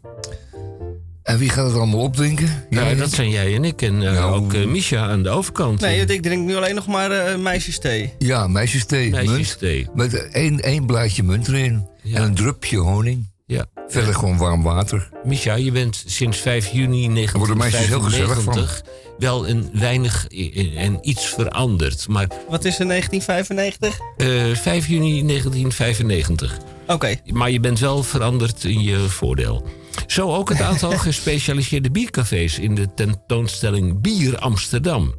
[1.24, 2.65] En wie gaat het allemaal opdrinken?
[2.69, 4.34] Ja, dat zijn jij en ik en eh, Nou.
[4.34, 5.80] ook eh, Misha aan de overkant.
[5.80, 8.13] Nee, ik drink nu alleen nog maar eh meisjesthee.
[8.19, 9.26] Ja, meisjesthee, munt.
[9.28, 9.88] Meisjesthee.
[9.93, 11.88] Met één, één blaadje munt erin.
[12.03, 12.17] Ja.
[12.17, 13.32] En een drupje honing.
[13.45, 13.65] Ja.
[13.88, 15.09] Verder gewoon warm water.
[15.24, 18.53] Misha, je bent sinds 5 juni worden de meisjes heel gezellig van.
[18.53, 18.84] 1995
[19.17, 20.28] wel een weinig
[20.76, 22.07] en iets veranderd.
[22.07, 23.99] Maar Wat is er 1995?
[24.17, 26.57] eh 5 juni 1995.
[26.88, 27.16] Oké.
[27.26, 29.68] Maar je bent wel veranderd in je voordeel.
[30.08, 35.14] Zo ook het aantal gespecialiseerde biercafés in de tentoonstelling Bier Amsterdam.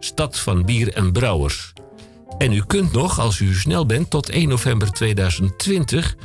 [0.00, 1.72] Stad van bier en brouwers.
[2.38, 6.16] En u kunt nog, als u snel bent, tot 1 november 2020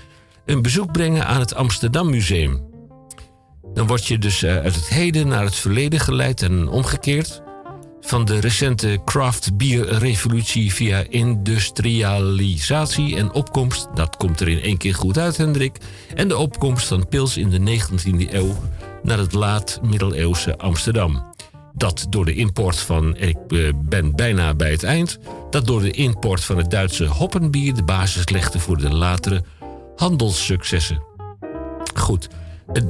[0.45, 2.71] een bezoek brengen aan het Amsterdam Museum.
[3.73, 7.42] Dan word je dus eh, uit het heden naar het verleden geleid en omgekeerd.
[8.05, 14.95] Van de recente craft bierrevolutie via industrialisatie en opkomst, dat komt er in één keer
[14.95, 15.77] goed uit, Hendrik.
[16.15, 18.55] En de opkomst van pils in de 19e eeuw
[19.03, 21.23] naar het laat-middeleeuwse Amsterdam.
[21.73, 25.91] Dat door de import van, ik eh, ben bijna bij het eind, dat door de
[25.91, 29.43] import van het Duitse hoppenbier de basis legde voor de latere
[29.95, 31.03] handelssuccessen.
[31.93, 32.27] Goed.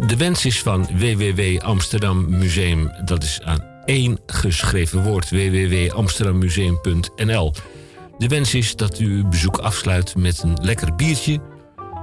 [0.07, 2.91] De wens is van WWW Amsterdam Museum.
[3.05, 5.29] Dat is aan één geschreven woord.
[5.29, 7.53] www.amsterdammuseum.nl
[8.17, 11.39] De wens is dat u uw bezoek afsluit met een lekker biertje...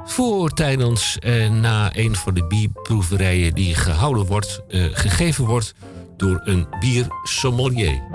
[0.04, 4.62] voor, tijdens en na een van de bierproeverijen die gehouden wordt...
[4.68, 5.74] eh, gegeven wordt
[6.16, 8.09] door een biersommelier.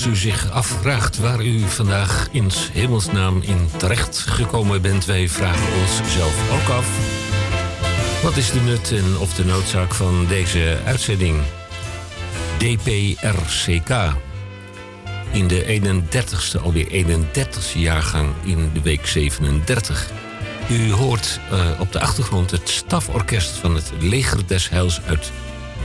[0.00, 5.66] Als u zich afvraagt waar u vandaag in hemelsnaam in terecht gekomen bent, wij vragen
[5.80, 6.88] ons zelf ook af.
[8.22, 11.40] Wat is de nut en of de noodzaak van deze uitzending?
[12.58, 14.16] DPRCK.
[15.32, 20.10] In de 31ste, alweer 31ste jaargang in de week 37.
[20.70, 25.32] U hoort eh, op de achtergrond het staforkest van het Leger des Heils uit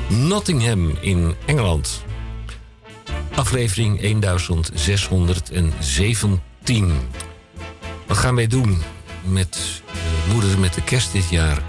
[0.10, 2.05] Nottingham in Engeland.
[3.36, 6.92] Aflevering 1617.
[8.08, 8.82] Wat gaan wij doen
[9.24, 9.94] met eh,
[10.34, 11.64] Moeder met de Kerst dit jaar?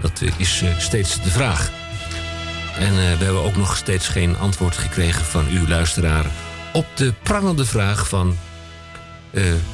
[0.00, 1.72] Dat eh, is eh, steeds de vraag.
[2.78, 6.26] En we hebben ook nog steeds geen antwoord gekregen van uw luisteraar
[6.72, 8.36] op de prangende vraag van.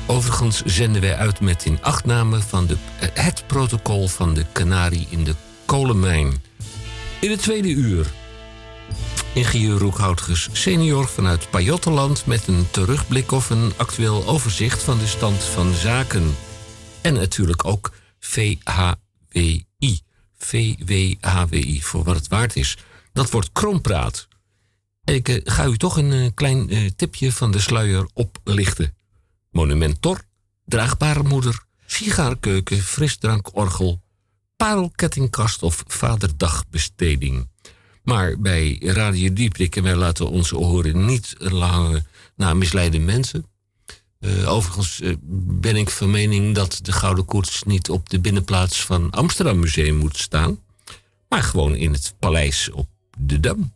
[0.07, 2.77] overigens zenden wij uit met in achtname van de,
[3.13, 5.35] het protocol van de Canarie in de
[5.65, 6.43] kolenmijn.
[7.21, 8.07] In het tweede uur
[9.37, 12.27] ingenieur Roekhoutges senior vanuit Pajottenland...
[12.27, 16.37] met een terugblik of een actueel overzicht van de stand van zaken.
[17.01, 19.65] En natuurlijk ook VHWI.
[20.39, 22.77] VWHWI, voor wat het waard is.
[23.13, 24.29] Dat wordt krompraat.
[25.05, 28.97] Ik eh, ga u toch een eh, klein eh, tipje van de sluier oplichten.
[29.51, 30.21] Monumentor,
[30.65, 34.01] draagbare moeder, sigaarkeuken, frisdrankorgel...
[34.57, 37.49] parelkettingkast of vaderdagbesteding...
[38.07, 43.47] Maar bij Radio Dieprik, en wij laten onze oren niet hangen naar misleide mensen.
[44.21, 45.15] Eh, overigens eh,
[45.61, 49.97] ben ik van mening dat de Gouden Koets niet op de binnenplaats van Amsterdam Museum
[49.97, 50.59] moet staan.
[51.29, 52.89] Maar gewoon in het paleis op
[53.19, 53.75] de Dam.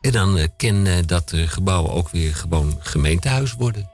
[0.00, 3.90] En dan eh, dat de gebouwen ook weer gewoon gemeentehuis worden.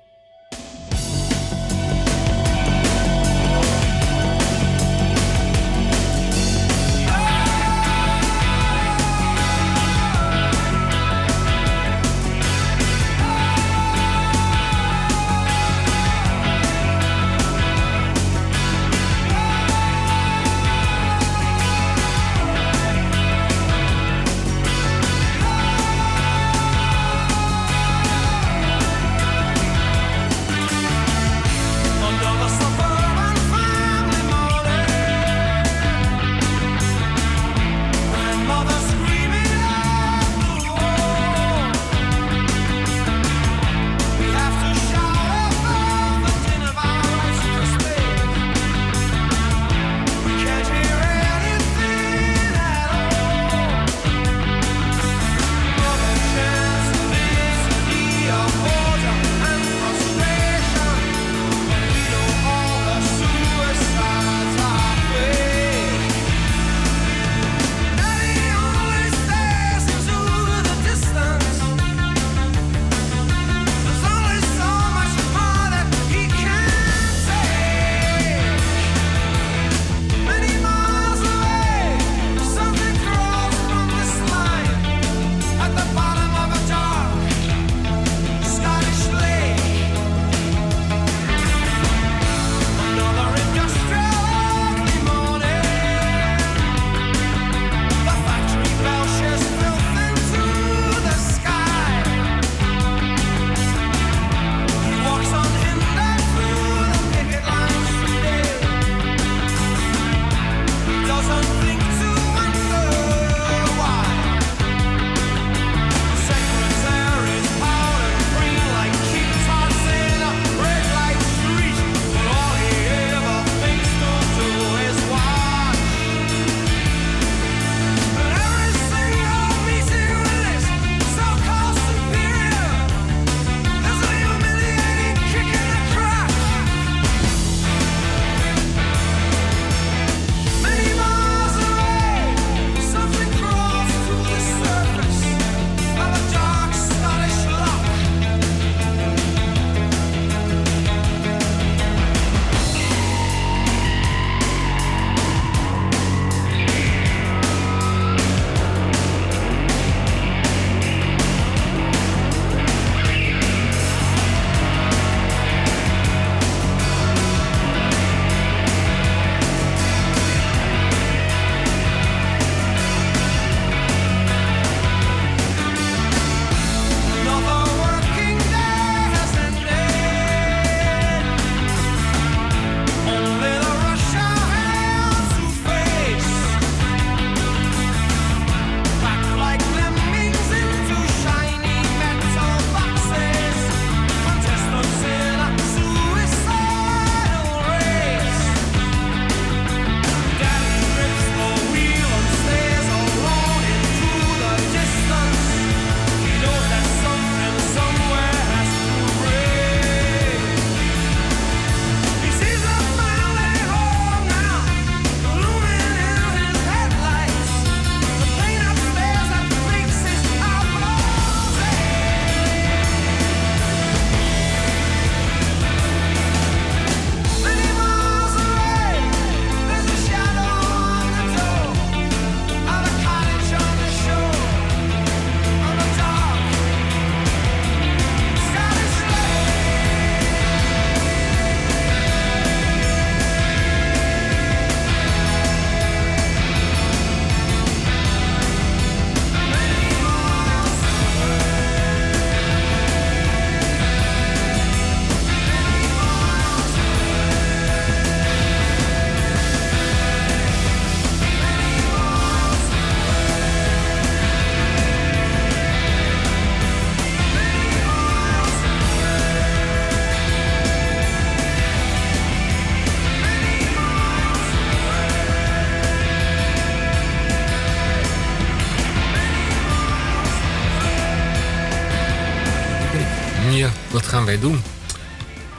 [284.14, 284.62] Gaan wij doen?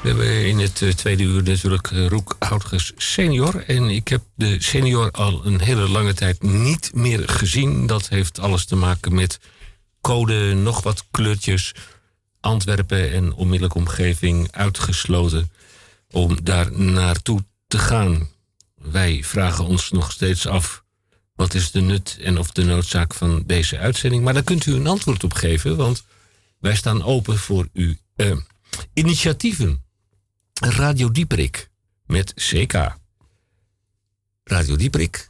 [0.01, 3.63] We hebben in het eh, tweede uur natuurlijk eh, Roek Houtges senior.
[3.67, 7.88] En ik heb de senior al een hele lange tijd niet meer gezien.
[7.88, 9.39] Dat heeft alles te maken met
[10.01, 11.71] code, nog wat kleurtjes.
[12.39, 15.51] Antwerpen en onmiddellijke omgeving uitgesloten
[16.09, 18.29] om daar naartoe te gaan.
[18.75, 20.83] Wij vragen ons nog steeds af
[21.36, 24.23] wat is de nut en of de noodzaak van deze uitzending.
[24.23, 26.03] Maar daar kunt u een antwoord op geven, want
[26.66, 28.38] wij staan open voor uw eh,
[28.93, 29.84] initiatieven.
[30.53, 31.70] Radio Dieprik
[32.05, 32.95] met CK.
[34.43, 35.30] Radio Dieprik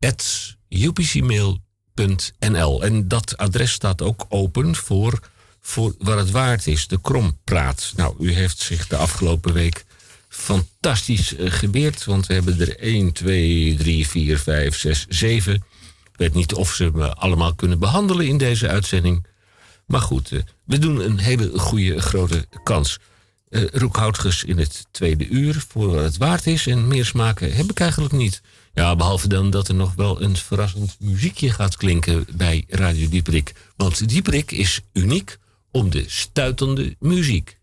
[0.00, 2.82] at upcmail.nl.
[2.82, 5.18] En dat adres staat ook open voor,
[5.60, 7.92] voor wat het waard is, de Krompraat.
[7.96, 9.84] Nou, u heeft zich de afgelopen week
[10.28, 12.04] fantastisch uh, gebeerd.
[12.04, 15.54] Want we hebben er 1, 2, 3, 4, 5, 6, 7.
[15.54, 15.62] Ik
[16.16, 19.30] weet niet of ze me allemaal kunnen behandelen in deze uitzending.
[19.86, 22.98] Maar goed, uh, we doen een hele goede grote kans.
[23.48, 26.66] Uh, Roekhoutges in het tweede uur, voor wat het waard is.
[26.66, 28.42] En meer smaken heb ik eigenlijk niet.
[28.74, 33.52] Ja, behalve dan dat er nog wel een verrassend muziekje gaat klinken bij Radio Dieprik.
[33.76, 35.38] Want Dieprik is uniek
[35.70, 37.58] om de stuitende muziek.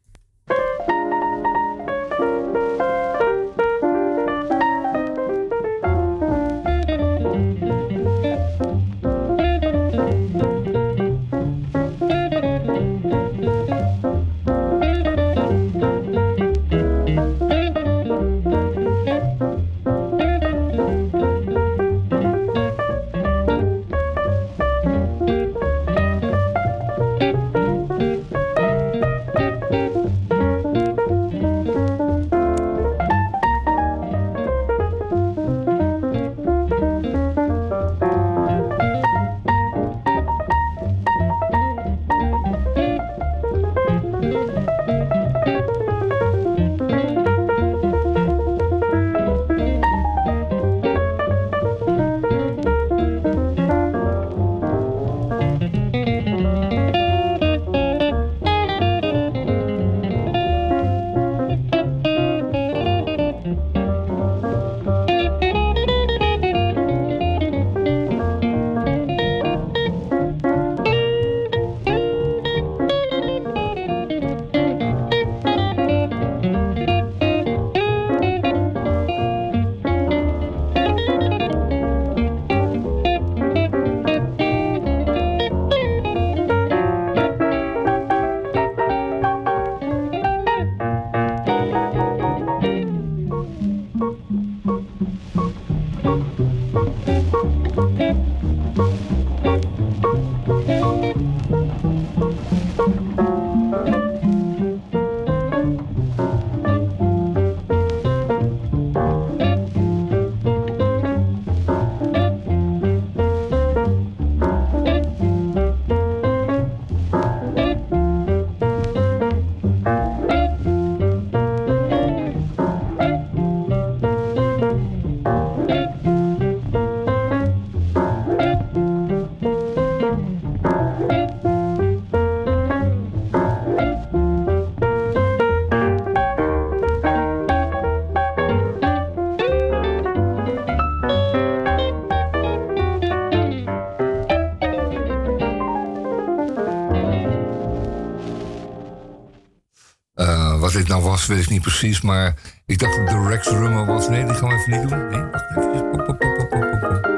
[150.90, 152.02] Nou was, weet ik niet precies.
[152.02, 152.34] Maar
[152.66, 154.10] ik dacht dat de Rex Rummer was.
[154.10, 155.08] Nee, die gaan we even niet doen.
[155.08, 155.92] Nee, wacht even.
[155.92, 157.10] Pop, pop, pop, pop, pop.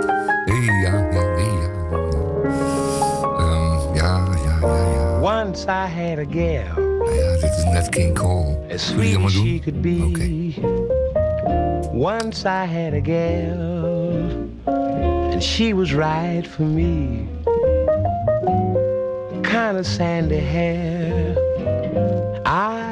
[0.45, 1.69] Hey, ja, ja, nee, ja.
[3.39, 5.19] Um, ja, ja, ja, ja.
[5.21, 6.75] Once I had a gal.
[6.75, 8.57] Nou ja, dit is net King Cole.
[8.73, 10.03] As sweet as she could be.
[10.07, 10.29] Oké.
[11.93, 14.49] Once I had a gal,
[15.31, 17.27] and she was right for me.
[19.41, 20.90] Kind of sandy hair,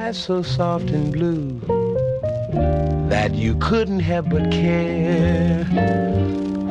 [0.10, 1.60] eyes so soft and blue
[3.10, 5.63] that you couldn't help but care.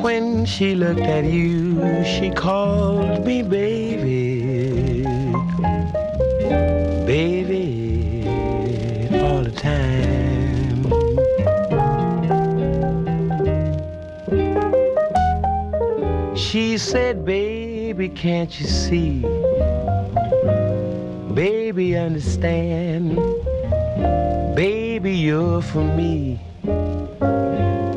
[0.03, 5.05] When she looked at you, she called me baby,
[7.07, 8.27] baby,
[9.23, 10.85] all the time.
[16.37, 19.21] She said, baby, can't you see?
[21.35, 22.88] Baby, understand.
[25.73, 26.41] For me.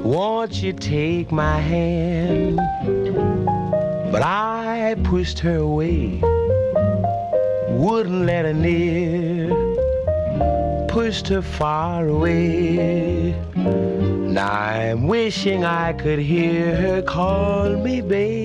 [0.04, 2.58] Won't you take my hand?
[4.12, 6.20] But I pushed her away.
[7.70, 9.50] Wouldn't let her near.
[10.90, 13.34] pushed her far away.
[13.56, 18.41] Now I'm wishing I could hear her call me baby.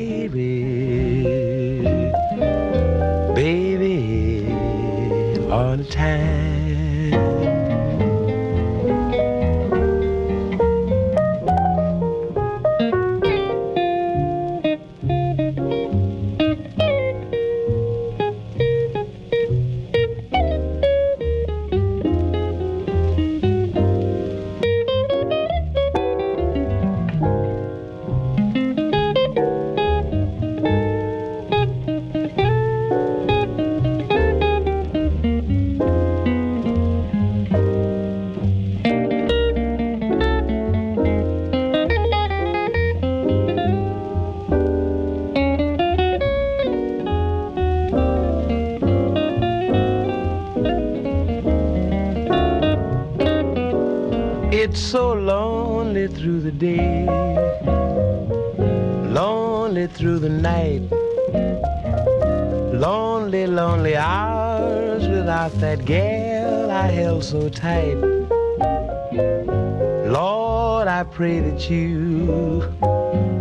[71.57, 72.63] That you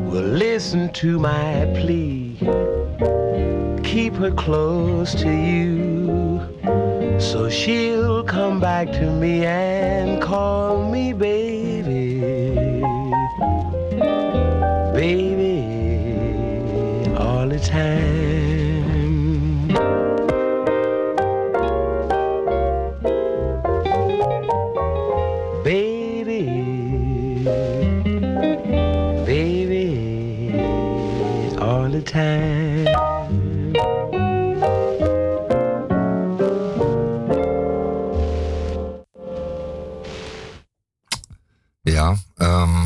[0.10, 2.38] will listen to my plea.
[3.84, 6.40] Keep her close to you
[7.20, 9.75] so she'll come back to me and
[42.36, 42.86] Ehm,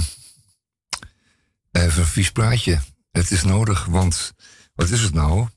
[1.71, 2.79] even een vies praatje.
[3.11, 4.33] Het is nodig, want
[4.75, 5.47] wat is het nou?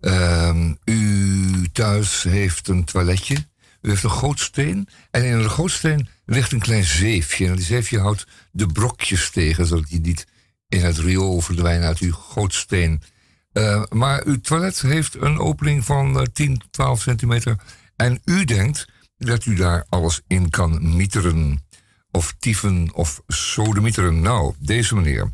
[0.00, 3.46] Ehm, u thuis heeft een toiletje.
[3.80, 4.88] U heeft een gootsteen.
[5.10, 7.46] En in een gootsteen ligt een klein zeefje.
[7.46, 10.26] En die zeefje houdt de brokjes tegen, zodat die niet
[10.68, 13.02] in het riool verdwijnen uit uw gootsteen.
[13.52, 17.56] Eh, maar uw toilet heeft een opening van eh, 10, 12 centimeter.
[17.96, 21.63] En u denkt dat u daar alles in kan mieteren
[22.14, 24.20] of tieven of sodemieteren.
[24.20, 25.32] Nou, deze meneer.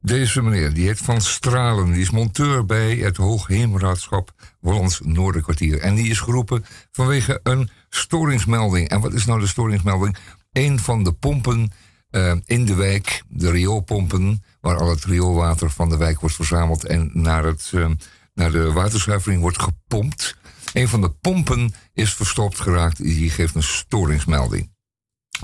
[0.00, 1.92] Deze meneer, die heet Van Stralen.
[1.92, 5.80] Die is monteur bij het Hoogheemraadschap Hollands Noorderkwartier.
[5.80, 8.88] En die is geroepen vanwege een storingsmelding.
[8.88, 10.16] En wat is nou de storingsmelding?
[10.52, 11.72] Een van de pompen
[12.10, 14.42] eh, in de wijk, de rioolpompen...
[14.60, 16.84] waar al het rioolwater van de wijk wordt verzameld...
[16.84, 17.90] en naar, het, eh,
[18.34, 20.36] naar de waterzuivering wordt gepompt.
[20.72, 23.02] Een van de pompen is verstopt geraakt.
[23.02, 24.74] Die geeft een storingsmelding.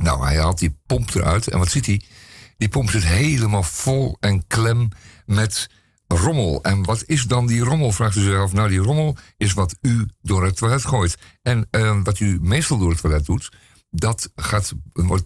[0.00, 1.48] Nou, hij haalt die pomp eruit.
[1.48, 2.02] En wat ziet hij?
[2.56, 4.88] Die pomp zit helemaal vol en klem
[5.26, 5.70] met
[6.06, 6.62] rommel.
[6.62, 8.52] En wat is dan die rommel, vraagt u zichzelf.
[8.52, 11.16] Nou, die rommel is wat u door het toilet gooit.
[11.42, 13.52] En eh, wat u meestal door het toilet doet,
[13.90, 14.72] dat, gaat,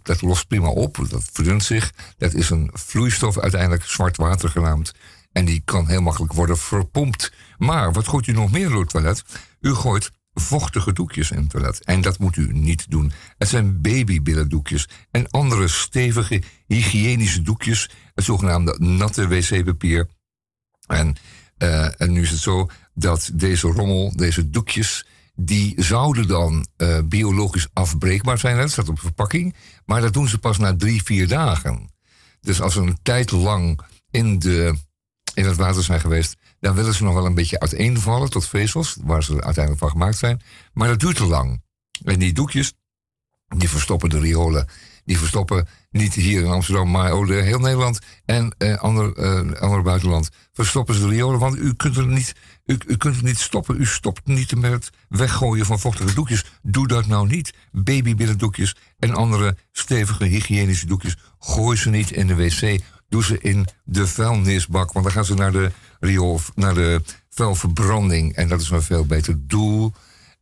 [0.02, 1.06] dat lost prima op.
[1.08, 1.92] Dat verdunt zich.
[2.18, 4.92] Dat is een vloeistof, uiteindelijk zwart water genaamd.
[5.32, 7.32] En die kan heel makkelijk worden verpompt.
[7.58, 9.24] Maar wat gooit u nog meer door het toilet?
[9.60, 10.10] U gooit
[10.40, 11.84] vochtige doekjes in het toilet.
[11.84, 13.12] En dat moet u niet doen.
[13.38, 17.90] Het zijn babybillendoekjes en andere stevige hygiënische doekjes.
[18.14, 20.08] Het zogenaamde natte wc-papier.
[20.86, 21.16] En,
[21.58, 26.98] eh, en nu is het zo dat deze rommel, deze doekjes, die zouden dan eh,
[27.04, 28.56] biologisch afbreekbaar zijn.
[28.56, 29.54] Dat staat op verpakking.
[29.84, 31.90] Maar dat doen ze pas na drie, vier dagen.
[32.40, 33.80] Dus als ze een tijd lang
[34.10, 34.74] in, de,
[35.34, 36.36] in het water zijn geweest,
[36.66, 40.18] dan willen ze nog wel een beetje uiteenvallen tot vezels, waar ze uiteindelijk van gemaakt
[40.18, 40.42] zijn.
[40.72, 41.62] Maar dat duurt te lang.
[42.04, 42.72] En die doekjes,
[43.48, 44.68] die verstoppen de riolen.
[45.04, 50.28] Die verstoppen niet hier in Amsterdam, maar over heel Nederland en eh, ander, eh, buitenland.
[50.52, 52.32] Verstoppen ze de riolen, want u kunt, er niet,
[52.64, 53.80] u, u kunt het niet stoppen.
[53.80, 56.44] U stopt niet met het weggooien van vochtige doekjes.
[56.62, 57.54] Doe dat nou niet.
[57.72, 61.16] Babybillendoekjes en andere stevige hygiënische doekjes.
[61.38, 62.80] Gooi ze niet in de wc.
[63.16, 65.70] Doe ze in de vuilnisbak, want dan gaan ze naar de
[66.00, 68.34] riool, naar de vuilverbranding.
[68.34, 69.92] En dat is een veel beter doel.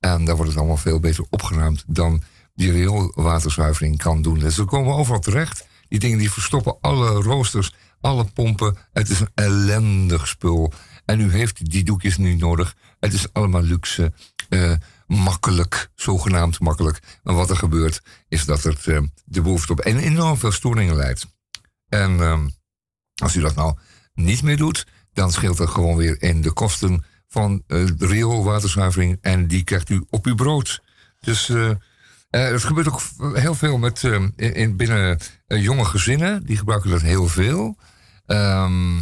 [0.00, 2.22] En daar wordt het allemaal veel beter opgeruimd dan
[2.54, 4.38] die rioolwaterzuivering kan doen.
[4.38, 5.66] Dus ze komen overal terecht.
[5.88, 8.76] Die dingen die verstoppen alle roosters, alle pompen.
[8.92, 10.72] Het is een ellendig spul.
[11.04, 12.76] En u heeft die doekjes niet nodig.
[13.00, 14.12] Het is allemaal luxe,
[14.48, 14.72] eh,
[15.06, 17.00] makkelijk, zogenaamd makkelijk.
[17.22, 20.96] Maar wat er gebeurt, is dat het eh, de behoefte op en enorm veel storingen
[20.96, 21.26] leidt.
[21.88, 22.46] En ehm,
[23.22, 23.76] als u dat nou
[24.14, 29.18] niet meer doet, dan scheelt dat gewoon weer in de kosten van de rioolwaterzuivering.
[29.20, 30.82] En die krijgt u op uw brood.
[31.20, 31.50] Dus,
[32.34, 33.00] Eh, het gebeurt ook
[33.36, 36.46] heel veel met, in, in binnen jonge gezinnen.
[36.46, 37.76] Die gebruiken dat heel veel.
[38.26, 38.96] Ehm,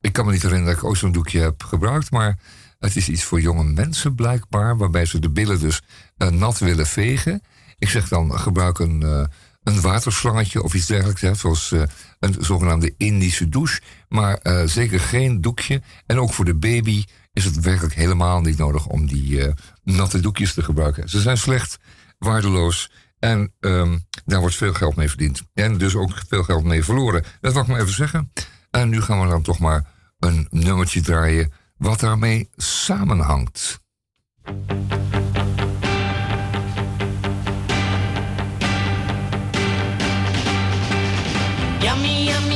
[0.00, 2.10] ik kan me niet herinneren dat ik ook zo'n doekje heb gebruikt.
[2.10, 2.38] Maar
[2.78, 4.76] het is iets voor jonge mensen blijkbaar.
[4.76, 5.82] Waarbij ze de billen dus
[6.16, 7.42] nat willen vegen.
[7.78, 9.28] Ik zeg dan gebruik een,
[9.70, 11.20] een waterslangetje of iets dergelijks.
[11.20, 11.82] Hè, zoals eh,
[12.18, 13.80] een zogenaamde Indische douche.
[14.08, 15.82] Maar eh, zeker geen doekje.
[16.06, 19.52] En ook voor de baby is het werkelijk helemaal niet nodig om die eh,
[19.82, 21.08] natte doekjes te gebruiken.
[21.08, 21.78] Ze zijn slecht,
[22.18, 25.42] waardeloos en ehm, daar wordt veel geld mee verdiend.
[25.54, 27.24] En dus ook veel geld mee verloren.
[27.40, 28.32] Dat wil ik maar even zeggen.
[28.70, 29.84] En nu gaan we dan toch maar
[30.18, 33.80] een nummertje draaien wat daarmee samenhangt.
[41.82, 42.49] Yummy, yummy,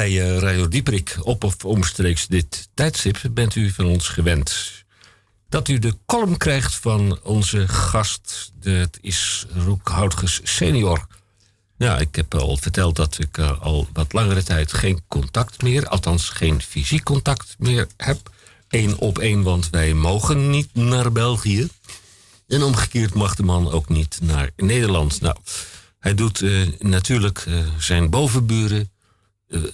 [0.00, 4.72] Bij eh, Radio Dieperik op of omstreeks dit tijdstip bent u van ons gewend
[5.48, 8.52] dat u de column krijgt van onze gast.
[8.60, 11.06] Het is Roek Houtges senior.
[11.76, 15.88] Ja, ik heb al verteld dat ik eh, al wat langere tijd geen contact meer,
[15.88, 18.30] althans geen fysiek contact meer heb.
[18.68, 21.68] Eén op één, want wij mogen niet naar België.
[22.48, 25.20] En omgekeerd mag de man ook niet naar Nederland.
[25.20, 25.36] Nou,
[25.98, 27.46] hij doet eh, natuurlijk
[27.78, 28.90] zijn bovenburen,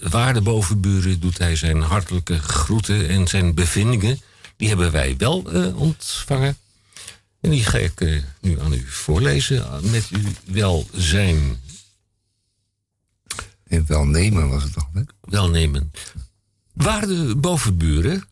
[0.01, 4.21] waarde bovenburen, doet hij zijn hartelijke groeten en zijn bevindingen.
[4.55, 6.57] Die hebben wij wel eh, ontvangen.
[7.41, 11.59] En die ga ik eh, nu aan u voorlezen eh, met uw welzijn.
[13.67, 15.01] En welnemen was het toch, hè?
[15.21, 15.91] Welnemen.
[16.73, 18.23] Waarde bovenburen,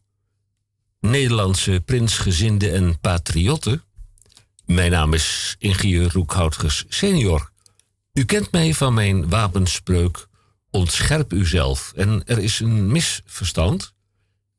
[1.00, 3.84] Nederlandse prinsgezinden en patriotten.
[4.66, 7.52] Mijn naam is ingenieur Roekhoutges senior.
[8.14, 10.28] U kent mij van mijn wapenspreuk
[10.76, 11.94] ontscherp uzelf.
[11.96, 13.94] En er is een misverstand,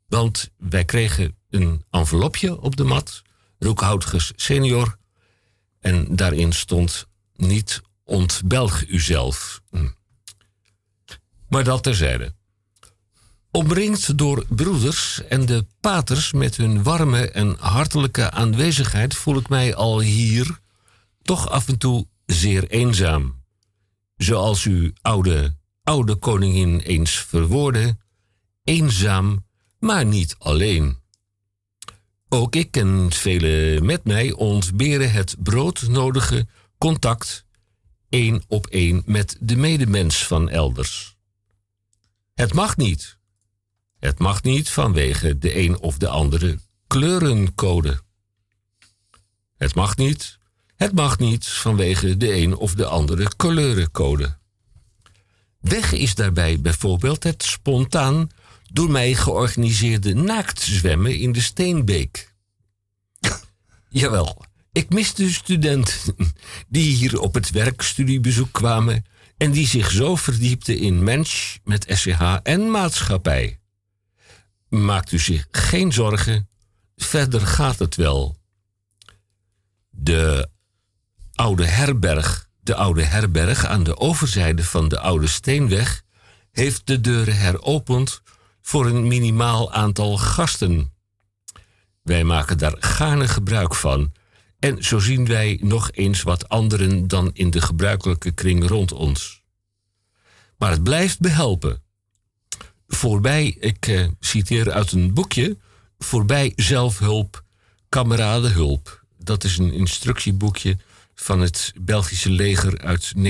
[0.08, 3.22] want wij kregen een envelopje op de mat,
[3.58, 4.96] Roekhoutges senior,
[5.80, 9.60] en daarin stond niet ontbelg uzelf.
[9.70, 9.88] Hm.
[11.48, 12.34] Maar dat terzijde.
[13.50, 19.74] Omringd door broeders en de paters met hun warme en hartelijke aanwezigheid voel ik mij
[19.74, 20.58] al hier
[21.22, 23.44] toch af en toe zeer eenzaam.
[24.16, 25.56] Zoals uw oude,
[25.86, 27.96] oude koningin eens verwoordde,
[28.64, 29.44] eenzaam,
[29.78, 30.98] maar niet alleen.
[32.28, 36.46] Ook ik en velen met mij ontberen het broodnodige
[36.78, 37.44] contact
[38.08, 41.16] één op één met de medemens van elders.
[42.34, 43.18] Het mag niet.
[43.98, 48.00] Het mag niet vanwege de een of de andere kleurencode.
[49.56, 50.38] Het mag niet.
[50.76, 54.38] Het mag niet vanwege de een of de andere kleurencode.
[55.68, 58.28] Weg is daarbij bijvoorbeeld het spontaan
[58.72, 62.34] door mij georganiseerde naaktzwemmen in de Steenbeek.
[63.88, 66.16] Jawel, ik mis de studenten
[66.68, 69.04] die hier op het werkstudiebezoek kwamen
[69.36, 73.58] en die zich zo verdiepten in mens met SCH en maatschappij.
[74.68, 76.48] Maakt u zich geen zorgen,
[76.96, 78.36] verder gaat het wel.
[79.90, 80.48] De
[81.34, 86.02] oude herberg, de oude herberg aan de overzijde van de oude steenweg,
[86.52, 88.22] heeft de deuren heropend
[88.62, 90.92] voor een minimaal aantal gasten.
[92.02, 94.12] Wij maken daar gaarne gebruik van.
[94.58, 99.42] En zo zien wij nog eens wat anderen dan in de gebruikelijke kring rond ons.
[100.58, 101.82] Maar het blijft behelpen.
[102.88, 105.56] Voorbij, ik eh, citeer uit een boekje,
[105.98, 107.42] voorbij zelfhulp,
[107.88, 109.04] kameradenhulp.
[109.18, 110.76] Dat is een instructieboekje
[111.16, 113.20] van het Belgische leger uit 1914-1918.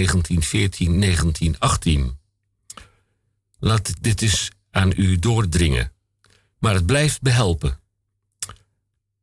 [3.58, 5.92] Laat dit eens aan u doordringen.
[6.58, 7.78] Maar het blijft behelpen.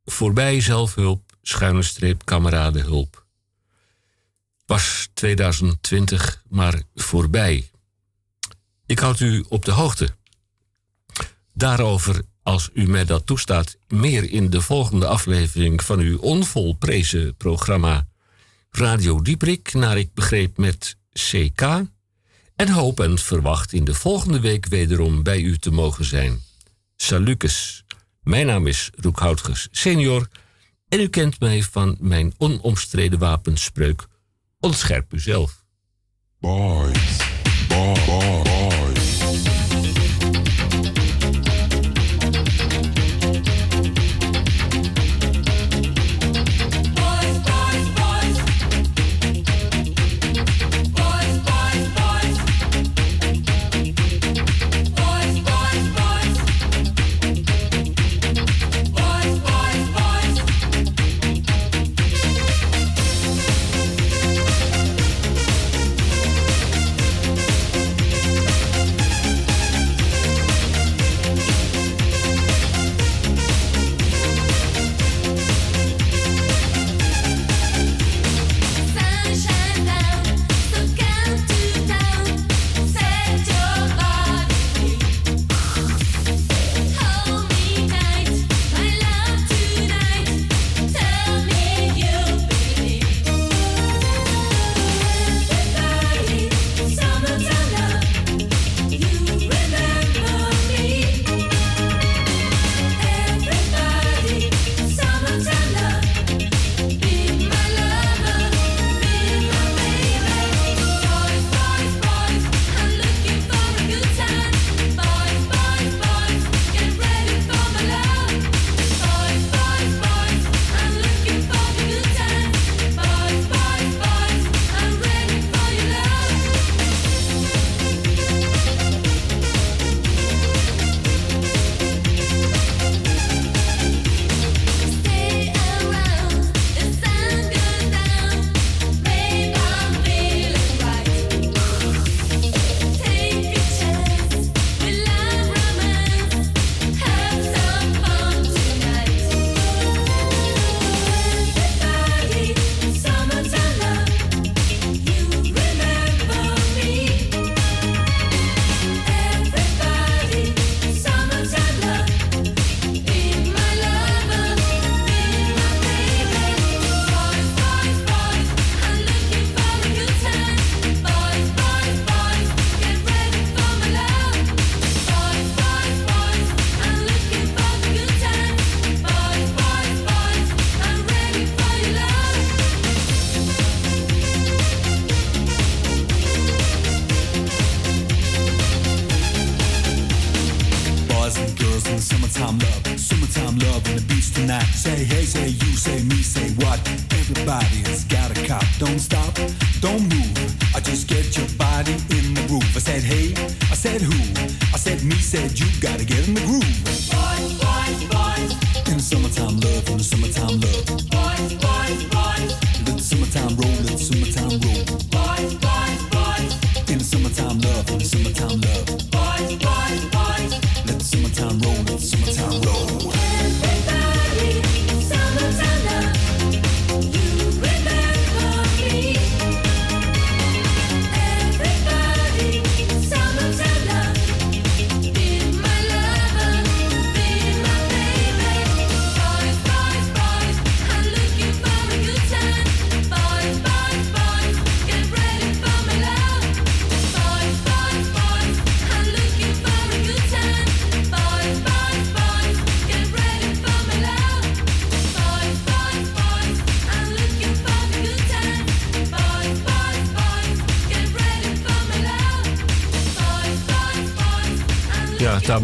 [0.04, 3.26] Voorbij zelfhulp, schuine streep, kameradenhulp.
[4.64, 7.70] Pas 2020, maar voorbij.
[8.86, 10.16] Ik houd u op de hoogte.
[11.52, 18.06] Daarover, als u mij dat toestaat, meer in de volgende aflevering van uw onvolprezen programma
[18.76, 21.60] Radio Dieprik, naar ik begreep met CK.
[22.56, 26.40] En hoop en verwacht in de volgende week wederom bij u te mogen zijn.
[26.96, 27.84] Salukes.
[28.22, 30.28] Mijn naam is Roek Houtges senior
[30.88, 34.06] en u kent mij van mijn onomstreden wapenspreuk
[34.60, 35.64] Ontscherp uzelf.
[36.40, 37.16] Boys,
[37.68, 38.83] boy, boy, boys.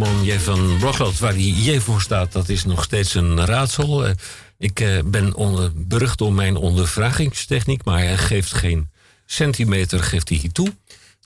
[0.00, 0.38] Tamon J.
[0.38, 1.18] van Blokland.
[1.18, 4.06] Waar die J voor staat, dat is nog steeds een raadsel.
[4.06, 4.12] Eh,
[4.58, 8.88] Ik eh, ben onder, berucht om mijn ondervragingstechniek, maar hij geeft geen
[9.26, 10.72] centimeter geeft hij toe.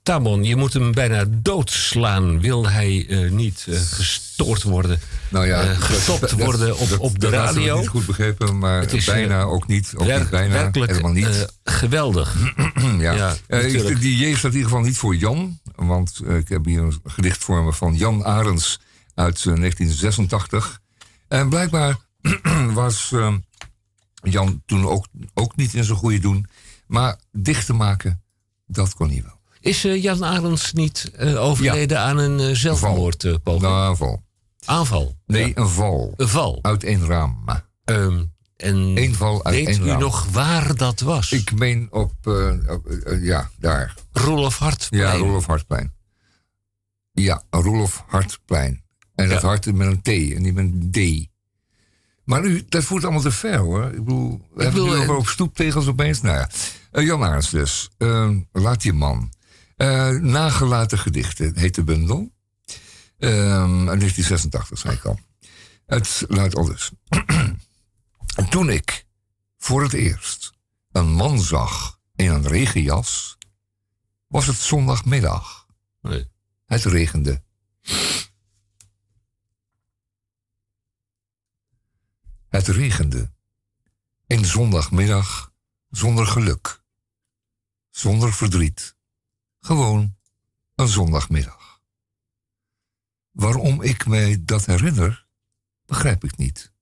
[0.03, 2.41] Tamon, je moet hem bijna doodslaan.
[2.41, 5.01] Wil hij eh, niet gestoord worden?
[5.29, 7.81] Nou ja, dat- gestopt dat- worden op, dat- op de dat laatste heb ik radio?
[7.81, 9.93] niet goed begrepen, maar Het is, bijna ook niet.
[9.97, 11.47] Ook werk- niet bijna, werkelijk, helemaal niet.
[11.65, 12.35] geweldig.
[12.99, 13.13] ja.
[13.13, 14.01] ja, ik- natuurlijk.
[14.01, 15.59] die J staat in ieder geval niet voor Jan.
[15.87, 18.81] Want eh, ik heb hier een gedicht voor me van Jan Arends
[19.15, 20.81] uit eh, 1986.
[21.29, 21.97] En blijkbaar
[22.73, 23.35] was eh,
[24.23, 26.47] Jan toen ook, ook niet in zijn goede doen.
[26.87, 28.23] Maar dichten maken,
[28.67, 29.41] dat kon hij wel.
[29.61, 33.63] Is eh, Jan Arends niet eh, overleden aan een zelfmoordpoging?
[33.63, 34.23] Nou, aanval.
[34.65, 35.17] Aanval?
[35.27, 36.15] Nee, een val.
[36.17, 36.59] Een val?
[36.63, 37.45] Uit één raam.
[38.65, 41.33] En Eén val uit weet u nog waar dat was?
[41.33, 43.95] Ik meen op, eh, op, eh, ja, daar.
[44.13, 45.03] Roelof Hartplein.
[45.03, 45.93] Ja, Roelof Hartplein.
[47.13, 48.83] Ja, Roelof Hartplein.
[49.15, 51.29] En dat hart met een T en niet met een D.
[52.25, 53.85] Maar nu, dat voert allemaal te ver hoor.
[53.85, 56.21] Ik bedoel, we hebben bedoel, het nu eh, over op stoeptegels opeens.
[56.21, 56.49] Nou ja,
[56.91, 57.91] Eh, Jan Aarts dus.
[57.99, 59.33] Eh, laat je man.
[59.77, 62.33] Eh, nagelaten gedichten heet de bundel.
[63.19, 65.19] Ehm, uit 1986, zei ik al.
[65.87, 66.91] Het luidt al dus.
[68.35, 69.07] Toen ik
[69.57, 70.53] voor het eerst
[70.93, 73.39] een man zag in een regenjas,
[74.27, 75.67] was het zondagmiddag.
[76.01, 76.31] Nee.
[76.65, 77.43] Het regende.
[82.49, 83.33] Het regende.
[84.27, 85.53] Een zondagmiddag
[85.91, 86.83] zonder geluk.
[87.91, 88.97] Zonder verdriet.
[89.61, 90.17] Gewoon
[90.75, 91.83] een zondagmiddag.
[93.31, 95.27] Waarom ik mij dat herinner,
[95.85, 96.74] begrijp ik niet.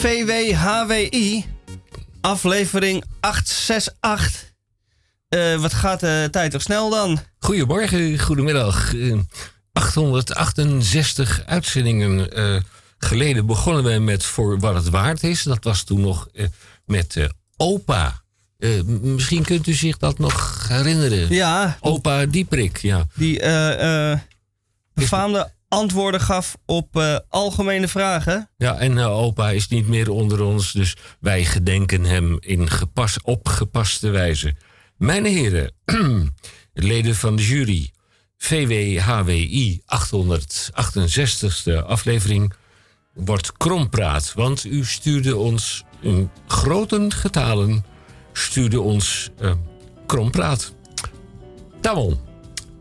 [0.00, 1.44] VWHWI,
[2.20, 4.52] aflevering 868.
[5.28, 7.18] Eh, wat gaat de tijd toch snel dan?
[7.38, 8.94] Goedemorgen, goedemiddag.
[8.94, 9.18] Eh,
[9.72, 12.56] 868 uitzendingen eh,
[12.98, 15.42] geleden begonnen wij met Voor Wat Het Waard Is.
[15.42, 16.46] Dat was toen nog eh,
[16.84, 18.22] met eh, Opa.
[18.58, 21.34] Eh, misschien kunt u zich dat nog herinneren.
[21.34, 21.78] Ja.
[21.80, 23.06] Opa Dieprik, ja.
[23.14, 24.18] Die eh, eh,
[24.94, 28.50] befaamde antwoorden gaf op eh, algemene vragen.
[28.56, 33.18] Ja, en eh, opa is niet meer onder ons, dus wij gedenken hem in gepas,
[33.22, 34.54] op gepaste wijze.
[34.96, 35.72] Mijn heren,
[36.72, 37.90] leden van de jury,
[38.36, 42.52] VWHWI 868ste aflevering
[43.14, 47.84] wordt krompraat, want u stuurde ons in grote getalen,
[48.32, 49.52] stuurde ons eh,
[50.06, 50.74] krompraat.
[51.80, 52.29] Tamon,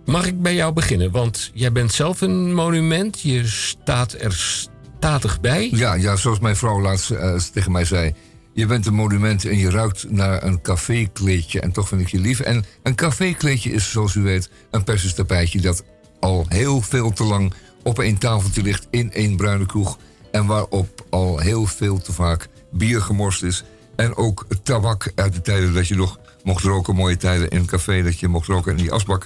[0.09, 1.11] mag ik bij jou beginnen?
[1.11, 4.33] Want jij bent zelf een monument, je staat er
[4.97, 5.69] statig bij.
[5.71, 8.13] Ja, ja zoals mijn vrouw laatst eh, tegen mij zei.
[8.53, 12.19] Je bent een monument en je ruikt naar een cafékleedje en toch vind ik je
[12.19, 12.39] lief.
[12.39, 15.83] En een cafékleedje is, zoals u weet, een persisch tapijtje dat
[16.19, 17.53] al heel veel te lang
[17.83, 19.97] op één tafeltje ligt in één bruine kroeg.
[20.31, 23.63] En waarop al heel veel te vaak bier gemorst is.
[23.95, 27.65] En ook tabak uit de tijden dat je nog mocht roken, mooie tijden in een
[27.65, 28.71] café, dat je mocht roken.
[28.71, 29.23] En die asbak,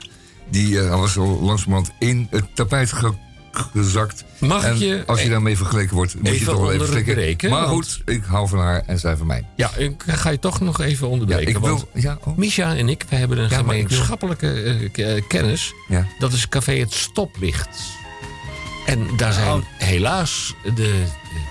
[0.49, 3.13] die eh, was al langzamerhand in het tapijt ge-
[3.51, 4.23] gezakt.
[4.39, 7.49] Mag en je als je daarmee vergeleken wordt, moet je toch wel even slikken.
[7.49, 9.45] Maar goed, ik hou van haar en zij van mij.
[9.55, 11.51] Ja, ik ga je toch nog even onderbreken.
[11.51, 12.37] Ja, ik wil- ja, oh.
[12.37, 14.51] Misha en ik, wij hebben een Ja, gemeenschappelijke
[14.93, 15.73] eh, eh, kennis.
[16.19, 17.69] Dat is café Het Stoplicht.
[18.85, 19.63] En daar zijn Oh.
[19.77, 21.03] helaas de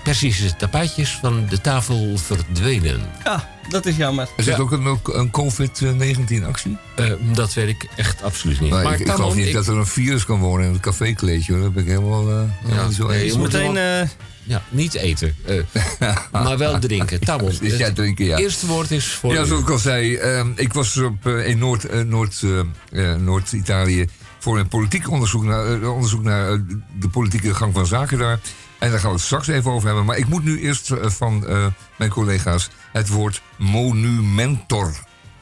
[0.03, 3.01] Persische tapijtjes van de tafel verdwenen.
[3.23, 4.27] Ja, dat is jammer.
[4.37, 4.61] Er zit Ja.
[4.61, 6.77] ook een, een COVID-19 actie?
[6.95, 8.69] Eh, dat weet ik echt absoluut niet.
[8.69, 10.81] Maar maar ik, ik geloof niet ik- dat er een virus kan wonen in het
[10.81, 11.53] cafékleedje.
[11.53, 11.61] Hoor.
[11.61, 13.31] Dat ben ik helemaal eh, helemaal niet zo nee, eens.
[13.31, 14.07] je moet Meteen, wel- eh,
[14.43, 17.19] ja, niet eten, eh, maar wel drinken.
[17.19, 18.37] Tamon, Dus ja, het drinken, ja.
[18.37, 19.45] eerste woord is voor Ja, u.
[19.45, 22.41] zoals ik al zei, ehm, ik was op, eh, in Noord, eh, Noord,
[22.91, 24.07] eh, Noord-Italië
[24.43, 26.59] voor een politiek onderzoek naar, eh, onderzoek naar eh,
[26.99, 28.39] de politieke gang van zaken daar.
[28.79, 30.05] En daar gaan we het straks even over hebben.
[30.05, 31.45] Maar ik moet nu eerst eh, van
[31.97, 34.93] mijn collega's het woord monumentor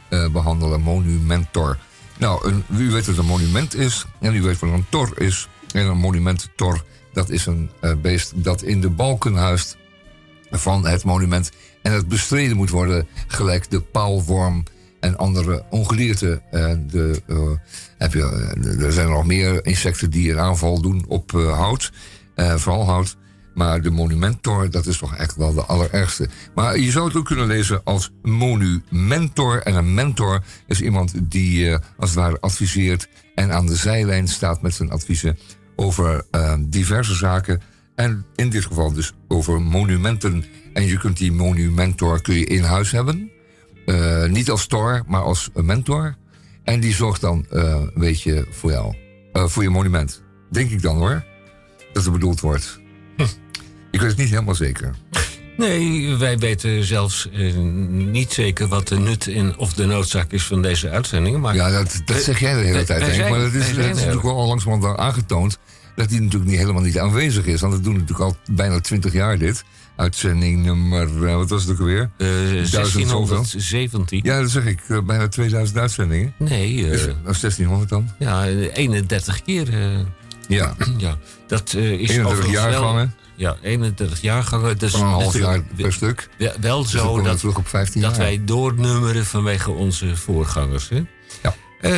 [0.10, 0.82] eh, behandelen.
[0.82, 1.78] Monumentor.
[2.18, 4.06] Nou, u weet wat een monument is.
[4.20, 5.48] En u weet wat een tor is.
[5.74, 6.84] En een monumentor,
[7.14, 7.72] dat is een
[8.02, 9.78] beest dat in de balken huist
[10.52, 11.52] van het monument.
[11.82, 14.64] En het bestreden moet worden, gelijk de paalworm
[15.02, 16.42] en andere ongedierte.
[16.52, 17.22] En de,
[17.98, 21.92] eh, eh, er zijn nog meer insecten die een aanval doen op eh, hout,
[22.36, 23.18] eh, vooral hout.
[23.54, 26.30] Maar de monumentor, dat is toch echt wel de allerergste.
[26.56, 29.62] Maar je zou het ook kunnen lezen als monumentor.
[29.62, 34.28] En een mentor is iemand die eh, als het ware adviseert en aan de zijlijn
[34.28, 35.38] staat met zijn adviezen
[35.76, 37.62] over eh, diverse zaken.
[37.96, 40.46] En in dit geval dus over monumenten.
[40.74, 43.31] En je kunt die monumentor kun je in huis hebben.
[43.86, 46.16] Eh, niet als tor, maar als een mentor.
[46.64, 48.96] En die zorgt dan, eh weet je, voor jou.
[49.34, 50.24] Eh, voor je monument.
[50.52, 51.24] Denk ik dan hoor.
[51.94, 52.80] Dat er bedoeld wordt.
[53.92, 54.96] Ik weet het niet helemaal zeker.
[55.58, 57.30] Nee, wij weten zelfs
[57.90, 61.40] niet zeker wat de nut en of de noodzaak is van deze uitzendingen.
[61.40, 63.30] Maar Ja, dat, dat zeg jij de hele tijd.
[63.30, 65.58] maar het is, het zijn is natuurlijk wel al langzamerhand aangetoond...
[65.96, 67.62] dat die natuurlijk niet, helemaal niet aanwezig is.
[67.62, 69.64] Want we doen natuurlijk al bijna twintig jaar dit.
[69.96, 72.10] Uitzending nummer, eh, wat was het ook alweer?
[72.18, 73.26] Eh, Duizend zoveel.
[73.26, 74.20] 1617.
[74.24, 74.80] Ja, dat zeg ik.
[74.88, 76.34] eh, bijna 2000 uitzendingen.
[76.38, 78.10] Nee, eh, Is het- nou, 1600 dan?
[78.20, 79.74] ja, 31 keer.
[79.74, 80.00] eh,
[80.48, 80.76] Ja.
[80.98, 83.14] ja, dat eh, is 31 overigens wel- jaargangen.
[83.36, 84.78] Ja, 31 jaargangen.
[84.78, 86.30] Dat is Van een half jaar natuurlijk per stuk.
[86.38, 88.20] Wel, wel Dus zo dat, terug op 15 dat jaar.
[88.26, 90.90] wij doornummeren vanwege onze voorgangers.
[90.90, 91.02] Hè?
[91.44, 91.56] Ja.
[91.82, 91.92] Eh,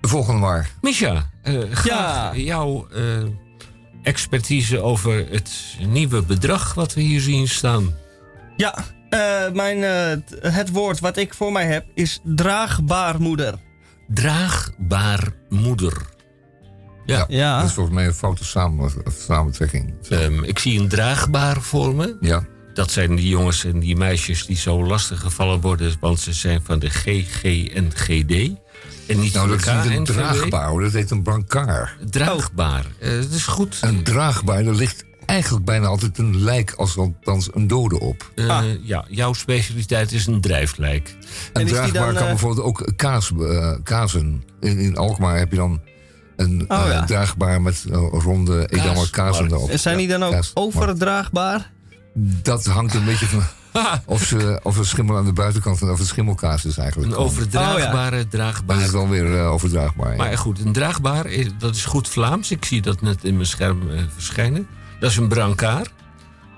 [0.00, 0.70] De volgende maar.
[0.80, 3.02] Misha, eh graag jouw eh,
[4.06, 7.94] expertise over het nieuwe bedrag wat we hier zien staan.
[8.56, 13.54] Ja, eh, mijn, eh, het woord wat ik voor mij heb is draagbaar moeder.
[14.08, 16.02] Draagbaar moeder.
[17.06, 17.24] Ja.
[17.28, 17.56] Ja.
[17.58, 18.90] Dat is volgens mij een foute samen,
[19.26, 19.94] samentrekking.
[20.08, 22.16] Ehm, ik zie een draagbaar voor me.
[22.20, 22.44] Ja.
[22.74, 26.60] Dat zijn die jongens en die meisjes die zo lastig gevallen worden, want ze zijn
[26.64, 28.50] van de GG en GD.
[29.06, 30.80] En niet Nou, dat is niet een draagbaar, hoor.
[30.82, 31.90] dat heet een brancard.
[32.10, 32.84] Draagbaar.
[33.00, 33.78] Eh, dat is goed.
[33.80, 38.30] Een draagbaar, daar ligt eigenlijk bijna altijd een lijk, als althans een dode op.
[38.34, 41.16] Eh, Ja, jouw specialiteit is een drijflijk.
[41.52, 44.42] Een draagbaar kan bijvoorbeeld ook kaas, eh, kazen.
[44.60, 45.80] In, in Alkmaar heb je dan
[46.36, 47.04] een Oh, eh, ja.
[47.04, 49.70] draagbaar met eh, ronde Edammer kazen erop.
[49.70, 51.70] En zijn die dan ook overdraagbaar?
[52.42, 53.42] Dat hangt een beetje van
[54.06, 57.12] of, ze, of schimmel aan de buitenkant of het schimmelkaas is eigenlijk.
[57.12, 58.76] Een overdraagbare draagbaar.
[58.76, 60.10] Dat is dan weer eh, overdraagbaar.
[60.10, 60.16] ja.
[60.16, 62.50] Maar goed, een draagbaar, is- dat is goed Vlaams.
[62.50, 64.66] Ik zie dat net in mijn scherm eh, verschijnen.
[65.00, 65.90] Dat is een brancard.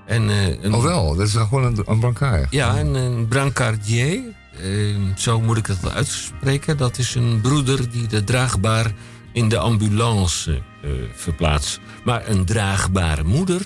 [0.05, 2.47] En, eh, een, Oh wel, dat is gewoon een, een brancard.
[2.49, 4.19] Ja, en een brancardier,
[4.61, 6.77] eh, zo moet ik het wel uitspreken.
[6.77, 8.91] Dat is een broeder die de draagbaar
[9.33, 11.79] in de ambulance eh, verplaatst.
[12.03, 13.61] Maar een draagbare moeder.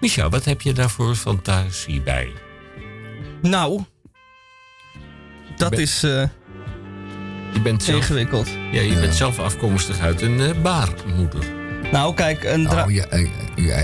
[0.00, 2.32] Micha, wat heb je daar voor fantasie bij?
[3.42, 3.82] Nou,
[5.56, 6.10] dat ben- is eh,
[7.52, 8.48] Je bent zelf, ingewikkeld.
[8.72, 11.44] ja, je bent zelf afkomstig uit een eh, baarmoeder.
[11.92, 13.04] Nou, kijk, een dra- Nou, ja,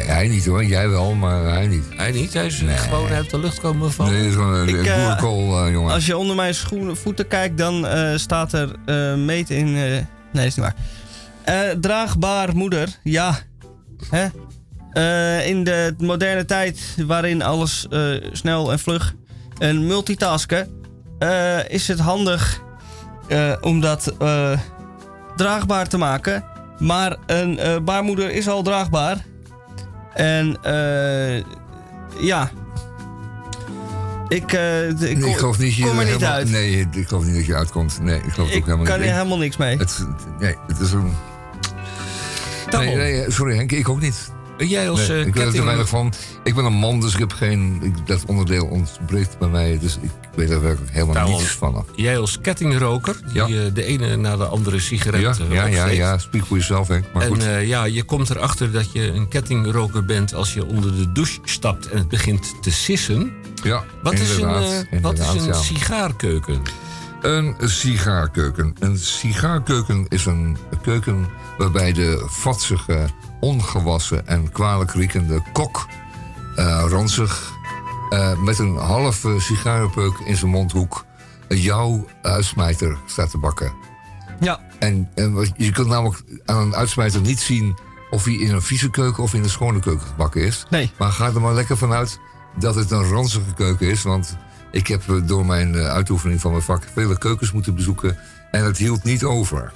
[0.06, 1.84] hij, niet hoor, jij wel, maar hij niet.
[1.96, 4.12] Hij niet, hij is gewoon uit de lucht komen vallen.
[4.12, 5.92] Nee, zo'n een Ik, boerenkool, jongen.
[5.92, 9.66] als je onder mijn schoenen, voeten kijkt, dan eh, staat er eh meet in.
[9.66, 10.74] eh, nee, dat is niet waar.
[11.44, 13.38] Eh, draagbaar moeder, ja.
[14.10, 14.26] Hè?
[14.92, 19.14] Eh, in de moderne tijd, waarin alles eh, snel en vlug
[19.58, 20.82] en multitasken,
[21.18, 22.62] eh, is het handig
[23.28, 24.58] eh, om dat eh,
[25.36, 26.44] draagbaar te maken.
[26.78, 29.24] Maar een baarmoeder is al draagbaar.
[30.14, 30.56] En
[32.20, 32.50] ja.
[34.28, 36.50] Ik, ik Nee, ik geloof niet, je kom er niet helemaal- uit.
[36.50, 38.00] Nee, ik geloof niet dat je uitkomt.
[38.00, 39.08] Nee, ik geloof ik ook helemaal kan niet.
[39.08, 39.76] er helemaal niks mee.
[39.76, 40.06] Het,
[40.38, 41.12] nee, het is een...
[42.70, 44.30] Nee, nee, sorry Henk, ik ook niet.
[44.58, 46.12] Jij als Nee, eh, ik weet er te weinig van.
[46.44, 47.80] Ik ben een man, dus ik heb geen...
[47.82, 51.86] Ik, dat onderdeel ontbreekt bij mij, dus ik weet er werkelijk helemaal Nou, niets van.
[51.96, 55.86] Jij als kettingroker, die eh, de ene na de andere sigaret Ja, eh, ja, ja,
[55.86, 57.04] ja, spreek voor jezelf Henk.
[57.12, 57.42] Maar en goed.
[57.42, 61.38] eh, ja, je komt erachter dat je een kettingroker bent als je onder de douche
[61.44, 63.32] stapt en het begint te sissen.
[63.62, 65.52] ja, Wat is een, eh, wat is een ja.
[65.52, 66.62] sigaarkeuken?
[67.22, 68.74] Een sigaarkeuken.
[68.78, 71.26] Een sigaarkeuken is een keuken
[71.58, 73.06] waarbij de vatsige,
[73.40, 75.86] ongewassen en kwalijk riekende kok
[76.56, 77.52] eh, ranzig
[78.10, 81.04] eh, met een halve sigarenpeuk in zijn mondhoek
[81.48, 83.72] jouw uitsmijter staat te bakken.
[84.40, 84.60] Ja.
[84.78, 85.10] En,
[85.56, 87.78] je kunt namelijk aan een uitsmijter niet zien
[88.10, 90.66] of hij in een vieze keuken of in een schone keuken gebakken is.
[90.70, 90.90] Nee.
[90.98, 92.20] Maar ga er maar lekker vanuit
[92.58, 94.02] dat het een ranzige keuken is.
[94.02, 94.36] Want
[94.70, 98.18] ik heb eh, door mijn uitoefening van mijn vak vele keukens moeten bezoeken.
[98.50, 99.72] En het hield niet over.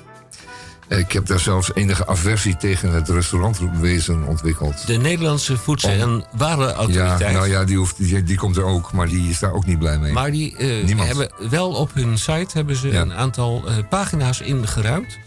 [0.98, 4.86] Ik heb daar zelfs enige aversie tegen het restaurantwezen ontwikkeld.
[4.86, 7.18] De Nederlandse Voedsel- en Warenautoriteit.
[7.18, 9.66] Ja, nou ja, die, hoeft, die, die komt er ook, maar die is daar ook
[9.66, 10.12] niet blij mee.
[10.12, 15.18] Maar die eh, hebben wel op hun site hebben ze een aantal eh, pagina's ingeruimd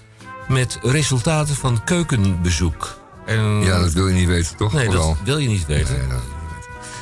[0.48, 2.98] met resultaten van keukenbezoek.
[3.26, 4.74] En, ja, dat wil je niet weten, toch?
[4.74, 5.96] Nee, dat wil je niet weten.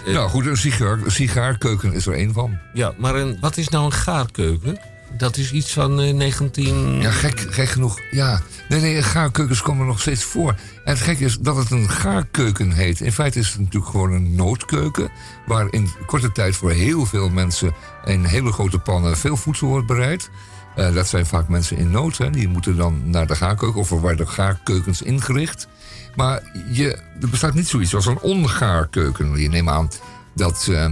[0.06, 2.58] Eh, nou goed, een, sigaar, sigaarkeuken is er één van.
[2.74, 4.80] Ja, maar een, wat is nou een gaarkeuken?
[5.18, 7.02] Dat is iets van eh, 19...
[7.02, 8.00] Ja, gek, gek genoeg.
[8.12, 10.50] Ja, nee, nee, gaarkeukens komen nog steeds voor.
[10.84, 13.00] En het gekke is dat het een gaarkeuken heet.
[13.00, 15.10] In feite is het natuurlijk gewoon een noodkeuken.
[15.46, 17.74] Waar in korte tijd voor heel veel mensen
[18.06, 20.30] in hele grote pannen veel voedsel wordt bereid.
[20.76, 22.18] Eh, dat zijn vaak mensen in nood.
[22.18, 22.30] Hè.
[22.30, 25.68] Die moeten dan naar de gaarkeuken of er worden gaarkeukens ingericht.
[26.16, 26.42] Maar
[26.72, 29.40] je, er bestaat niet zoiets als een ongaarkeuken.
[29.40, 29.90] Je neemt aan
[30.36, 30.92] dat, eh,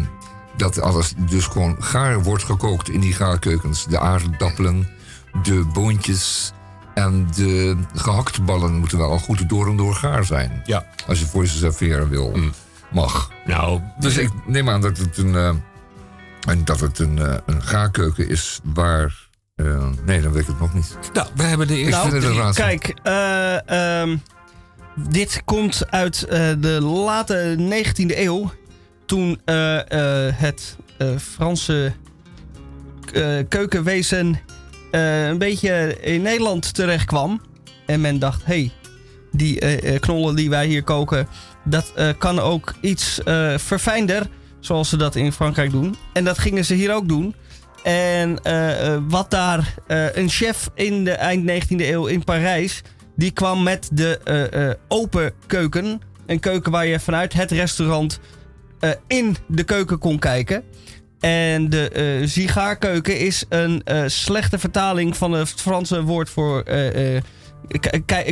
[0.62, 3.86] dat alles dus gewoon gaar wordt gekookt in die gaarkeukens.
[3.86, 4.90] De aardappelen,
[5.44, 6.52] de boontjes
[6.94, 10.62] en de gehaktballen moeten wel al goed door en door gaar zijn.
[10.66, 10.86] Ja.
[11.08, 12.38] Als je voor ze serveren wil,
[12.92, 13.32] mag.
[13.46, 15.50] Nou, Dus ik neem aan dat het een, eh,
[16.48, 19.30] en dat het een, eh, een gaarkeuken is waar...
[19.56, 20.98] eh, nee, dan weet ik het nog niet.
[21.14, 22.66] Nou, we hebben de eerste raadsel.
[22.66, 24.18] Kijk, eh, ehm,
[24.96, 28.52] dit komt uit eh, de late 19e eeuw.
[29.12, 31.94] Toen eh, eh, het eh, Franse
[33.48, 34.40] keukenwezen
[34.92, 37.42] een beetje in Nederland terecht kwam.
[37.86, 38.72] En men dacht, hey,
[39.32, 39.60] die
[40.00, 41.28] knollen die wij hier koken,
[41.64, 44.28] dat kan ook iets eh, verfijnder.
[44.60, 45.96] Zoals ze dat in Frankrijk doen.
[46.14, 47.36] En dat gingen ze hier ook doen.
[47.84, 48.40] En
[49.08, 49.76] wat daar
[50.14, 52.82] een chef in de eind 19e eeuw in Parijs.
[53.16, 56.02] Die kwam met de open keuken.
[56.26, 58.20] Een keuken waar je vanuit het restaurant
[58.82, 60.64] eh, in de keuken kon kijken.
[61.20, 66.64] En de eh sigaarkeuken is een eh, slechte vertaling van het Franse woord voor.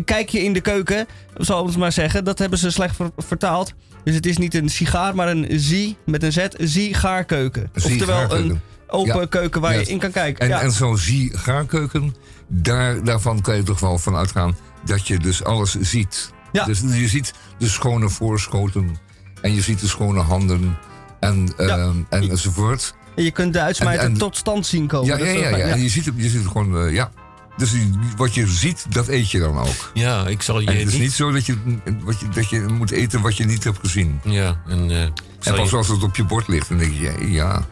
[0.06, 1.08] kijk je in de keuken,
[1.38, 2.24] zal ik het maar zeggen.
[2.24, 3.74] Dat hebben ze slecht ver- vertaald.
[4.04, 6.48] Dus het is niet een sigaar, maar een zie met een z.
[6.58, 7.70] Ziegaarkeuken.
[7.76, 8.50] Oftewel Sigaarkeuken.
[8.50, 10.44] een open Ja, keuken waar je in kan kijken.
[10.44, 10.62] En, ja.
[10.62, 12.16] en zo'n zie-gaarkeuken,
[12.48, 16.32] daar, daarvan kan je toch wel van uitgaan dat je dus alles ziet.
[16.52, 16.66] Ja.
[16.66, 18.98] Dus je ziet de schone voorschoten
[19.42, 20.78] en je ziet de schone handen
[21.20, 22.94] en, ehm, en enzovoort.
[23.16, 25.08] En je kunt de uitsmijter tot stand zien komen.
[25.08, 25.66] Ja, Dat ja, ja, ja.
[25.66, 27.12] En je ziet, het- je ziet het gewoon, eh, ja.
[27.58, 27.74] Dus
[28.18, 29.92] wat je ziet, dat eet je dan ook.
[29.94, 31.02] Ja, ik zal je En het is niet...
[31.02, 31.58] niet zo dat je,
[32.04, 34.20] wat je, dat je moet eten wat je niet hebt gezien.
[34.24, 34.90] Ja, en...
[34.92, 35.14] eh, En
[35.56, 37.66] pas je- als het op je bord ligt, dan denk je, ja.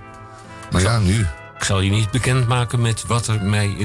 [0.71, 1.25] Maar ja, nu.
[1.59, 3.75] Ik zal je niet bekendmaken met wat er mij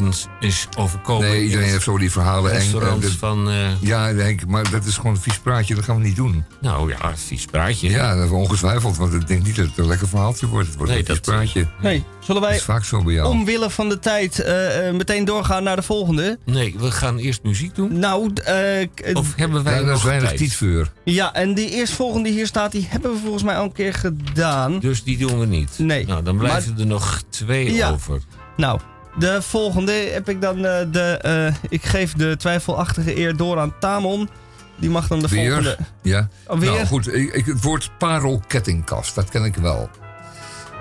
[0.40, 1.28] is overkomen.
[1.28, 2.50] Nee, iedereen heeft zo die verhalen.
[2.52, 3.50] En, Restaurant eh, dat- van...
[3.50, 5.74] eh, ja, Henk, maar dat is gewoon een vies praatje.
[5.74, 6.44] Dat gaan we niet doen.
[6.60, 7.90] nou ja, vies praatje.
[7.90, 8.96] Ja, dat is ongetwijfeld.
[8.96, 10.66] Want ik denk niet dat het een lekker verhaaltje wordt.
[10.68, 11.66] Het wordt Nee, een vies dat- praatje.
[11.82, 13.28] Nee, zullen Dat wij is vaak zo bij jou.
[13.28, 16.38] omwille van de tijd eh, eh, meteen doorgaan naar de volgende?
[16.44, 17.98] Nee, we gaan eerst muziek doen.
[17.98, 20.88] Nou, eh, Of hebben wij Ja, nog weinig voor.
[21.04, 23.94] ja, en die eerstvolgende die hier staat, die hebben we volgens mij al een keer
[23.94, 24.78] gedaan.
[24.78, 25.70] Dus die doen we niet.
[25.78, 26.06] Nee.
[26.06, 27.90] Nou, dan blijven er nog twee Ja.
[27.90, 28.20] over.
[28.56, 28.80] Nou,
[29.18, 31.00] de volgende heb ik dan eh, de.
[31.22, 34.28] eh, ik geef de twijfelachtige eer door aan Tamon.
[34.76, 35.44] Die mag dan de Weer?
[35.46, 35.76] volgende.
[36.02, 36.28] Ja.
[36.46, 36.70] Alweer?
[36.70, 39.90] Nou goed, ik, ik- het woord parelkettingkast, dat ken ik wel.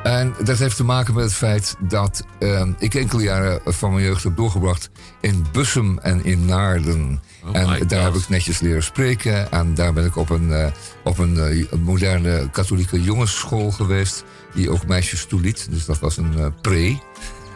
[0.03, 4.05] En dat heeft te maken met het feit dat eh, ik enkele jaren van mijn
[4.05, 4.89] jeugd heb doorgebracht
[5.19, 7.21] in Bussum en in Naarden.
[7.43, 8.13] Oh en daar God.
[8.13, 9.51] heb ik netjes leren spreken.
[9.51, 10.67] En daar ben ik op een, eh,
[11.03, 14.23] op een moderne katholieke jongensschool geweest.
[14.53, 15.67] Die ook meisjes toeliet.
[15.69, 16.99] Dus dat was een eh, pre.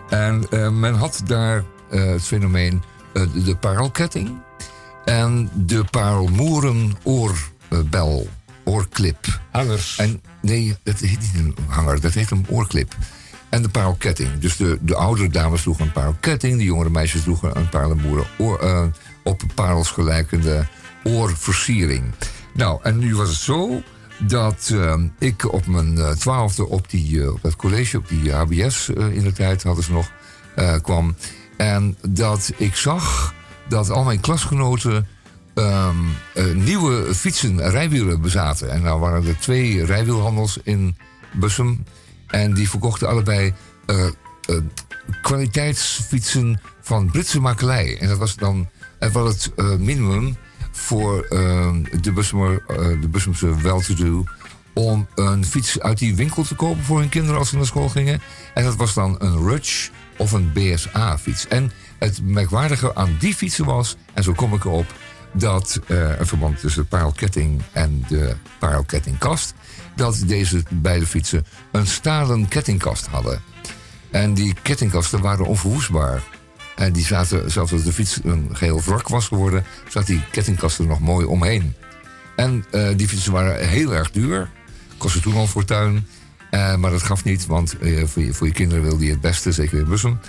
[0.09, 4.41] En eh, men had daar eh, het fenomeen de, parelketting.
[5.05, 8.29] En de parelmoeren oorbel,
[8.63, 9.39] oorklip.
[9.51, 9.97] Hangers.
[9.97, 12.95] En nee, dat heet niet een hanger, dat heet een oorklip.
[13.49, 14.39] En de parelketting.
[14.39, 18.91] Dus de, de oudere dames droegen een parelketting, de jongere meisjes droegen een parelmoeren oor,
[19.23, 20.67] op parels gelijkende
[21.03, 22.03] oorversiering.
[22.53, 23.81] Nou, en nu was het zo
[24.19, 28.89] dat eh, ik op mijn eh, twaalfde op, die, eh, op college, op die HBS
[28.89, 30.11] in de tijd hadden ze nog,
[30.81, 31.15] kwam.
[31.57, 33.33] En dat ik zag
[33.67, 35.07] dat al mijn klasgenoten
[35.53, 35.95] ehm,
[36.33, 38.71] eh, nieuwe fietsen en rijwielen bezaten.
[38.71, 40.97] En nou waren er twee rijwielhandels in
[41.33, 41.83] Bussum.
[42.27, 43.53] En die verkochten allebei
[45.21, 47.97] kwaliteitsfietsen van Britse makelij.
[47.99, 48.69] En dat was dan
[48.99, 50.37] eh, wel het minimum
[50.75, 54.23] voor eh, de, Bussumer, eh, de Bussumse wel-to-do...
[54.73, 57.89] om een fiets uit die winkel te kopen voor hun kinderen als ze naar school
[57.89, 58.21] gingen.
[58.53, 61.47] En dat was dan een Rudge of een BSA-fiets.
[61.47, 64.93] En het merkwaardige aan die fietsen was, en zo kom ik erop...
[65.33, 69.53] dat eh, een verband tussen de parelketting en de parelkettingkast...
[69.95, 73.41] dat deze beide fietsen een stalen kettingkast hadden.
[74.11, 76.23] En die kettingkasten waren onverwoestbaar.
[76.75, 79.63] En die zaten, zelfs als de fiets een geheel wrak was geworden...
[79.87, 81.73] zat die kettingkast er nog mooi omheen.
[82.35, 84.49] En eh, die fietsen waren heel erg duur.
[84.97, 86.07] Kostte toen al fortuin.
[86.49, 89.21] Eh, maar dat gaf niet, want eh, voor, je, voor je kinderen wilde je het
[89.21, 90.19] beste, zeker in Bussum.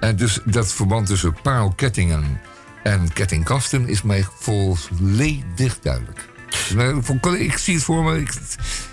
[0.00, 2.40] En dus dat verband tussen parelkettingen
[2.82, 6.35] en kettingkasten is mij volledig duidelijk.
[7.38, 8.20] Ik zie het voor me.
[8.20, 8.32] Ik,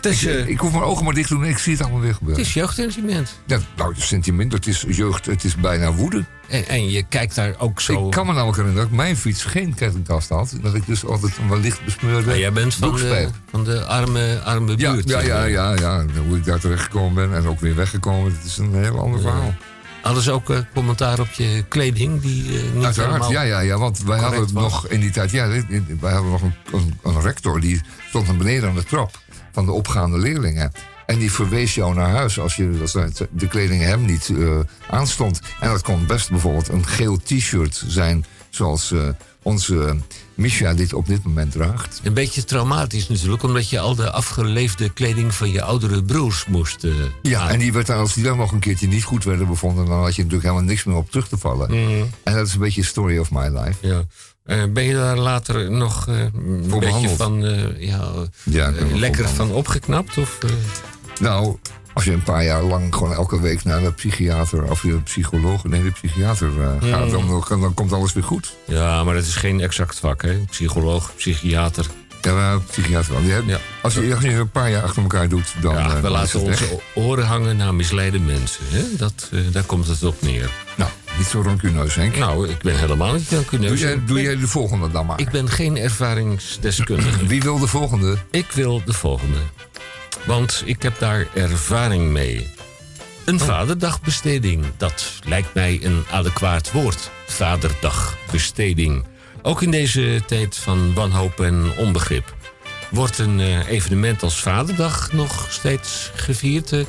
[0.01, 1.81] is, ik, eh, ik hoef mijn ogen maar dicht te doen en ik zie het
[1.81, 2.43] allemaal weer Het gebeuren.
[2.43, 3.39] is jeugdsentiment.
[3.45, 6.25] Ja, nou, het is sentiment, het is jeugd, het is bijna woede.
[6.49, 8.05] En, en je kijkt daar ook zo...
[8.05, 10.57] Ik kan me namelijk herinneren dat mijn fiets geen kettingkast had.
[10.61, 14.41] Dat ik dus altijd een wellicht besmeurde Ja, jij bent van de, van de arme,
[14.43, 15.09] arme Ja, buurt.
[15.09, 15.49] ja, ja, maar.
[15.49, 16.05] ja, ja.
[16.27, 19.19] Hoe ik daar terecht gekomen ben en ook weer weggekomen, dat is een heel ander
[19.21, 19.25] Ja.
[19.29, 19.53] verhaal.
[20.03, 22.21] Hadden ze ook eh, commentaar op je kleding?
[22.21, 22.43] Die
[22.73, 24.51] niet Uiteraard, ja, ja, ja, want wij hadden was.
[24.51, 25.47] nog in die tijd, ja,
[25.99, 29.19] wij hadden nog een, een, een rector die stond naar beneden aan de trap
[29.51, 30.71] van de opgaande leerlingen.
[31.05, 32.91] En die verwees jou naar huis als je als
[33.31, 34.59] de kleding hem niet eh,
[34.89, 35.41] aanstond.
[35.59, 38.25] En dat kon best bijvoorbeeld een geel t-shirt zijn,
[38.55, 39.07] zoals eh,
[39.41, 39.97] onze
[40.35, 41.99] Misha dit op dit moment draagt.
[42.03, 46.83] Een beetje traumatisch natuurlijk, omdat je al de afgeleefde kleding van je oudere broers moest.
[46.83, 49.23] eh, Ja, aan- en die werd dan, als die dan nog een keertje niet goed
[49.23, 51.69] werden bevonden, dan had je natuurlijk helemaal niks meer op terug te vallen.
[51.71, 52.03] Mhm.
[52.23, 53.87] En dat is een beetje story of my life.
[53.87, 54.03] Ja.
[54.45, 57.41] Eh, ben je daar later nog eh, een beetje van,
[57.77, 58.11] ja,
[58.93, 60.17] lekker van opgeknapt?
[60.17, 60.37] Of?
[61.19, 61.57] Nou,
[61.93, 65.63] als je een paar jaar lang gewoon elke week naar de psychiater of de psycholoog,
[65.63, 68.55] nee, de psychiater eh, gaat, dan, dan, dan komt alles weer goed.
[68.65, 70.33] Ja, maar dat is geen exact vak, hè?
[70.49, 71.85] Psycholoog, psychiater.
[72.21, 73.41] Ja, maar psychiater wel.
[73.45, 73.59] Ja.
[73.81, 75.73] als, je, als je een paar jaar achter elkaar doet, dan.
[75.73, 78.63] Ja, eh, we dan laten onze oren hangen naar misleide mensen.
[78.69, 78.83] Hè?
[78.97, 80.51] Dat, eh, daar komt het op neer.
[80.75, 82.17] Nou, niet zo rancuneus, Henk.
[82.17, 83.79] Nou, ik ben helemaal niet doe, rancuneus.
[83.79, 85.19] jij, Ik doe jij de volgende dan maar.
[85.19, 87.25] Ik ben geen ervaringsdeskundige.
[87.25, 88.17] Wie wil de volgende?
[88.31, 89.37] Ik wil de volgende.
[90.25, 92.49] Want ik heb daar ervaring mee.
[93.25, 97.11] Een vaderdagbesteding, dat lijkt mij een adequaat woord.
[97.25, 99.05] Vaderdagbesteding.
[99.41, 102.35] Ook in deze tijd van wanhoop en onbegrip.
[102.89, 106.71] Wordt een eh, evenement als Vaderdag nog steeds gevierd?
[106.71, 106.79] Eh,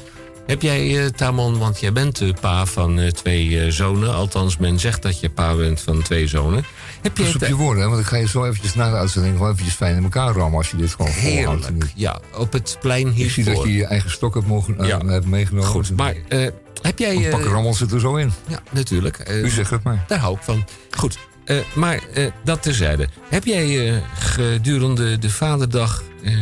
[0.46, 4.14] heb jij, eh, Tamon, want jij bent de pa van twee zonen.
[4.14, 6.64] Althans, men zegt dat je pa bent van twee zonen.
[7.04, 9.36] Heb Pas op je woorden, hè, want ik ga je zo eventjes na de uitzending
[9.36, 11.64] gewoon eventjes fijn in elkaar rammen als je dit gewoon volhoudt.
[11.66, 11.92] heerlijk?
[11.94, 15.06] Ja, op het plein Ik zie dat je je eigen stok hebt, mogen, eh, Ja.
[15.06, 15.68] hebt meegenomen.
[15.68, 16.46] Goed, maar eh,
[16.82, 17.16] heb jij...
[17.24, 18.32] Een pak eh, rammel zit er zo in.
[18.48, 19.18] ja, natuurlijk.
[19.18, 20.04] Eh, U zegt het maar.
[20.08, 20.64] Daar hou ik van.
[20.90, 23.08] Goed, eh, maar eh, dat terzijde.
[23.28, 26.32] Heb jij eh, gedurende de vaderdag eh,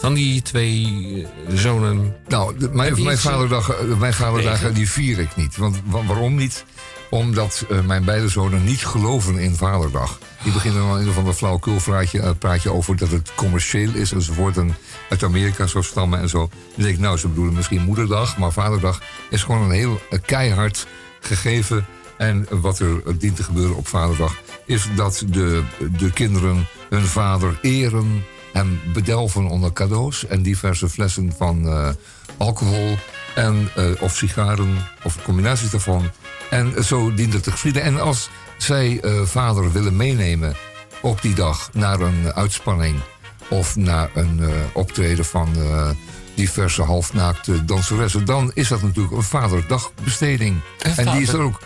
[0.00, 2.16] van die twee eh, zonen?
[2.28, 5.56] Nou, mijn, je mijn eh, vaderdag, eh, mijn vaderdagen die vier ik niet.
[5.56, 6.64] Want wa- waarom niet?
[7.10, 10.18] Omdat eh, mijn beide zonen niet geloven in vaderdag.
[10.42, 14.12] Die beginnen dan een of ander flauwekul praatje, eh, praatje over dat het commercieel is
[14.12, 14.56] enzovoort.
[14.56, 14.76] En
[15.08, 16.38] uit Amerika zou stammen en zo.
[16.38, 18.38] Dan denk ik, nou, ze bedoelen misschien moederdag.
[18.38, 20.86] Maar vaderdag is gewoon een heel eh, keihard
[21.20, 21.86] gegeven.
[22.16, 24.36] En wat er dient te gebeuren op vaderdag...
[24.66, 25.62] is dat de,
[25.98, 28.24] de kinderen hun vader eren...
[28.52, 31.68] en bedelven onder cadeaus en diverse flessen van
[32.36, 32.96] alcohol...
[33.34, 33.68] En,
[34.00, 36.10] of sigaren, of combinaties daarvan.
[36.50, 37.82] En zo dient het te geschieden.
[37.82, 40.54] En als zij eh, vader willen meenemen
[41.00, 43.00] op die dag naar een uitspanning...
[43.48, 45.90] of naar een eh, optreden van eh,
[46.34, 48.24] diverse halfnaakte danseressen...
[48.24, 50.60] dan is dat natuurlijk een vaderdagbesteding.
[50.78, 51.60] Een en die is er ook,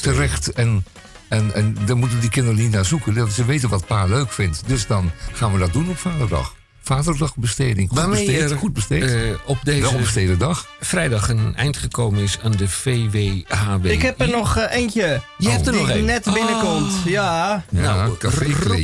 [0.00, 0.52] terecht.
[0.52, 0.84] En,
[1.28, 3.14] en, en daar moeten die kinderen niet naar zoeken.
[3.14, 4.62] Dat ze weten wat pa leuk vindt.
[4.66, 6.57] Dus dan gaan we dat doen op vaderdag.
[6.88, 7.88] Vaderdagbesteding.
[7.88, 8.50] Goed Waarmee besteed.
[8.50, 9.02] er, goed besteed.
[9.04, 10.66] eh, op deze dag.
[10.80, 13.84] vrijdag een eind gekomen is aan de VWHW.
[13.86, 15.20] Ik heb er nog eh, eentje.
[15.38, 16.04] Je hebt er die nog één?
[16.04, 16.92] net binnenkomt.
[16.92, 17.04] Oh.
[17.04, 17.64] Ja.
[17.70, 18.08] Ja,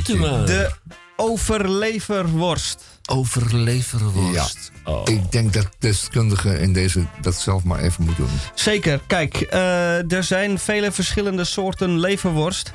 [0.08, 0.46] Nou.
[0.46, 0.70] De
[1.16, 2.82] overleverworst.
[3.10, 4.70] Overleverworst.
[4.84, 5.02] Oh.
[5.04, 8.38] Ik denk dat deskundigen in deze dat zelf maar even moeten doen.
[8.54, 9.00] Zeker.
[9.06, 12.72] Kijk, eh, er zijn vele verschillende soorten leverworst.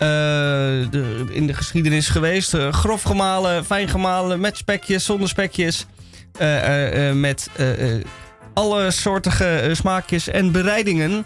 [0.00, 0.80] Eh,
[1.30, 2.54] in de geschiedenis geweest.
[2.54, 5.86] Eh, grof gemalen, fijn gemalen, met spekjes, zonder spekjes.
[6.38, 7.50] eh, met
[8.54, 11.24] alle soortige smaakjes en bereidingen.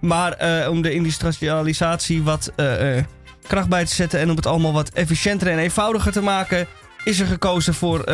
[0.00, 0.36] Maar
[0.68, 2.52] om de industrialisatie wat
[3.46, 6.66] kracht bij te zetten en om het allemaal wat efficiënter en eenvoudiger te maken,
[7.04, 8.04] is er gekozen voor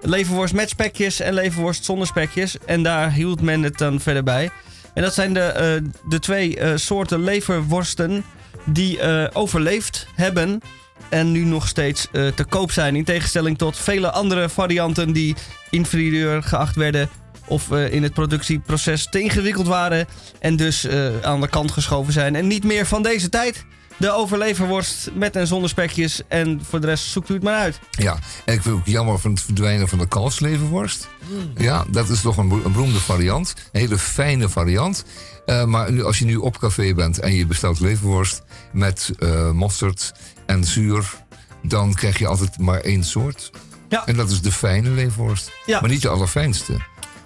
[0.00, 2.56] leverworst met spekjes en leverworst zonder spekjes.
[2.66, 4.50] En daar hield men het dan verder bij.
[4.94, 8.24] En dat zijn de, de twee soorten leverworsten
[8.72, 10.60] die eh, overleefd hebben.
[11.08, 12.96] En nu nog steeds eh, te koop zijn.
[12.96, 15.36] In tegenstelling tot vele andere varianten die
[15.70, 17.08] inferieur geacht werden.
[17.46, 20.06] Of eh, in het productieproces te ingewikkeld waren.
[20.38, 20.88] En dus
[21.22, 22.36] aan de kant geschoven zijn.
[22.36, 23.64] En niet meer van deze tijd.
[24.00, 26.20] De overleverworst met en zonder spekjes.
[26.28, 27.78] En voor de rest zoekt u het maar uit.
[27.90, 31.08] Ja, en ik vind ook jammer van het verdwijnen van de kalfsleverworst.
[31.56, 33.54] Ja, dat is toch een, be- een beroemde variant.
[33.72, 35.04] Een hele fijne variant.
[35.46, 39.50] Eh, maar nu, als je nu op café bent en je bestelt leverworst met eh
[39.50, 40.12] mosterd
[40.46, 41.14] en zuur,
[41.62, 43.50] dan krijg je altijd maar één soort.
[43.88, 44.06] Ja.
[44.06, 45.50] En dat is de fijne leverworst.
[45.66, 45.80] Ja.
[45.80, 46.72] Maar niet de allerfijnste.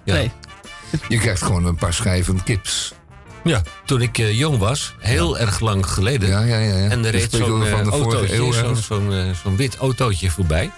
[0.05, 0.15] Ja.
[0.15, 0.31] Nee.
[1.09, 2.95] Je krijgt gewoon een paar schijven kips.
[3.45, 6.29] Ja, toen ik eh, jong was, heel erg lang geleden.
[6.29, 6.77] Ja, ja, ja.
[6.77, 6.89] ja.
[6.89, 10.71] En er Dan reed zo'n autootje, eeuw zo'n eh, zo'n wit autootje voorbij.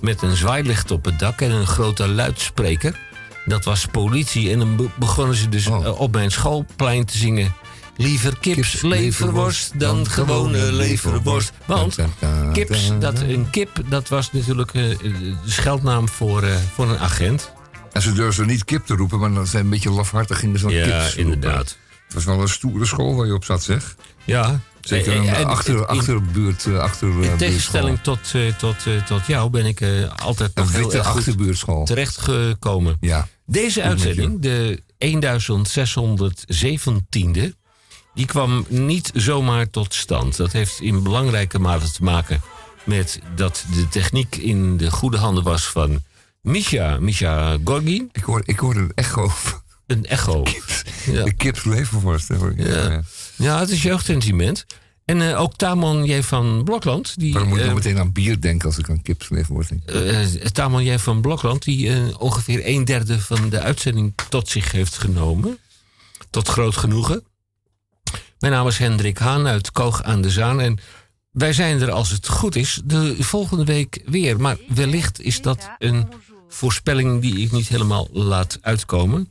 [0.00, 2.98] Met een zwaailicht op het dak en een grote luidspreker.
[3.44, 4.50] Dat was politie.
[4.50, 6.00] En dan be- begonnen ze dus Oh.
[6.00, 7.54] op mijn schoolplein te zingen.
[7.96, 11.52] Liever kips, Kips, leverworst dan gewone leverworst.
[11.64, 11.96] Want
[12.52, 16.44] kips, dat, een kip, dat was natuurlijk eh, de scheldnaam voor,
[16.74, 17.50] voor een agent.
[17.92, 20.64] En ze durfden niet kip te roepen, maar dan zijn een beetje lafhartig gingen ze
[20.64, 21.18] dan Ja, kips roepen.
[21.32, 21.76] inderdaad.
[22.16, 23.96] Was wel een stoere school waar je op zat, zeg.
[24.24, 24.60] Ja.
[24.80, 28.76] Zeker Eh, een en- achter, in- achterbuurt, eh, achter, eh, In tegenstelling tot, eh, tot,
[28.86, 31.84] eh, tot jou ben ik eh, altijd Een nog heel witte achterbuurtschool.
[31.84, 32.96] terechtgekomen.
[33.00, 33.28] Ja.
[33.46, 37.54] Deze uitzending, de 1617e,
[38.14, 40.36] die kwam niet zomaar tot stand.
[40.36, 42.40] Dat heeft in belangrijke mate te maken
[42.84, 46.02] met dat de techniek in de goede handen was van
[46.42, 48.08] Misha, Misha Gorgin.
[48.12, 49.30] Ik hoor, ik hoor een echo.
[49.86, 50.42] Een echo.
[51.06, 51.24] Ja.
[51.24, 52.66] De kips hoor ik.
[52.66, 52.90] Ja.
[52.90, 53.02] ja.
[53.36, 54.66] ja, het is jeugdsentiment.
[55.04, 56.22] En eh, ook Tamon J.
[56.22, 57.18] van Blokland.
[57.18, 59.68] Die, Waarom moet ik eh, dan meteen aan bier denken als ik aan kips leverworst
[59.68, 59.84] denk?
[59.84, 60.20] eh
[60.52, 60.98] Tamon J.
[60.98, 65.58] van Blokland, die eh, ongeveer een derde van de uitzending tot zich heeft genomen.
[66.30, 67.24] Tot groot genoegen.
[68.38, 70.60] Mijn naam is Hendrik Haan uit Koog aan de Zaan.
[70.60, 70.78] En
[71.30, 74.40] wij zijn er als het goed is de volgende week weer.
[74.40, 76.08] Maar wellicht is dat een
[76.48, 79.28] voorspelling die ik niet helemaal laat uitkomen.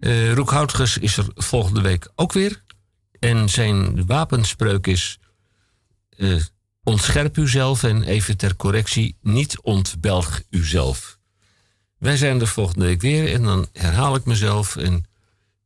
[0.00, 2.62] Eh Roek Houtges is er volgende week ook weer.
[3.18, 5.18] En zijn wapenspreuk is...
[6.16, 6.34] eh,
[6.82, 11.18] ontscherp uzelf en even ter correctie, niet ontbelg uzelf.
[11.98, 14.76] Wij zijn er volgende week weer en dan herhaal ik mezelf.
[14.76, 15.04] En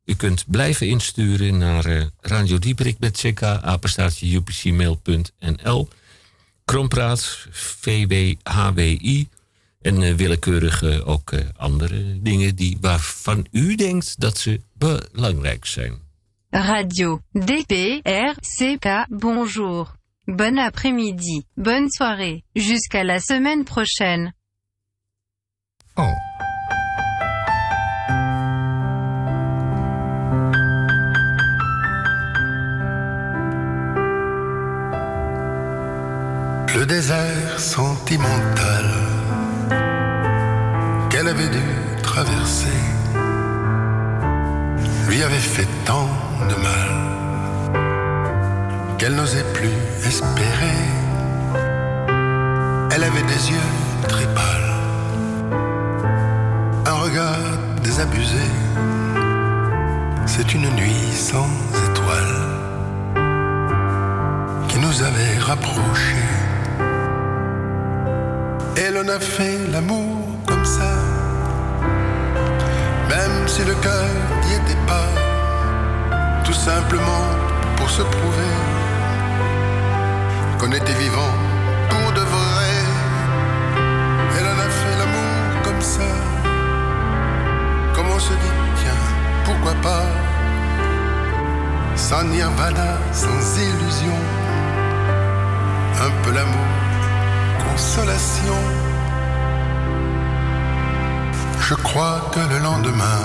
[0.04, 3.40] u kunt blijven insturen naar eh, Radio Dieperik met ck.
[6.64, 9.28] Krompraat, VWHWI
[9.84, 16.02] en willekeurig ook eh, andere dingen die, waarvan u denkt dat ze belangrijk zijn.
[16.50, 19.96] Radio DPRCK, bonjour.
[20.24, 24.32] Bon après-midi, bonne soirée, jusqu'à la semaine prochaine.
[25.94, 26.12] Oh.
[36.74, 39.13] Le désert sentimental
[41.24, 41.62] qu'elle avait dû
[42.02, 42.66] traverser
[45.08, 46.08] lui avait fait tant
[46.50, 46.90] de mal
[48.98, 49.74] qu'elle n'osait plus
[50.06, 50.80] espérer.
[52.90, 53.70] Elle avait des yeux
[54.08, 54.72] très pâles,
[56.86, 57.38] un regard
[57.82, 58.46] désabusé.
[60.26, 61.48] C'est une nuit sans
[61.86, 62.40] étoiles
[64.68, 66.28] qui nous avait rapprochés.
[68.76, 70.93] Et l'on a fait l'amour comme ça,
[73.16, 74.08] même si le cœur
[74.42, 75.08] n'y était pas,
[76.44, 77.26] tout simplement
[77.76, 78.54] pour se prouver
[80.58, 81.34] qu'on était vivant
[81.90, 82.72] pour de vrai.
[84.36, 85.36] Et l'on a fait l'amour
[85.66, 86.10] comme ça,
[87.94, 89.04] comme on se dit, tiens,
[89.44, 90.06] pourquoi pas,
[91.94, 94.18] sans nirvana, sans illusion,
[96.06, 96.70] un peu l'amour,
[97.64, 98.83] consolation.
[101.66, 103.22] Je crois que le lendemain,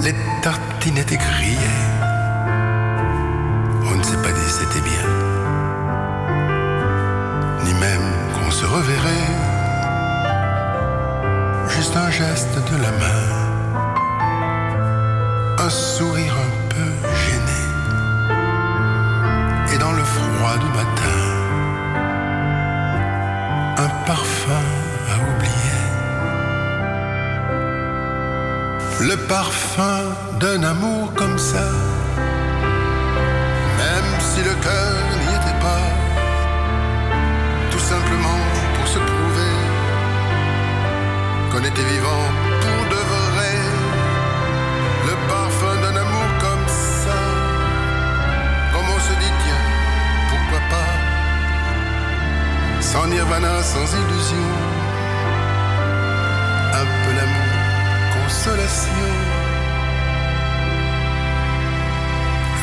[0.00, 1.82] les tartines étaient grillées.
[3.84, 5.06] On ne s'est pas dit c'était bien,
[7.66, 9.30] ni même qu'on se reverrait.
[11.68, 13.22] Juste un geste de la main,
[15.58, 16.38] un sourire
[29.30, 30.02] parfum
[30.40, 31.62] d'un amour comme ça,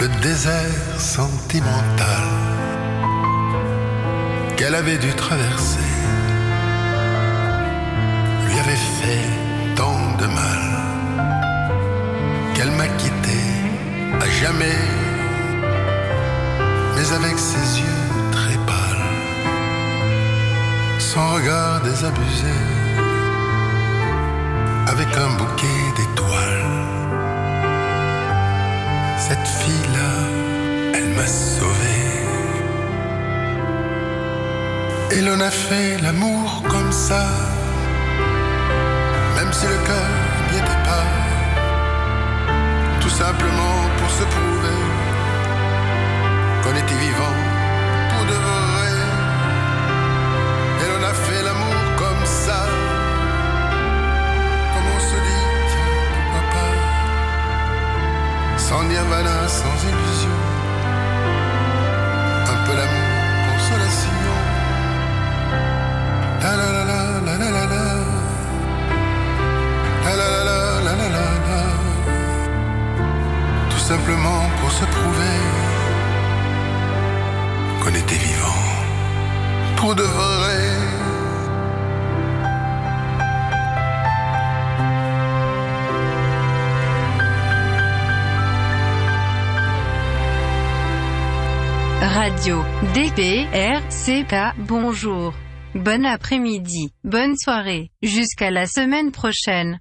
[0.08, 2.28] Le désert sentimental
[4.56, 5.90] qu'elle avait dû traverser
[8.46, 9.28] lui avait fait
[9.76, 10.64] tant de mal
[12.54, 13.40] qu'elle m'a quitté
[14.22, 14.80] à jamais,
[16.96, 19.08] mais avec ses yeux très pâles,
[21.00, 22.58] son regard désabusé,
[24.88, 26.57] avec un bouquet d'étoiles.
[29.30, 30.14] Cette fille-là,
[30.95, 31.98] elle m'a sauvé.
[35.12, 37.26] Et l'on a fait l'amour comme ça,
[39.36, 40.10] même si le cœur
[40.49, 41.08] n'y était pas,
[43.02, 44.82] tout simplement pour se prouver
[46.64, 47.38] qu'on était vivant
[48.12, 48.57] pour de
[59.48, 60.38] sans illusion,
[62.53, 63.14] un peu l'amour,
[63.49, 64.19] consolation.
[66.41, 67.84] La la la la la la la la.
[70.06, 71.60] La la la la la la la la.
[73.69, 75.36] Tout simplement pour se prouver
[92.93, 95.34] DPRCK bonjour.
[95.73, 99.80] Bon après-midi, bonne soirée, jusqu'à la semaine prochaine.